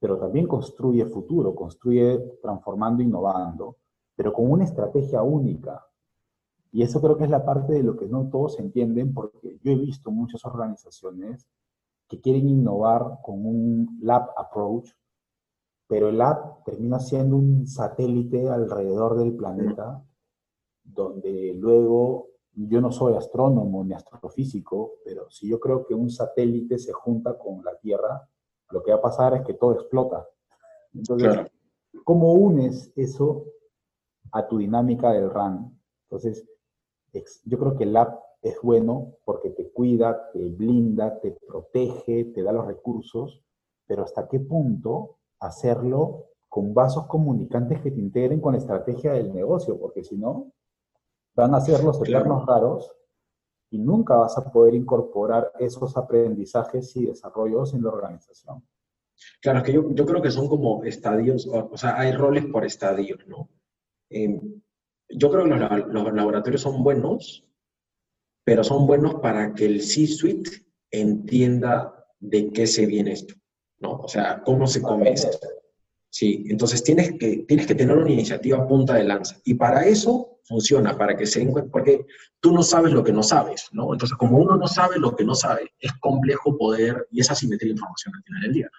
pero 0.00 0.18
también 0.18 0.48
construye 0.48 1.04
futuro, 1.04 1.54
construye 1.54 2.18
transformando, 2.42 3.02
innovando, 3.02 3.76
pero 4.16 4.32
con 4.32 4.50
una 4.50 4.64
estrategia 4.64 5.22
única. 5.22 5.86
Y 6.72 6.82
eso 6.82 7.00
creo 7.00 7.16
que 7.16 7.24
es 7.24 7.30
la 7.30 7.44
parte 7.44 7.74
de 7.74 7.82
lo 7.82 7.96
que 7.96 8.06
no 8.06 8.28
todos 8.30 8.58
entienden, 8.58 9.12
porque 9.12 9.58
yo 9.62 9.72
he 9.72 9.76
visto 9.76 10.10
muchas 10.10 10.44
organizaciones 10.46 11.46
que 12.08 12.20
quieren 12.20 12.48
innovar 12.48 13.18
con 13.22 13.44
un 13.44 13.98
lab 14.00 14.30
approach, 14.36 14.90
pero 15.86 16.08
el 16.08 16.18
lab 16.18 16.64
termina 16.64 16.98
siendo 16.98 17.36
un 17.36 17.66
satélite 17.66 18.48
alrededor 18.48 19.18
del 19.18 19.36
planeta, 19.36 20.02
donde 20.82 21.52
luego 21.54 22.28
yo 22.54 22.80
no 22.80 22.90
soy 22.90 23.14
astrónomo 23.14 23.84
ni 23.84 23.92
astrofísico, 23.92 24.94
pero 25.04 25.30
si 25.30 25.48
yo 25.48 25.60
creo 25.60 25.84
que 25.84 25.94
un 25.94 26.10
satélite 26.10 26.78
se 26.78 26.92
junta 26.92 27.36
con 27.36 27.62
la 27.64 27.76
Tierra, 27.76 28.28
lo 28.70 28.82
que 28.82 28.92
va 28.92 28.98
a 28.98 29.02
pasar 29.02 29.34
es 29.34 29.42
que 29.42 29.54
todo 29.54 29.72
explota. 29.72 30.26
Entonces, 30.94 31.50
¿cómo 32.04 32.32
unes 32.32 32.92
eso 32.96 33.44
a 34.32 34.46
tu 34.46 34.58
dinámica 34.58 35.12
del 35.12 35.30
RAN? 35.30 35.78
Entonces, 36.08 36.46
yo 37.44 37.58
creo 37.58 37.76
que 37.76 37.84
el 37.84 37.96
app 37.96 38.20
es 38.42 38.56
bueno 38.62 39.14
porque 39.24 39.50
te 39.50 39.70
cuida, 39.70 40.30
te 40.32 40.48
blinda, 40.50 41.20
te 41.20 41.32
protege, 41.46 42.26
te 42.26 42.42
da 42.42 42.52
los 42.52 42.66
recursos, 42.66 43.42
pero 43.86 44.04
¿hasta 44.04 44.28
qué 44.28 44.40
punto 44.40 45.18
hacerlo 45.40 46.26
con 46.48 46.74
vasos 46.74 47.06
comunicantes 47.06 47.80
que 47.80 47.90
te 47.90 48.00
integren 48.00 48.40
con 48.40 48.52
la 48.52 48.58
estrategia 48.58 49.12
del 49.12 49.32
negocio? 49.32 49.78
Porque 49.78 50.02
si 50.02 50.16
no, 50.16 50.52
van 51.34 51.54
a 51.54 51.60
ser 51.60 51.84
los 51.84 52.00
eternos 52.00 52.46
raros 52.46 52.92
y 53.70 53.78
nunca 53.78 54.16
vas 54.16 54.36
a 54.36 54.50
poder 54.50 54.74
incorporar 54.74 55.52
esos 55.58 55.96
aprendizajes 55.96 56.94
y 56.96 57.06
desarrollos 57.06 57.72
en 57.72 57.82
la 57.82 57.90
organización. 57.90 58.64
Claro, 59.40 59.58
es 59.58 59.64
que 59.64 59.72
yo, 59.72 59.94
yo 59.94 60.06
creo 60.06 60.22
que 60.22 60.30
son 60.30 60.48
como 60.48 60.82
estadios, 60.84 61.46
o, 61.46 61.76
sea, 61.76 61.98
hay 61.98 62.12
roles 62.12 62.46
por 62.46 62.64
estadios, 62.64 63.26
¿no? 63.26 63.48
Eh, 64.08 64.40
yo 65.10 65.30
creo 65.30 65.44
que 65.44 65.50
los, 65.50 65.86
los, 65.88 66.12
laboratorios 66.12 66.62
son 66.62 66.82
buenos, 66.82 67.46
pero 68.44 68.64
son 68.64 68.86
buenos 68.86 69.16
para 69.16 69.54
que 69.54 69.66
el 69.66 69.82
C-suite 69.82 70.50
entienda 70.90 72.06
de 72.18 72.50
qué 72.50 72.66
se 72.66 72.86
viene 72.86 73.12
esto, 73.12 73.34
¿no? 73.78 74.00
O 74.00 74.08
sea, 74.08 74.42
cómo 74.42 74.66
se 74.66 74.82
come 74.82 75.12
esto. 75.12 75.38
Sí, 76.08 76.44
entonces 76.48 76.82
tienes 76.82 77.12
que, 77.18 77.44
tienes 77.46 77.66
que 77.66 77.74
tener 77.74 77.96
una 77.96 78.10
iniciativa 78.10 78.66
punta 78.66 78.94
de 78.94 79.04
lanza. 79.04 79.36
Y 79.44 79.54
para 79.54 79.84
eso 79.84 80.29
funciona, 80.44 80.96
para 80.96 81.16
que 81.16 81.26
se 81.26 81.42
encuentre, 81.42 81.70
porque 81.70 82.06
tú 82.40 82.52
no 82.52 82.62
sabes 82.62 82.92
lo 82.92 83.04
que 83.04 83.12
no 83.12 83.22
sabes, 83.22 83.68
¿no? 83.72 83.92
Entonces, 83.92 84.16
como 84.16 84.38
uno 84.38 84.56
no 84.56 84.66
sabe 84.66 84.98
lo 84.98 85.14
que 85.14 85.24
no 85.24 85.34
sabe, 85.34 85.72
es 85.78 85.92
complejo 86.00 86.56
poder, 86.56 87.06
y 87.10 87.20
esa 87.20 87.34
simetría 87.34 87.68
de 87.68 87.74
información 87.74 88.14
al 88.14 88.22
final 88.22 88.42
del 88.42 88.52
día, 88.52 88.70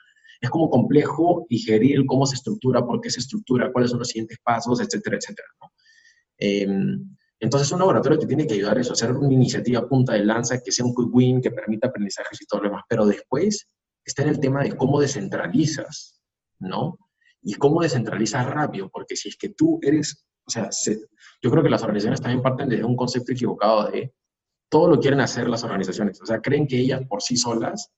es 0.42 0.50
como 0.50 0.70
complejo 0.70 1.46
digerir 1.50 2.06
cómo 2.06 2.26
se 2.26 2.36
estructura, 2.36 2.86
por 2.86 3.00
qué 3.00 3.10
se 3.10 3.20
estructura, 3.20 3.72
cuáles 3.72 3.92
son 3.92 4.00
los 4.00 4.08
siguientes 4.08 4.38
pasos, 4.44 4.82
etcétera, 4.82 5.18
etcétera, 5.18 5.48
¿no? 5.62 5.72
Em, 6.38 7.16
entonces, 7.40 7.72
un 7.72 7.80
laboratorio 7.80 8.20
te 8.20 8.28
tiene 8.28 8.46
que 8.46 8.54
ayudar 8.54 8.78
a 8.78 8.82
eso, 8.82 8.94
hacer 8.94 9.12
una 9.12 9.34
iniciativa 9.34 9.88
punta 9.88 10.14
de 10.14 10.26
lanza 10.26 10.62
que 10.62 10.72
sea 10.72 10.86
un 10.86 10.94
quick 10.94 11.14
win, 11.14 11.42
que 11.42 11.52
permita 11.52 11.88
aprendizajes 11.88 12.42
y 12.42 12.46
todo 12.46 12.62
lo 12.62 12.70
demás. 12.70 12.84
Pero 12.88 13.06
después 13.06 13.68
está 14.06 14.22
en 14.22 14.30
el 14.30 14.40
tema 14.40 14.64
de 14.64 14.76
cómo 14.76 15.00
descentralizas, 15.00 16.22
¿no? 16.60 17.00
y 17.44 17.56
cómo 17.56 17.82
descentralizar 17.82 18.54
rápido, 18.54 18.90
porque 18.90 19.16
si 19.16 19.30
es 19.30 19.36
que 19.36 19.50
tú 19.50 19.80
eres, 19.82 20.24
o 20.46 20.50
sea, 20.50 20.70
yo 21.42 21.52
creo 21.52 21.64
que 21.64 21.70
las 21.70 21.82
organizaciones 21.84 22.22
también 22.22 22.42
parten 22.42 22.70
de 22.70 22.84
un 22.84 22.96
concepto 22.96 23.32
equivocado 23.32 23.90
de 23.90 24.14
todo 24.70 24.90
lo 24.90 25.00
quieren 25.00 25.20
hacer 25.20 25.50
las 25.50 25.64
organizaciones, 25.64 26.22
o 26.22 26.26
sea, 26.26 26.40
creen 26.42 26.68
que 26.68 26.78
ellas 26.78 27.02
por 27.08 27.22
sí 27.22 27.36
solas 27.36 27.92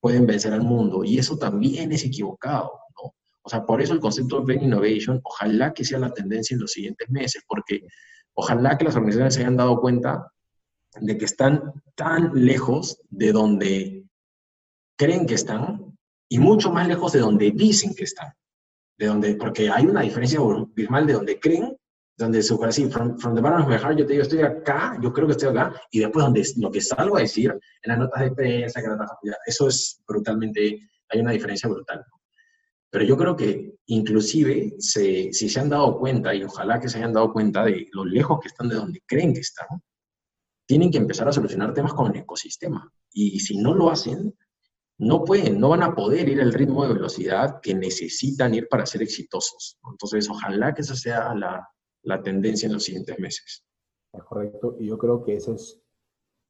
pueden 0.00 0.26
vencer 0.26 0.52
al 0.52 0.62
mundo, 0.62 1.04
y 1.04 1.18
eso 1.18 1.38
también 1.38 1.92
es 1.92 2.04
equivocado, 2.04 2.72
¿no? 2.96 3.14
O 3.42 3.48
sea, 3.48 3.64
por 3.64 3.80
eso 3.80 3.92
el 3.92 4.00
concepto 4.00 4.40
de 4.40 4.54
Innovation, 4.54 5.20
ojalá 5.22 5.72
que 5.72 5.84
sea 5.84 5.98
la 5.98 6.12
tendencia 6.12 6.54
en 6.54 6.60
los 6.60 6.72
siguientes 6.72 7.08
meses, 7.10 7.42
porque 7.46 7.82
ojalá 8.34 8.76
que 8.76 8.84
las 8.84 8.96
organizaciones 8.96 9.34
se 9.34 9.40
hayan 9.40 9.56
dado 9.56 9.80
cuenta 9.80 10.32
de 11.00 11.16
que 11.16 11.24
están 11.24 11.72
tan 11.94 12.32
lejos 12.34 13.00
de 13.08 13.32
donde 13.32 14.04
creen 14.96 15.26
que 15.26 15.34
están 15.34 15.96
y 16.28 16.38
mucho 16.38 16.72
más 16.72 16.88
lejos 16.88 17.12
de 17.12 17.20
donde 17.20 17.52
dicen 17.52 17.94
que 17.94 18.04
están 18.04 18.32
de 18.98 19.06
donde, 19.06 19.34
porque 19.36 19.70
hay 19.70 19.86
una 19.86 20.02
diferencia 20.02 20.40
abismal 20.40 21.06
de 21.06 21.12
donde 21.12 21.38
creen, 21.38 21.76
donde 22.16 22.42
su 22.42 22.62
así, 22.64 22.88
from, 22.88 23.18
from 23.18 23.34
the 23.34 23.40
bottom 23.40 23.62
of 23.62 23.68
my 23.68 23.76
heart, 23.76 23.98
yo 23.98 24.06
te 24.06 24.12
digo, 24.14 24.22
estoy 24.22 24.40
acá, 24.40 24.98
yo 25.02 25.12
creo 25.12 25.26
que 25.26 25.32
estoy 25.32 25.50
acá, 25.50 25.74
y 25.90 26.00
después 26.00 26.24
donde 26.24 26.42
lo 26.56 26.70
que 26.70 26.80
salgo 26.80 27.16
a 27.16 27.20
decir 27.20 27.50
en 27.50 27.90
las 27.90 27.98
notas 27.98 28.22
de 28.22 28.30
prensa, 28.32 28.80
que 28.80 28.88
eso 29.46 29.68
es 29.68 30.02
brutalmente, 30.06 30.88
hay 31.10 31.20
una 31.20 31.32
diferencia 31.32 31.68
brutal. 31.68 32.04
Pero 32.90 33.04
yo 33.04 33.16
creo 33.16 33.36
que 33.36 33.74
inclusive 33.86 34.76
si 34.78 35.30
se 35.32 35.60
han 35.60 35.68
dado 35.68 35.98
cuenta, 35.98 36.34
y 36.34 36.42
ojalá 36.44 36.80
que 36.80 36.88
se 36.88 36.98
hayan 36.98 37.12
dado 37.12 37.32
cuenta 37.32 37.64
de 37.64 37.88
lo 37.92 38.04
lejos 38.04 38.40
que 38.40 38.48
están 38.48 38.68
de 38.68 38.76
donde 38.76 39.02
creen 39.06 39.34
que 39.34 39.40
están, 39.40 39.68
tienen 40.66 40.90
que 40.90 40.98
empezar 40.98 41.28
a 41.28 41.32
solucionar 41.32 41.74
temas 41.74 41.92
con 41.92 42.10
el 42.10 42.22
ecosistema. 42.22 42.90
Y 43.12 43.38
si 43.40 43.58
no 43.58 43.74
lo 43.74 43.90
hacen, 43.90 44.34
no 44.98 45.24
pueden, 45.24 45.60
no 45.60 45.68
van 45.68 45.82
a 45.82 45.94
poder 45.94 46.28
ir 46.28 46.40
al 46.40 46.52
ritmo 46.52 46.86
de 46.86 46.94
velocidad 46.94 47.60
que 47.60 47.74
necesitan 47.74 48.54
ir 48.54 48.66
para 48.68 48.86
ser 48.86 49.02
exitosos. 49.02 49.78
Entonces, 49.90 50.28
ojalá 50.30 50.74
que 50.74 50.82
esa 50.82 50.96
sea 50.96 51.34
la, 51.34 51.68
tendencia 52.22 52.66
en 52.66 52.74
los 52.74 52.84
siguientes 52.84 53.18
meses. 53.18 53.64
Es 54.12 54.24
correcto, 54.24 54.76
y 54.78 54.86
yo 54.86 54.96
creo 54.98 55.22
que 55.22 55.34
esa 55.34 55.52
es 55.52 55.80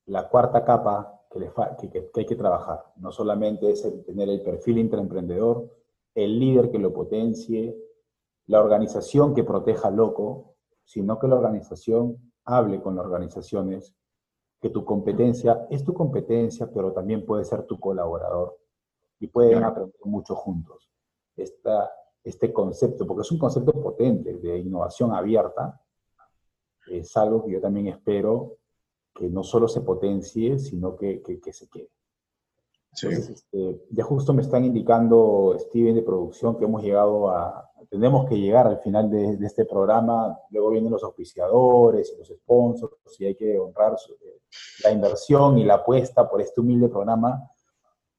la 0.06 0.28
cuarta 0.28 0.64
capa 0.64 1.20
que, 1.30 1.90
que, 1.90 2.10
hay 2.14 2.26
que 2.26 2.36
trabajar. 2.36 2.84
No 2.96 3.10
solamente 3.10 3.70
es 3.70 3.82
tener 4.04 4.28
el 4.28 4.42
perfil 4.42 4.78
intraemprendedor, 4.78 5.70
el 6.14 6.38
líder 6.38 6.70
que 6.70 6.78
lo 6.78 6.92
potencie, 6.92 7.76
la 8.46 8.60
organización 8.60 9.34
que 9.34 9.44
proteja 9.44 9.88
al 9.88 9.96
loco, 9.96 10.56
sino 10.84 11.18
que 11.18 11.28
la 11.28 11.36
organización 11.36 12.32
hable 12.44 12.80
con 12.80 12.96
las 12.96 13.04
organizaciones 13.04 13.94
que 14.60 14.70
tu 14.70 14.84
competencia 14.84 15.66
es 15.70 15.84
tu 15.84 15.92
competencia, 15.92 16.70
pero 16.72 16.92
también 16.92 17.26
puede 17.26 17.44
ser 17.44 17.64
tu 17.64 17.78
colaborador 17.78 18.56
y 19.18 19.26
pueden 19.26 19.64
aprender 19.64 19.96
mucho 20.04 20.34
juntos. 20.34 20.90
Esta, 21.36 21.90
este 22.26 22.52
concepto, 22.52 23.06
porque 23.06 23.22
es 23.22 23.30
un 23.30 23.38
concepto 23.38 23.72
potente 23.72 24.34
de 24.34 24.58
innovación 24.58 25.12
abierta, 25.12 25.80
es 26.90 27.16
algo 27.16 27.44
que 27.44 27.52
yo 27.52 27.60
también 27.60 27.86
espero 27.86 28.56
que 29.14 29.30
no 29.30 29.44
solo 29.44 29.68
se 29.68 29.80
potencie, 29.80 30.58
sino 30.58 30.96
que, 30.96 31.22
que, 31.22 31.52
se 31.52 31.68
quede. 31.68 31.88
Sí. 32.92 33.08
Este, 33.08 33.80
ya 33.90 34.04
justo 34.04 34.34
me 34.34 34.42
están 34.42 34.64
indicando, 34.64 35.56
Steven, 35.58 35.94
de 35.94 36.02
producción, 36.02 36.56
que 36.58 36.64
hemos 36.64 36.82
llegado 36.82 37.30
a, 37.30 37.70
tenemos 37.88 38.28
que 38.28 38.36
llegar 38.36 38.66
al 38.66 38.80
final 38.80 39.08
de, 39.08 39.36
de 39.36 39.46
este 39.46 39.64
programa, 39.64 40.36
luego 40.50 40.70
vienen 40.70 40.92
los 40.92 41.04
auspiciadores 41.04 42.12
y 42.12 42.18
los 42.18 42.28
sponsors, 42.28 43.20
y 43.20 43.26
hay 43.26 43.36
que 43.36 43.58
honrar 43.58 43.96
su, 43.98 44.16
la 44.82 44.90
inversión 44.90 45.58
y 45.58 45.64
la 45.64 45.74
apuesta 45.74 46.28
por 46.28 46.40
este 46.40 46.60
humilde 46.60 46.88
programa 46.88 47.50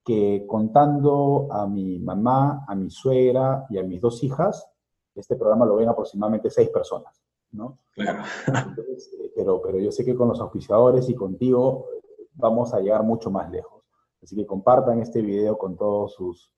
que 0.07 0.45
contando 0.47 1.49
a 1.51 1.67
mi 1.67 1.99
mamá, 1.99 2.63
a 2.65 2.75
mi 2.75 2.89
suegra 2.89 3.65
y 3.69 3.77
a 3.77 3.83
mis 3.83 3.99
dos 3.99 4.23
hijas, 4.23 4.65
este 5.13 5.35
programa 5.35 5.65
lo 5.65 5.75
ven 5.75 5.89
aproximadamente 5.89 6.49
seis 6.49 6.69
personas, 6.69 7.21
¿no? 7.51 7.79
Claro. 7.91 8.23
Eh, 8.47 9.31
pero, 9.35 9.61
pero 9.61 9.79
yo 9.79 9.91
sé 9.91 10.05
que 10.05 10.15
con 10.15 10.29
los 10.29 10.39
auspiciadores 10.39 11.09
y 11.09 11.13
contigo 11.13 11.87
vamos 12.35 12.73
a 12.73 12.79
llegar 12.79 13.03
mucho 13.03 13.29
más 13.29 13.51
lejos. 13.51 13.83
Así 14.23 14.33
que 14.33 14.47
compartan 14.47 15.01
este 15.01 15.21
video 15.21 15.57
con 15.57 15.75
todos 15.75 16.13
sus, 16.13 16.53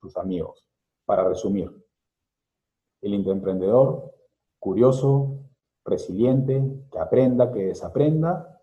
sus 0.00 0.16
amigos. 0.16 0.64
Para 1.04 1.28
resumir, 1.28 1.70
el 3.00 3.14
intraemprendedor, 3.14 4.14
curioso, 4.60 5.40
resiliente, 5.84 6.62
que 6.92 6.98
aprenda, 7.00 7.50
que 7.50 7.66
desaprenda 7.66 8.60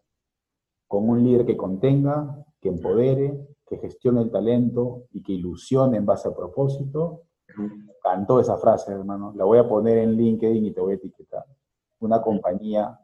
con 0.87 1.09
un 1.09 1.25
líder 1.25 1.45
que 1.45 1.57
contenga, 1.57 2.45
que 2.61 2.69
empodere, 2.69 3.48
que 3.69 3.77
gestione 3.77 4.21
el 4.21 4.31
talento 4.31 5.03
y 5.11 5.21
que 5.21 5.33
ilusione 5.33 5.97
en 5.97 6.05
base 6.05 6.27
a 6.27 6.35
propósito. 6.35 7.21
Cantó 8.01 8.39
esa 8.39 8.57
frase, 8.57 8.91
hermano. 8.91 9.31
La 9.35 9.45
voy 9.45 9.59
a 9.59 9.67
poner 9.67 9.99
en 9.99 10.13
LinkedIn 10.13 10.65
y 10.65 10.71
te 10.71 10.81
voy 10.81 10.93
a 10.93 10.95
etiquetar. 10.95 11.45
Una 11.99 12.21
compañía 12.21 12.99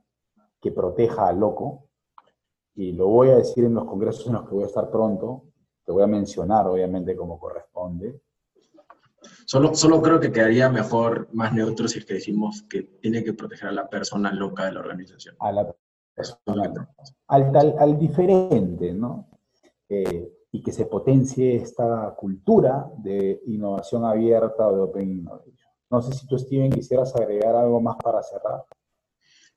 que 0.59 0.71
proteja 0.71 1.27
al 1.27 1.39
loco. 1.39 1.87
Y 2.73 2.91
lo 2.93 3.07
voy 3.07 3.29
a 3.29 3.37
decir 3.37 3.63
en 3.65 3.75
los 3.75 3.85
congresos 3.85 4.27
en 4.27 4.33
los 4.33 4.49
que 4.49 4.55
voy 4.55 4.63
a 4.63 4.67
estar 4.67 4.89
pronto. 4.89 5.43
Te 5.85 5.91
voy 5.91 6.03
a 6.03 6.07
mencionar, 6.07 6.67
obviamente, 6.67 7.15
como 7.15 7.39
corresponde. 7.39 8.19
Solo, 9.45 9.75
solo 9.75 10.01
creo 10.01 10.19
que 10.19 10.31
quedaría 10.31 10.69
mejor, 10.69 11.29
más 11.31 11.53
neutro, 11.53 11.87
si 11.87 11.99
es 11.99 12.05
que 12.05 12.15
decimos 12.15 12.63
que 12.69 12.83
tiene 13.01 13.23
que 13.23 13.33
proteger 13.33 13.69
a 13.69 13.71
la 13.71 13.87
persona 13.87 14.31
loca 14.33 14.65
de 14.65 14.73
la 14.73 14.79
organización. 14.79 15.35
A 15.39 15.51
la 15.51 15.75
al, 17.27 17.75
al, 17.77 17.99
diferente, 17.99 18.93
¿no? 18.93 19.29
Eh, 19.89 20.34
y 20.55 20.61
que 20.61 20.71
se 20.71 20.85
potencie 20.85 21.57
esta 21.57 22.15
cultura 22.17 22.89
de 22.99 23.41
innovación 23.47 24.05
abierta 24.05 24.65
o 24.65 24.73
de 24.73 24.81
Open 24.83 25.11
Innovation. 25.11 25.69
No 25.89 26.01
sé 26.01 26.13
si 26.13 26.25
tú, 26.27 26.39
Steven, 26.39 26.71
quisieras 26.71 27.13
agregar 27.13 27.57
algo 27.57 27.81
más 27.81 27.97
para 28.01 28.23
cerrar. 28.23 28.63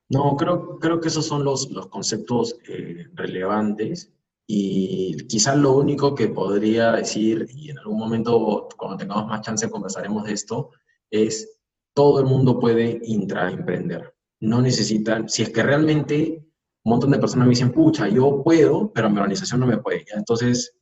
No, 0.09 0.37
creo, 0.37 0.81
creo 0.81 1.01
que 1.01 1.07
esos 1.07 1.25
son 1.25 1.45
los, 1.45 1.71
los 1.71 1.87
conceptos 1.87 2.59
eh, 2.69 3.07
relevantes 3.15 4.13
y 4.45 5.17
quizás 5.29 5.57
lo 5.57 5.77
único 5.77 6.17
que 6.17 6.29
podría 6.29 6.91
decir, 6.93 7.47
y 7.55 7.71
en 7.71 7.79
algún 7.79 7.99
momento 7.99 8.67
cuando 8.77 8.97
tengamos 8.97 9.29
más 9.29 9.43
chance 9.43 9.71
conversaremos 9.71 10.25
de 10.25 10.33
esto, 10.33 10.71
es 11.13 11.61
todo 11.95 12.19
el 12.19 12.27
mundo 12.27 12.59
puede 12.59 12.99
intraemprender. 13.05 14.15
No 14.41 14.61
necesitan, 14.61 15.29
si 15.29 15.43
es 15.43 15.51
que 15.51 15.63
realmente 15.63 16.45
un 16.85 16.91
montón 16.91 17.11
de 17.13 17.19
personas 17.19 17.47
me 17.47 17.51
dicen, 17.51 17.71
pucha, 17.71 18.09
yo 18.09 18.43
puedo, 18.43 18.91
pero 18.93 19.11
mi 19.11 19.19
organización 19.19 19.61
no 19.61 19.67
me 19.67 19.79
puede. 19.79 20.05
Entonces, 20.15 20.78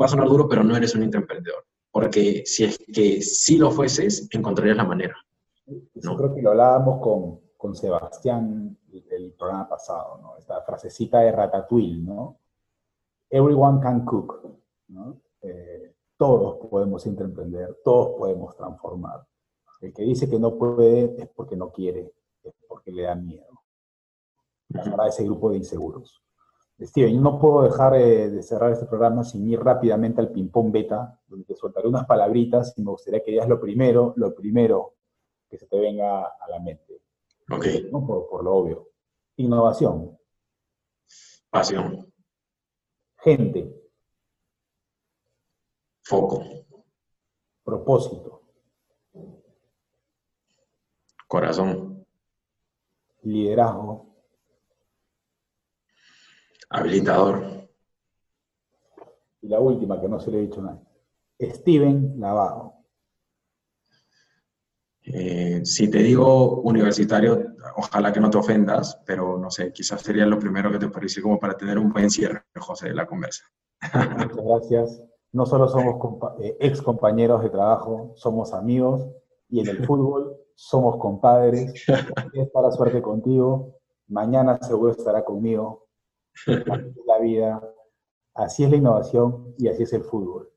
va 0.00 0.06
a 0.06 0.08
sonar 0.08 0.28
duro, 0.28 0.48
pero 0.48 0.62
no 0.64 0.76
eres 0.76 0.94
un 0.94 1.02
intraemprendedor. 1.02 1.64
Porque 1.90 2.42
si 2.46 2.64
es 2.64 2.78
que 2.78 3.20
sí 3.22 3.58
lo 3.58 3.70
fueses, 3.70 4.28
encontrarías 4.32 4.76
la 4.76 4.84
manera. 4.84 5.16
Yo 5.66 6.16
creo 6.16 6.34
que 6.34 6.42
lo 6.42 6.50
hablábamos 6.50 7.00
con, 7.00 7.40
con 7.56 7.74
Sebastián 7.74 8.76
el 9.10 9.32
programa 9.32 9.68
pasado, 9.68 10.18
¿no? 10.20 10.36
Esta 10.36 10.62
frasecita 10.62 11.20
de 11.20 11.32
Ratatouille, 11.32 12.02
¿no? 12.02 12.38
Everyone 13.30 13.80
can 13.80 14.04
cook, 14.04 14.42
¿no? 14.88 15.20
Eh, 15.42 15.94
todos 16.16 16.66
podemos 16.68 17.04
intraemprender, 17.06 17.80
todos 17.84 18.18
podemos 18.18 18.56
transformar. 18.56 19.26
El 19.80 19.92
que 19.92 20.02
dice 20.02 20.28
que 20.28 20.38
no 20.38 20.56
puede 20.56 21.16
es 21.20 21.28
porque 21.34 21.56
no 21.56 21.72
quiere, 21.72 22.12
es 22.42 22.54
porque 22.68 22.92
le 22.92 23.02
da 23.02 23.14
miedo 23.14 23.62
para 24.72 25.08
ese 25.08 25.24
grupo 25.24 25.50
de 25.50 25.58
inseguros. 25.58 26.22
Steven, 26.86 27.14
yo 27.14 27.20
no 27.20 27.38
puedo 27.38 27.62
dejar 27.62 27.94
eh, 27.94 28.30
de 28.30 28.42
cerrar 28.42 28.72
este 28.72 28.86
programa 28.86 29.24
sin 29.24 29.48
ir 29.48 29.60
rápidamente 29.60 30.20
al 30.20 30.30
ping-pong 30.30 30.72
beta, 30.72 31.20
donde 31.28 31.44
te 31.46 31.54
soltaré 31.54 31.88
unas 31.88 32.06
palabritas 32.06 32.74
y 32.76 32.82
me 32.82 32.90
gustaría 32.90 33.22
que 33.22 33.32
digas 33.32 33.48
lo 33.48 33.60
primero, 33.60 34.14
lo 34.16 34.34
primero 34.34 34.94
que 35.48 35.58
se 35.58 35.66
te 35.66 35.78
venga 35.78 36.24
a 36.24 36.48
la 36.50 36.58
mente. 36.60 37.02
Ok. 37.50 37.66
Por, 37.90 38.28
por 38.28 38.44
lo 38.44 38.54
obvio. 38.54 38.88
Innovación. 39.36 40.18
Pasión. 41.50 42.12
Gente. 43.18 43.82
Foco. 46.02 46.42
Propósito. 47.62 48.42
Corazón. 51.28 52.04
Liderazgo. 53.22 54.11
Habilitador. 56.72 57.68
Y 59.42 59.48
la 59.48 59.60
última, 59.60 60.00
que 60.00 60.08
no 60.08 60.18
se 60.18 60.30
le 60.30 60.38
he 60.38 60.42
dicho 60.42 60.62
nada. 60.62 60.80
Steven 61.38 62.18
Lavado. 62.18 62.72
Eh, 65.04 65.60
si 65.64 65.90
te 65.90 65.98
digo 65.98 66.60
universitario, 66.62 67.54
ojalá 67.76 68.12
que 68.12 68.20
no 68.20 68.30
te 68.30 68.38
ofendas, 68.38 69.00
pero 69.04 69.36
no 69.36 69.50
sé, 69.50 69.72
quizás 69.72 70.00
sería 70.00 70.24
lo 70.24 70.38
primero 70.38 70.70
que 70.70 70.78
te 70.78 70.88
parece 70.88 71.20
como 71.20 71.38
para 71.38 71.56
tener 71.56 71.78
un 71.78 71.92
buen 71.92 72.08
cierre, 72.08 72.44
José, 72.58 72.88
de 72.88 72.94
la 72.94 73.06
conversa. 73.06 73.44
Muchas 73.92 74.44
gracias. 74.44 75.02
No 75.32 75.44
solo 75.44 75.68
somos 75.68 75.96
eh, 76.40 76.56
ex 76.60 76.80
compañeros 76.80 77.42
de 77.42 77.50
trabajo, 77.50 78.12
somos 78.14 78.54
amigos 78.54 79.06
y 79.48 79.60
en 79.60 79.68
el 79.68 79.84
fútbol 79.86 80.36
somos 80.54 80.96
compadres. 80.96 81.84
Es 82.32 82.48
para 82.50 82.70
suerte 82.70 83.02
contigo. 83.02 83.78
Mañana 84.08 84.58
seguro 84.62 84.92
estará 84.92 85.24
conmigo. 85.24 85.88
La 87.06 87.18
vida, 87.18 87.62
así 88.34 88.64
es 88.64 88.70
la 88.70 88.76
innovación 88.76 89.54
y 89.58 89.68
así 89.68 89.82
es 89.82 89.92
el 89.92 90.02
fútbol. 90.02 90.52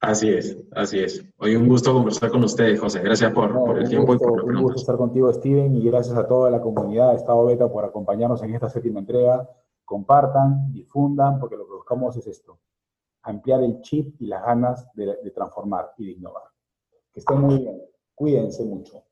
Así 0.00 0.30
es, 0.30 0.58
así 0.72 0.98
es. 0.98 1.24
Hoy 1.38 1.54
un 1.54 1.68
gusto 1.68 1.92
conversar 1.92 2.28
con 2.30 2.42
ustedes, 2.42 2.80
José. 2.80 3.00
Gracias 3.02 3.32
por, 3.32 3.52
por 3.52 3.78
el 3.78 3.88
tiempo 3.88 4.14
y 4.14 4.18
por 4.18 4.42
Un 4.42 4.62
gusto 4.62 4.80
estar 4.80 4.96
contigo, 4.96 5.32
Steven, 5.32 5.76
y 5.76 5.84
gracias 5.84 6.16
a 6.16 6.26
toda 6.26 6.50
la 6.50 6.60
comunidad 6.60 7.10
de 7.10 7.18
Estado 7.18 7.44
Beta 7.46 7.70
por 7.70 7.84
acompañarnos 7.84 8.42
en 8.42 8.52
esta 8.52 8.68
séptima 8.68 8.98
entrega. 8.98 9.48
Compartan, 9.84 10.72
difundan, 10.72 11.38
porque 11.38 11.56
lo 11.56 11.66
que 11.66 11.74
buscamos 11.74 12.16
es 12.16 12.26
esto, 12.26 12.58
ampliar 13.22 13.62
el 13.62 13.80
chip 13.82 14.20
y 14.20 14.26
las 14.26 14.42
ganas 14.44 14.92
de, 14.94 15.18
de 15.22 15.30
transformar 15.30 15.92
y 15.96 16.06
de 16.06 16.12
innovar. 16.12 16.44
Que 17.12 17.20
estén 17.20 17.40
muy 17.40 17.58
bien. 17.58 17.80
Cuídense 18.16 18.64
mucho. 18.64 19.04